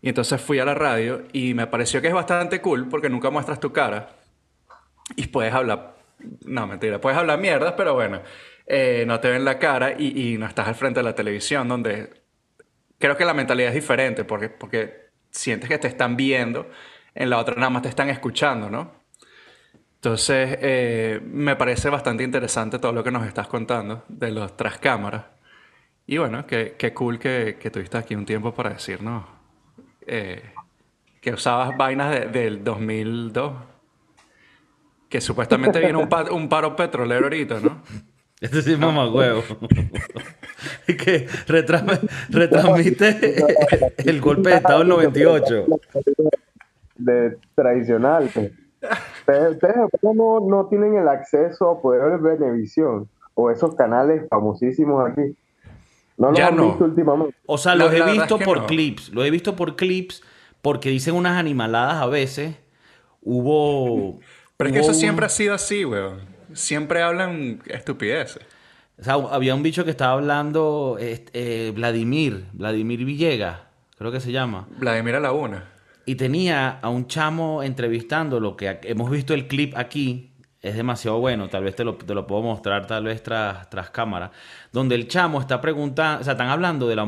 y 0.00 0.08
entonces 0.08 0.40
fui 0.40 0.58
a 0.60 0.64
la 0.64 0.74
radio 0.74 1.24
y 1.34 1.52
me 1.52 1.66
pareció 1.66 2.00
que 2.00 2.08
es 2.08 2.14
bastante 2.14 2.62
cool 2.62 2.88
porque 2.88 3.10
nunca 3.10 3.28
muestras 3.28 3.60
tu 3.60 3.70
cara 3.70 4.16
y 5.14 5.26
puedes 5.26 5.52
hablar, 5.52 6.01
no 6.44 6.66
mentira, 6.66 7.00
puedes 7.00 7.18
hablar 7.18 7.38
mierdas, 7.38 7.74
pero 7.76 7.94
bueno 7.94 8.20
eh, 8.66 9.04
no 9.06 9.20
te 9.20 9.28
ven 9.28 9.44
la 9.44 9.58
cara 9.58 9.92
y, 9.98 10.36
no 10.38 10.46
estás 10.46 10.68
al 10.68 10.74
frente 10.74 11.00
de 11.00 11.04
la 11.04 11.14
televisión, 11.14 11.68
donde 11.68 12.10
creo 12.98 13.16
que 13.16 13.24
la 13.24 13.34
mentalidad 13.34 13.70
es 13.70 13.74
diferente, 13.74 14.24
porque, 14.24 14.48
porque 14.48 15.10
sientes 15.30 15.68
que 15.68 15.78
te 15.78 15.88
están 15.88 16.16
viendo, 16.16 16.70
en 17.14 17.30
la 17.30 17.38
otra 17.38 17.54
nada 17.56 17.70
más 17.70 17.82
te 17.82 17.88
están 17.88 18.08
escuchando, 18.08 18.70
¿no? 18.70 19.02
Entonces, 19.96 20.58
eh, 20.60 21.20
me 21.22 21.54
parece 21.56 21.88
bastante 21.88 22.24
interesante 22.24 22.78
todo 22.78 22.92
lo 22.92 23.04
que 23.04 23.10
nos 23.10 23.26
estás 23.26 23.46
contando 23.46 24.04
de 24.08 24.32
los 24.32 24.56
tras 24.56 24.78
cámaras. 24.78 25.26
Y 26.06 26.18
bueno, 26.18 26.46
qué, 26.46 26.74
qué 26.78 26.92
cool 26.92 27.18
que, 27.18 27.56
que, 27.60 27.70
tuviste 27.70 27.98
aquí 27.98 28.14
un 28.16 28.26
tiempo 28.26 28.52
para 28.52 28.70
decirnos 28.70 29.24
eh, 30.06 30.42
que 31.20 31.32
usabas 31.32 31.76
vainas 31.76 32.32
del 32.32 32.64
2002. 32.64 33.71
Que 35.12 35.20
supuestamente 35.20 35.78
viene 35.78 35.98
un, 35.98 36.08
un 36.32 36.48
paro 36.48 36.74
petrolero 36.74 37.24
ahorita, 37.24 37.60
¿no? 37.60 37.82
Este 38.40 38.62
sí 38.62 38.72
es 38.72 38.78
huevo. 38.78 39.42
y 40.88 40.96
que 40.96 41.28
retransmite 41.46 43.36
el 43.98 44.22
golpe 44.22 44.48
de 44.48 44.56
Estado 44.56 44.78
del 44.78 44.88
98. 44.88 45.66
De 46.96 47.36
tradicional. 47.54 48.24
Ustedes 48.24 49.60
no, 50.00 50.40
no 50.40 50.66
tienen 50.70 50.96
el 50.96 51.08
acceso 51.08 51.72
a 51.72 51.82
poder 51.82 52.18
ver 52.18 52.38
Venevisión 52.38 53.06
o 53.34 53.50
esos 53.50 53.74
canales 53.74 54.26
famosísimos 54.30 55.10
aquí. 55.10 55.36
No 56.16 56.30
los 56.30 56.40
han 56.40 56.56
visto 56.56 56.84
últimamente. 56.84 57.36
O 57.44 57.58
sea, 57.58 57.74
los 57.74 57.92
he 57.92 58.02
visto 58.02 58.38
por 58.38 58.64
clips. 58.64 59.10
Los 59.10 59.26
he 59.26 59.30
visto 59.30 59.56
por 59.56 59.76
clips 59.76 60.22
porque 60.62 60.88
dicen 60.88 61.14
unas 61.16 61.38
animaladas 61.38 61.96
a 61.96 62.06
veces. 62.06 62.56
Hubo. 63.20 64.20
Pero 64.56 64.70
es 64.70 64.74
que 64.74 64.80
eso 64.80 64.94
siempre 64.94 65.26
ha 65.26 65.28
sido 65.28 65.54
así, 65.54 65.84
weón 65.84 66.32
siempre 66.54 67.02
hablan 67.02 67.62
estupideces. 67.66 68.42
O 68.98 69.04
sea, 69.04 69.14
había 69.14 69.54
un 69.54 69.62
bicho 69.62 69.84
que 69.84 69.90
estaba 69.90 70.12
hablando, 70.12 70.96
eh, 71.00 71.72
Vladimir, 71.74 72.46
Vladimir 72.52 73.04
Villegas, 73.04 73.60
creo 73.96 74.12
que 74.12 74.20
se 74.20 74.32
llama. 74.32 74.68
Vladimir 74.78 75.16
a 75.16 75.20
la 75.20 75.32
una. 75.32 75.64
Y 76.04 76.16
tenía 76.16 76.78
a 76.80 76.88
un 76.88 77.06
chamo 77.06 77.62
entrevistando, 77.62 78.38
lo 78.40 78.56
que 78.56 78.80
hemos 78.84 79.10
visto 79.10 79.34
el 79.34 79.46
clip 79.46 79.76
aquí, 79.76 80.30
es 80.60 80.76
demasiado 80.76 81.18
bueno, 81.18 81.48
tal 81.48 81.64
vez 81.64 81.74
te 81.74 81.82
lo, 81.82 81.96
te 81.96 82.14
lo 82.14 82.24
puedo 82.26 82.42
mostrar 82.42 82.86
tal 82.86 83.04
vez 83.04 83.20
tras, 83.22 83.68
tras 83.68 83.90
cámara, 83.90 84.30
donde 84.70 84.94
el 84.94 85.08
chamo 85.08 85.40
está 85.40 85.60
preguntando, 85.60 86.20
o 86.20 86.24
sea, 86.24 86.32
están 86.32 86.50
hablando 86.50 86.86
de 86.86 86.94
la, 86.94 87.04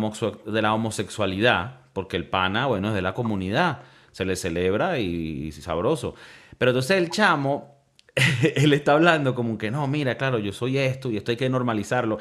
de 0.46 0.62
la 0.62 0.74
homosexualidad, 0.74 1.80
porque 1.92 2.16
el 2.16 2.26
pana, 2.26 2.66
bueno, 2.66 2.88
es 2.88 2.94
de 2.94 3.02
la 3.02 3.14
comunidad, 3.14 3.82
se 4.10 4.24
le 4.24 4.34
celebra 4.34 4.98
y, 4.98 5.46
y 5.46 5.52
sabroso. 5.52 6.16
Pero 6.58 6.70
entonces 6.70 6.98
el 6.98 7.10
chamo 7.10 7.74
él 8.54 8.72
está 8.72 8.92
hablando 8.92 9.34
como 9.34 9.58
que 9.58 9.70
no, 9.70 9.86
mira, 9.86 10.16
claro, 10.16 10.38
yo 10.38 10.52
soy 10.52 10.78
esto 10.78 11.10
y 11.10 11.16
esto 11.16 11.30
hay 11.30 11.36
que 11.36 11.48
normalizarlo. 11.48 12.18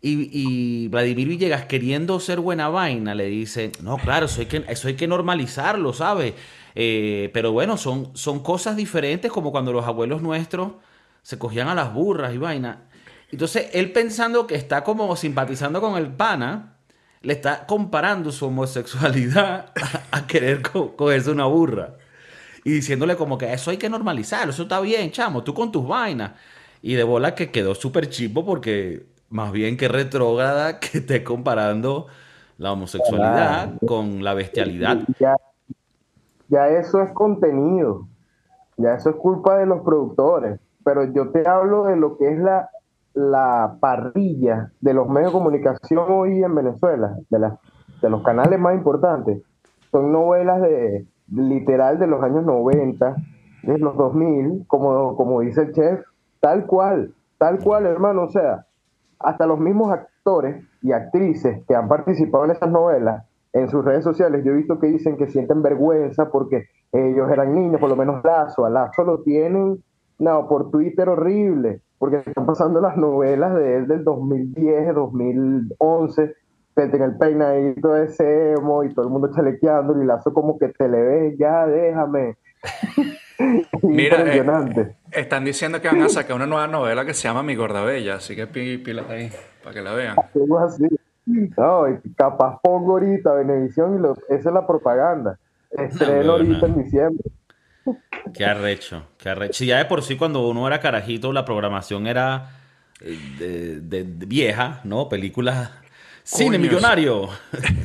Y, 0.00 0.86
Vladimir 0.88 1.26
Villegas, 1.26 1.64
queriendo 1.64 2.20
ser 2.20 2.38
buena 2.38 2.68
vaina, 2.68 3.16
le 3.16 3.26
dice, 3.26 3.72
no, 3.82 3.96
claro, 3.96 4.26
eso 4.26 4.40
hay 4.40 4.46
que, 4.46 4.64
eso 4.68 4.86
hay 4.86 4.94
que 4.94 5.08
normalizarlo, 5.08 5.92
¿sabes? 5.92 6.34
Eh, 6.76 7.30
pero 7.34 7.50
bueno, 7.50 7.76
son, 7.76 8.16
son 8.16 8.40
cosas 8.40 8.76
diferentes 8.76 9.32
como 9.32 9.50
cuando 9.50 9.72
los 9.72 9.84
abuelos 9.86 10.22
nuestros 10.22 10.74
se 11.22 11.36
cogían 11.36 11.66
a 11.66 11.74
las 11.74 11.92
burras 11.92 12.32
y 12.32 12.38
vaina. 12.38 12.84
Entonces, 13.32 13.70
él 13.72 13.90
pensando 13.90 14.46
que 14.46 14.54
está 14.54 14.84
como 14.84 15.16
simpatizando 15.16 15.80
con 15.80 15.98
el 15.98 16.06
pana, 16.12 16.76
le 17.20 17.32
está 17.32 17.66
comparando 17.66 18.30
su 18.30 18.46
homosexualidad 18.46 19.72
a, 20.12 20.26
querer 20.28 20.62
cogerse 20.62 21.32
una 21.32 21.46
burra 21.46 21.96
y 22.68 22.72
diciéndole 22.72 23.16
como 23.16 23.38
que 23.38 23.50
eso 23.50 23.70
hay 23.70 23.78
que 23.78 23.88
normalizarlo, 23.88 24.50
eso 24.50 24.64
está 24.64 24.78
bien, 24.80 25.10
chamo, 25.10 25.42
tú 25.42 25.54
con 25.54 25.72
tus 25.72 25.88
vainas. 25.88 26.32
Y 26.82 26.96
de 26.96 27.02
bola 27.02 27.34
que 27.34 27.50
quedó 27.50 27.74
súper 27.74 28.10
chipo 28.10 28.44
porque 28.44 29.06
más 29.30 29.52
bien 29.52 29.78
que 29.78 29.88
retrógrada 29.88 30.78
que 30.80 30.98
esté 30.98 31.24
comparando 31.24 32.08
la 32.58 32.72
homosexualidad 32.72 33.72
con 33.86 34.22
la 34.22 34.34
bestialidad. 34.34 34.98
Ya, 35.18 35.34
ya 36.48 36.68
eso 36.68 37.00
es 37.00 37.10
contenido, 37.12 38.06
ya 38.76 38.96
eso 38.96 39.08
es 39.08 39.16
culpa 39.16 39.56
de 39.56 39.64
los 39.64 39.80
productores, 39.80 40.60
pero 40.84 41.10
yo 41.10 41.30
te 41.30 41.48
hablo 41.48 41.84
de 41.84 41.96
lo 41.96 42.18
que 42.18 42.34
es 42.34 42.38
la, 42.38 42.68
la 43.14 43.78
parrilla 43.80 44.72
de 44.82 44.92
los 44.92 45.08
medios 45.08 45.32
de 45.32 45.38
comunicación 45.38 46.04
hoy 46.10 46.44
en 46.44 46.54
Venezuela, 46.54 47.16
de, 47.30 47.38
las, 47.38 47.54
de 48.02 48.10
los 48.10 48.22
canales 48.22 48.60
más 48.60 48.74
importantes. 48.74 49.40
Son 49.90 50.12
novelas 50.12 50.60
de 50.60 51.06
literal 51.30 51.98
de 51.98 52.06
los 52.06 52.22
años 52.22 52.44
90, 52.44 53.16
de 53.62 53.78
los 53.78 53.96
2000, 53.96 54.66
como, 54.66 55.16
como 55.16 55.40
dice 55.40 55.62
el 55.62 55.72
chef, 55.72 56.00
tal 56.40 56.66
cual, 56.66 57.14
tal 57.38 57.58
cual, 57.58 57.86
hermano. 57.86 58.24
O 58.24 58.28
sea, 58.28 58.66
hasta 59.18 59.46
los 59.46 59.58
mismos 59.58 59.92
actores 59.92 60.64
y 60.82 60.92
actrices 60.92 61.64
que 61.66 61.74
han 61.74 61.88
participado 61.88 62.44
en 62.44 62.52
esas 62.52 62.70
novelas, 62.70 63.24
en 63.52 63.68
sus 63.68 63.84
redes 63.84 64.04
sociales, 64.04 64.44
yo 64.44 64.52
he 64.52 64.56
visto 64.56 64.78
que 64.78 64.88
dicen 64.88 65.16
que 65.16 65.26
sienten 65.26 65.62
vergüenza 65.62 66.30
porque 66.30 66.66
ellos 66.92 67.30
eran 67.30 67.54
niños, 67.54 67.80
por 67.80 67.88
lo 67.88 67.96
menos 67.96 68.22
Lazo, 68.24 68.64
a 68.64 68.70
Lazo 68.70 69.04
lo 69.04 69.22
tienen, 69.22 69.82
no, 70.18 70.48
por 70.48 70.70
Twitter 70.70 71.08
horrible, 71.08 71.80
porque 71.98 72.16
están 72.16 72.46
pasando 72.46 72.80
las 72.80 72.96
novelas 72.96 73.54
de 73.54 73.76
él 73.76 73.88
del 73.88 74.04
2010, 74.04 74.94
2011, 74.94 76.34
en 76.82 77.02
el 77.02 77.16
peinadito 77.16 77.96
ese 77.96 78.52
emo 78.52 78.84
y 78.84 78.94
todo 78.94 79.06
el 79.06 79.10
mundo 79.10 79.30
chalequeando 79.34 80.00
y 80.02 80.06
Lazo 80.06 80.32
como 80.32 80.58
que 80.58 80.68
te 80.68 80.88
le 80.88 81.02
ves, 81.02 81.38
ya 81.38 81.66
déjame. 81.66 82.36
Mira, 83.82 84.24
eh, 84.34 84.96
están 85.12 85.44
diciendo 85.44 85.80
que 85.80 85.88
van 85.88 86.02
a 86.02 86.08
sacar 86.08 86.34
una 86.34 86.46
nueva 86.46 86.66
novela 86.66 87.04
que 87.04 87.14
se 87.14 87.28
llama 87.28 87.42
Mi 87.42 87.54
Gorda 87.54 87.84
Bella, 87.84 88.16
así 88.16 88.34
que 88.34 88.46
pila 88.46 89.04
ahí 89.08 89.30
para 89.62 89.74
que 89.74 89.82
la 89.82 89.92
vean. 89.92 90.16
Así. 90.64 90.86
No, 91.26 91.84
capaz 92.16 92.58
pongo 92.62 92.92
ahorita 92.92 93.32
Benevisión 93.34 94.02
y 94.02 94.34
esa 94.34 94.48
es 94.48 94.54
la 94.54 94.66
propaganda. 94.66 95.38
Estreno 95.70 96.32
ahorita 96.32 96.66
en 96.66 96.82
diciembre. 96.82 97.30
Qué 98.34 98.44
arrecho, 98.44 99.04
qué 99.18 99.28
arrecho. 99.28 99.64
ya 99.64 99.78
de 99.78 99.84
por 99.84 100.02
sí 100.02 100.16
cuando 100.16 100.48
uno 100.48 100.66
era 100.66 100.80
carajito 100.80 101.32
la 101.32 101.44
programación 101.44 102.06
era 102.06 102.50
eh, 103.00 103.78
de 103.80 104.02
vieja, 104.26 104.80
¿no? 104.84 105.08
Películas 105.08 105.70
Cine 106.28 106.58
millonario. 106.58 107.28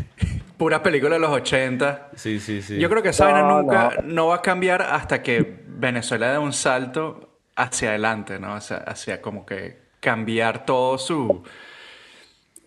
Pura 0.58 0.84
película 0.84 1.16
de 1.16 1.20
los 1.20 1.32
80. 1.32 2.10
Sí, 2.16 2.41
sí, 2.41 2.62
sí. 2.62 2.78
Yo 2.78 2.89
creo 2.89 3.02
que 3.02 3.10
esa 3.10 3.32
no, 3.32 3.62
nunca 3.62 3.91
no. 4.04 4.28
va 4.28 4.36
a 4.36 4.41
cambiar 4.41 4.82
hasta 4.82 5.24
que 5.24 5.64
Venezuela 5.66 6.30
dé 6.30 6.38
un 6.38 6.52
salto 6.52 7.39
hacia 7.56 7.91
adelante, 7.91 8.39
¿no? 8.39 8.54
Hacia, 8.54 8.78
hacia 8.78 9.22
como 9.22 9.46
que 9.46 9.84
cambiar 10.02 10.66
todo 10.66 10.98
su, 10.98 11.41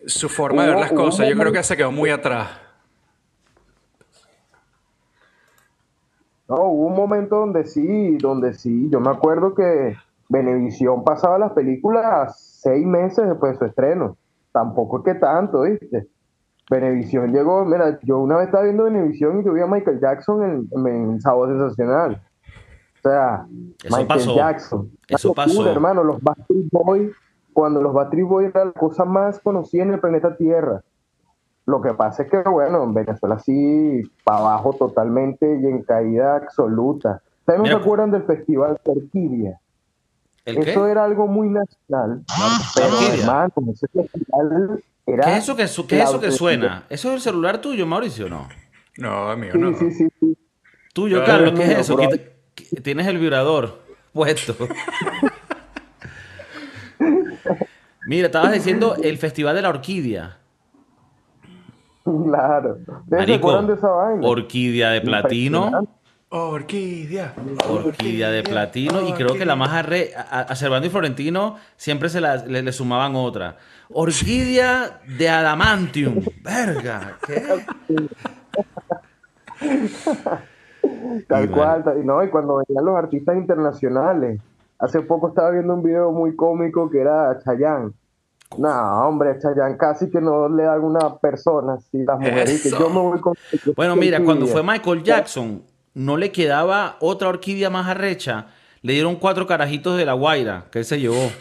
su 0.07 0.29
forma 0.29 0.63
de 0.63 0.69
ver 0.71 0.79
las 0.79 0.93
cosas. 0.93 1.29
Yo 1.29 1.37
creo 1.37 1.51
que 1.51 1.61
se 1.61 1.77
quedó 1.77 1.91
muy 1.91 2.09
atrás. 2.09 2.47
No, 6.47 6.55
hubo 6.55 6.87
un 6.87 6.95
momento 6.95 7.35
donde 7.35 7.65
sí, 7.65 8.17
donde 8.17 8.55
sí. 8.55 8.89
Yo 8.89 8.99
me 8.99 9.11
acuerdo 9.11 9.53
que 9.53 9.95
Venevisión 10.27 11.03
pasaba 11.03 11.37
las 11.37 11.51
películas 11.51 12.59
seis 12.63 12.83
meses 12.83 13.27
después 13.27 13.53
de 13.53 13.59
su 13.59 13.65
estreno 13.65 14.17
tampoco 14.51 14.99
es 14.99 15.03
que 15.03 15.19
tanto, 15.19 15.61
¿viste? 15.61 16.07
Benevisión 16.69 17.31
llegó, 17.31 17.63
mira, 17.63 17.97
yo 18.03 18.19
una 18.19 18.37
vez 18.37 18.47
estaba 18.47 18.65
viendo 18.65 18.83
Benevisión 18.83 19.39
y 19.39 19.45
yo 19.45 19.53
vi 19.53 19.61
a 19.61 19.67
Michael 19.67 19.99
Jackson 20.01 20.43
en, 20.43 20.87
en 20.87 21.21
Sábado 21.21 21.47
Sensacional. 21.47 22.21
O 22.97 23.09
sea, 23.09 23.47
Michael 23.89 24.35
Jackson. 24.35 24.91
Eso 25.07 25.33
pasó. 25.33 25.69
hermano, 25.69 26.03
los 26.03 26.21
Backstreet 26.21 26.67
Boys, 26.71 27.11
cuando 27.53 27.81
los 27.81 27.93
Backstreet 27.93 28.27
Boys 28.27 28.49
era 28.49 28.65
la 28.65 28.73
cosa 28.73 29.05
más 29.05 29.39
conocida 29.39 29.83
en 29.83 29.93
el 29.93 29.99
planeta 29.99 30.35
Tierra. 30.35 30.81
Lo 31.65 31.81
que 31.81 31.93
pasa 31.93 32.23
es 32.23 32.29
que, 32.29 32.41
bueno, 32.43 32.83
en 32.83 32.93
Venezuela 32.93 33.39
sí, 33.39 34.01
para 34.23 34.39
abajo 34.39 34.73
totalmente 34.73 35.59
y 35.59 35.65
en 35.65 35.83
caída 35.83 36.37
absoluta. 36.37 37.21
¿Ustedes 37.39 37.59
no 37.59 37.65
se 37.65 37.73
acuerdan 37.73 38.11
del 38.11 38.23
festival 38.23 38.79
Terquivia? 40.47 40.71
Eso 40.71 40.87
era 40.87 41.03
algo 41.03 41.27
muy 41.27 41.49
nacional. 41.49 42.23
pero 42.73 43.01
hermano, 43.01 43.51
¿Qué 45.05 45.19
es 45.19 45.37
eso 45.39 45.57
que, 45.57 45.65
qué 45.87 45.99
es 46.01 46.09
eso 46.09 46.21
que 46.21 46.31
suena? 46.31 46.85
¿Eso 46.89 47.09
es 47.09 47.15
el 47.15 47.21
celular 47.21 47.59
tuyo, 47.59 47.85
Mauricio, 47.85 48.29
no? 48.29 48.47
No, 48.97 49.29
amigo, 49.29 49.57
no. 49.57 49.77
Sí, 49.77 49.91
sí, 49.91 50.07
sí. 50.21 50.37
Tuyo, 50.93 51.25
Carlos, 51.25 51.51
¿qué 51.51 51.63
es 51.65 51.79
eso? 51.79 51.97
Tienes 52.81 53.07
el 53.07 53.17
vibrador 53.17 53.81
puesto. 54.13 54.55
Mira, 58.07 58.27
estabas 58.27 58.53
diciendo 58.53 58.95
el 59.03 59.17
Festival 59.17 59.53
de 59.53 59.61
la 59.63 59.69
Orquídea. 59.69 60.37
Claro. 62.05 62.77
Marico, 63.07 63.61
de 63.63 63.73
esa 63.73 63.89
vaina? 63.89 64.25
Orquídea 64.25 64.91
de 64.91 65.01
platino. 65.01 65.85
Orquídea. 66.29 67.33
Orquídea 67.69 68.29
de 68.29 68.43
platino. 68.43 69.07
Y 69.07 69.13
creo 69.13 69.35
que 69.35 69.45
la 69.45 69.55
más 69.55 69.71
arre, 69.71 70.11
a, 70.15 70.53
Servando 70.55 70.87
y 70.87 70.89
Florentino 70.89 71.55
siempre 71.77 72.09
se 72.09 72.21
le, 72.21 72.71
sumaban 72.71 73.15
otra. 73.15 73.57
Orquídea 73.89 75.01
de 75.17 75.29
adamantium. 75.29 76.21
Verga. 76.43 77.17
¿Qué? 77.25 77.43
Tal 81.27 81.49
cual. 81.49 81.83
No, 82.03 82.23
y 82.23 82.29
cuando 82.29 82.63
venían 82.67 82.85
los 82.85 82.95
artistas 82.97 83.37
internacionales. 83.37 84.41
Hace 84.79 85.01
poco 85.01 85.29
estaba 85.29 85.51
viendo 85.51 85.73
un 85.73 85.81
video 85.81 86.11
muy 86.11 86.35
cómico 86.35 86.89
que 86.89 86.99
era 87.01 87.39
Chayanne 87.43 87.93
no, 88.55 89.07
hombre, 89.07 89.37
Chayanne 89.39 89.77
casi 89.77 90.09
que 90.09 90.21
no 90.21 90.47
le 90.47 90.63
da 90.63 90.75
a 90.75 90.79
una 90.79 91.17
persona, 91.17 91.77
si 91.79 92.03
las 92.03 92.17
mujeres, 92.17 92.63
que 92.63 92.69
yo 92.69 92.89
me 92.89 93.01
voy 93.01 93.19
con... 93.19 93.33
Bueno, 93.75 93.95
mira, 93.95 94.23
cuando 94.23 94.47
fue 94.47 94.63
Michael 94.63 95.03
Jackson, 95.03 95.61
no 95.97 96.15
le 96.15 96.31
quedaba 96.31 96.97
otra 96.99 97.27
orquídea 97.27 97.71
más 97.71 97.87
arrecha. 97.87 98.45
Le 98.83 98.93
dieron 98.93 99.15
cuatro 99.15 99.47
carajitos 99.47 99.97
de 99.97 100.05
la 100.05 100.13
Guaira, 100.13 100.65
que 100.71 100.79
él 100.79 100.85
se 100.85 100.99
llevó. 100.99 101.31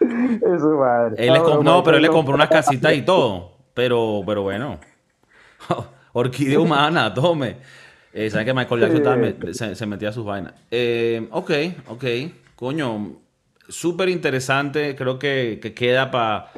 Eso 0.00 0.76
madre. 0.78 1.26
no, 1.62 1.82
pero 1.82 1.96
él 1.96 2.02
le 2.02 2.10
compró 2.10 2.34
unas 2.34 2.50
casitas 2.50 2.94
y 2.94 3.00
todo. 3.02 3.56
Pero, 3.72 4.20
pero 4.26 4.42
bueno. 4.42 4.78
Orquídea 6.12 6.60
humana, 6.60 7.14
tome. 7.14 7.56
Eh, 8.12 8.28
¿Sabes 8.28 8.44
que 8.44 8.52
Michael 8.52 8.80
Jackson 8.82 9.74
se, 9.74 9.86
metía 9.86 10.10
a 10.10 10.12
sus 10.12 10.26
vainas? 10.26 10.52
Eh, 10.70 11.26
ok, 11.30 11.50
ok. 11.88 12.04
Coño, 12.54 13.16
súper 13.66 14.10
interesante, 14.10 14.94
creo 14.94 15.18
que, 15.18 15.58
queda 15.74 16.10
para 16.10 16.50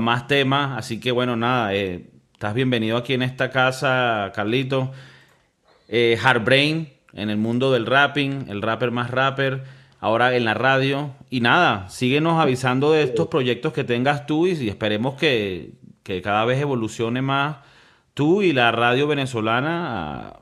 más 0.00 0.26
temas, 0.26 0.78
así 0.78 0.98
que 0.98 1.12
bueno, 1.12 1.36
nada, 1.36 1.74
eh, 1.74 2.08
estás 2.38 2.54
bienvenido 2.54 2.96
aquí 2.96 3.14
en 3.14 3.22
esta 3.22 3.50
casa, 3.50 4.30
Carlito. 4.32 4.92
Eh, 5.88 6.16
Heartbrain, 6.22 6.88
en 7.12 7.30
el 7.30 7.36
mundo 7.36 7.72
del 7.72 7.84
rapping, 7.84 8.46
el 8.48 8.62
rapper 8.62 8.92
más 8.92 9.10
rapper, 9.10 9.64
ahora 9.98 10.36
en 10.36 10.44
la 10.44 10.54
radio. 10.54 11.10
Y 11.30 11.40
nada, 11.40 11.88
síguenos 11.88 12.40
avisando 12.40 12.92
de 12.92 13.02
estos 13.02 13.26
proyectos 13.26 13.72
que 13.72 13.82
tengas 13.82 14.24
tú 14.26 14.46
y, 14.46 14.68
esperemos 14.68 15.16
que, 15.16 15.72
que, 16.04 16.22
cada 16.22 16.44
vez 16.44 16.60
evolucione 16.60 17.22
más 17.22 17.56
tú 18.14 18.40
y 18.42 18.52
la 18.52 18.70
radio 18.70 19.08
venezolana 19.08 20.34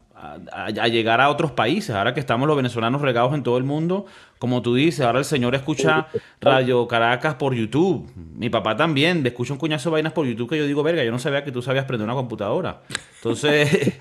llegar 0.88 1.20
a 1.20 1.30
otros 1.30 1.52
países. 1.52 1.94
Ahora 1.94 2.14
que 2.14 2.20
estamos 2.20 2.46
los 2.46 2.56
venezolanos 2.56 3.02
regados 3.02 3.34
en 3.34 3.42
todo 3.42 3.58
el 3.58 3.64
mundo, 3.64 4.06
como 4.38 4.62
tú 4.62 4.74
dices, 4.74 5.04
ahora 5.04 5.18
el 5.18 5.24
señor 5.24 5.54
escucha 5.54 6.08
Radio 6.40 6.86
Caracas 6.88 7.34
por 7.34 7.54
YouTube. 7.54 8.10
Mi 8.14 8.50
papá 8.50 8.76
también, 8.76 9.22
le 9.22 9.30
escucha 9.30 9.52
un 9.52 9.58
cuñazo 9.58 9.90
de 9.90 9.94
vainas 9.94 10.12
por 10.12 10.26
YouTube 10.26 10.50
que 10.50 10.58
yo 10.58 10.66
digo, 10.66 10.82
verga, 10.82 11.04
yo 11.04 11.10
no 11.10 11.18
sabía 11.18 11.44
que 11.44 11.52
tú 11.52 11.62
sabías 11.62 11.84
prender 11.84 12.06
una 12.06 12.14
computadora. 12.14 12.80
Entonces, 13.16 14.00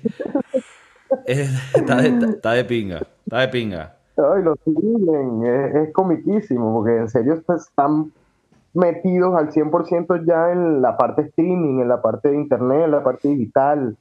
está, 1.26 1.96
de, 1.96 2.64
pinga, 2.64 3.02
está 3.24 3.40
de 3.40 3.48
pinga. 3.48 3.96
Ay, 4.16 4.42
lo 4.42 4.56
siguen, 4.64 5.44
es, 5.44 5.92
comiquísimo, 5.92 6.72
porque 6.72 6.96
en 6.96 7.08
serio 7.08 7.34
están 7.34 8.12
metidos 8.72 9.34
al 9.36 9.50
100% 9.50 10.24
ya 10.26 10.52
en 10.52 10.80
la 10.82 10.96
parte 10.96 11.22
streaming, 11.22 11.80
en 11.80 11.88
la 11.88 12.00
parte 12.00 12.30
de 12.30 12.36
internet, 12.36 12.84
en 12.84 12.90
la 12.90 13.02
parte 13.02 13.28
digital 13.28 13.96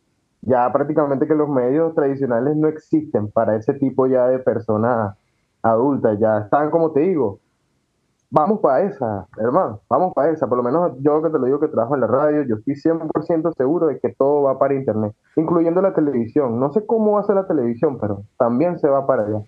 ya 0.46 0.72
prácticamente 0.72 1.28
que 1.28 1.36
los 1.36 1.50
medios 1.50 1.94
tradicionales 1.96 2.56
no 2.56 2.68
existen 2.68 3.32
para 3.32 3.56
ese 3.56 3.74
tipo 3.74 4.08
ya 4.08 4.28
de 4.28 4.40
personas 4.40 5.16
adultas, 5.62 6.20
ya 6.20 6.40
están 6.40 6.70
como 6.70 6.92
te 6.92 7.02
digo, 7.02 7.40
vamos 8.30 8.60
para 8.60 8.84
esa, 8.84 9.28
hermano, 9.38 9.82
vamos 9.90 10.14
para 10.14 10.32
esa, 10.32 10.48
por 10.48 10.58
lo 10.58 10.64
menos 10.64 10.94
yo 11.00 11.22
que 11.22 11.30
te 11.30 11.40
lo 11.40 11.46
digo 11.46 11.60
que 11.60 11.68
trabajo 11.68 11.96
en 11.96 12.02
la 12.02 12.08
radio, 12.08 12.44
yo 12.44 12.56
estoy 12.56 12.76
100% 12.76 13.54
seguro 13.56 13.88
de 13.88 14.00
que 14.00 14.10
todo 14.10 14.44
va 14.44 14.60
para 14.60 14.76
internet, 14.76 15.14
incluyendo 15.36 15.82
la 15.82 15.94
televisión, 15.94 16.60
no 16.60 16.72
sé 16.72 16.86
cómo 16.86 17.14
va 17.14 17.22
a 17.22 17.24
ser 17.24 17.36
la 17.36 17.48
televisión, 17.48 17.98
pero 18.00 18.24
también 18.38 18.78
se 18.80 18.88
va 18.88 19.08
para 19.08 19.24
allá. 19.24 19.42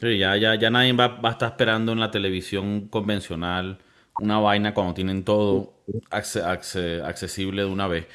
Sí, 0.00 0.18
ya, 0.18 0.36
ya, 0.36 0.54
ya 0.54 0.70
nadie 0.70 0.94
va, 0.94 1.08
va 1.08 1.28
a 1.30 1.32
estar 1.32 1.50
esperando 1.50 1.92
en 1.92 2.00
la 2.00 2.10
televisión 2.10 2.88
convencional 2.88 3.78
una 4.18 4.38
vaina 4.38 4.74
cuando 4.74 4.94
tienen 4.94 5.24
todo 5.24 5.72
accesible 6.10 7.62
de 7.62 7.68
una 7.68 7.86
vez. 7.86 8.06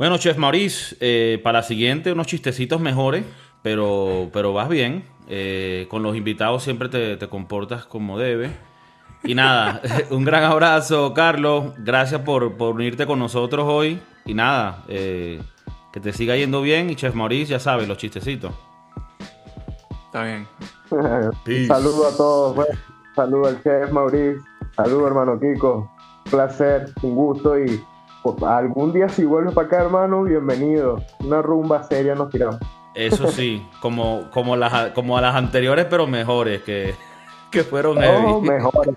Bueno, 0.00 0.16
Chef 0.16 0.38
Maurice, 0.38 0.96
eh, 1.00 1.38
para 1.44 1.58
la 1.58 1.62
siguiente 1.62 2.10
unos 2.10 2.26
chistecitos 2.26 2.80
mejores, 2.80 3.22
pero, 3.60 4.30
pero 4.32 4.54
vas 4.54 4.70
bien. 4.70 5.04
Eh, 5.28 5.88
con 5.90 6.02
los 6.02 6.16
invitados 6.16 6.62
siempre 6.62 6.88
te, 6.88 7.28
comportas 7.28 7.84
como 7.84 8.18
debe. 8.18 8.50
Y 9.24 9.34
nada, 9.34 9.82
un 10.10 10.24
gran 10.24 10.44
abrazo, 10.44 11.12
Carlos. 11.12 11.74
Gracias 11.76 12.22
por, 12.22 12.44
unirte 12.44 13.04
con 13.04 13.18
nosotros 13.18 13.66
hoy. 13.68 14.00
Y 14.24 14.32
nada, 14.32 14.84
eh, 14.88 15.42
que 15.92 16.00
te 16.00 16.14
siga 16.14 16.34
yendo 16.34 16.62
bien. 16.62 16.88
Y 16.88 16.96
Chef 16.96 17.14
Maurice, 17.14 17.50
ya 17.50 17.60
sabes, 17.60 17.86
los 17.86 17.98
chistecitos. 17.98 18.54
Está 20.06 20.24
bien. 20.24 20.48
Saludo 21.68 22.08
a 22.08 22.16
todos. 22.16 22.56
Pues. 22.56 22.68
Saludo 23.14 23.48
al 23.48 23.62
Chef 23.62 23.92
Maurice. 23.92 24.40
Saludo, 24.76 25.08
hermano 25.08 25.38
Kiko. 25.38 25.92
placer, 26.30 26.90
un 27.02 27.14
gusto 27.14 27.58
y 27.58 27.84
algún 28.46 28.92
día 28.92 29.08
si 29.08 29.24
vuelves 29.24 29.54
para 29.54 29.66
acá, 29.66 29.82
hermano, 29.82 30.22
bienvenido. 30.22 31.02
Una 31.20 31.42
rumba 31.42 31.82
seria 31.82 32.14
nos 32.14 32.30
tiramos. 32.30 32.58
Eso 32.94 33.28
sí, 33.28 33.66
como, 33.80 34.28
como, 34.30 34.56
las, 34.56 34.90
como 34.90 35.16
a 35.16 35.20
las 35.20 35.34
anteriores, 35.34 35.86
pero 35.88 36.06
mejores, 36.06 36.62
que, 36.62 36.94
que 37.50 37.62
fueron 37.62 37.98
oh, 38.02 38.40
mejores. 38.40 38.94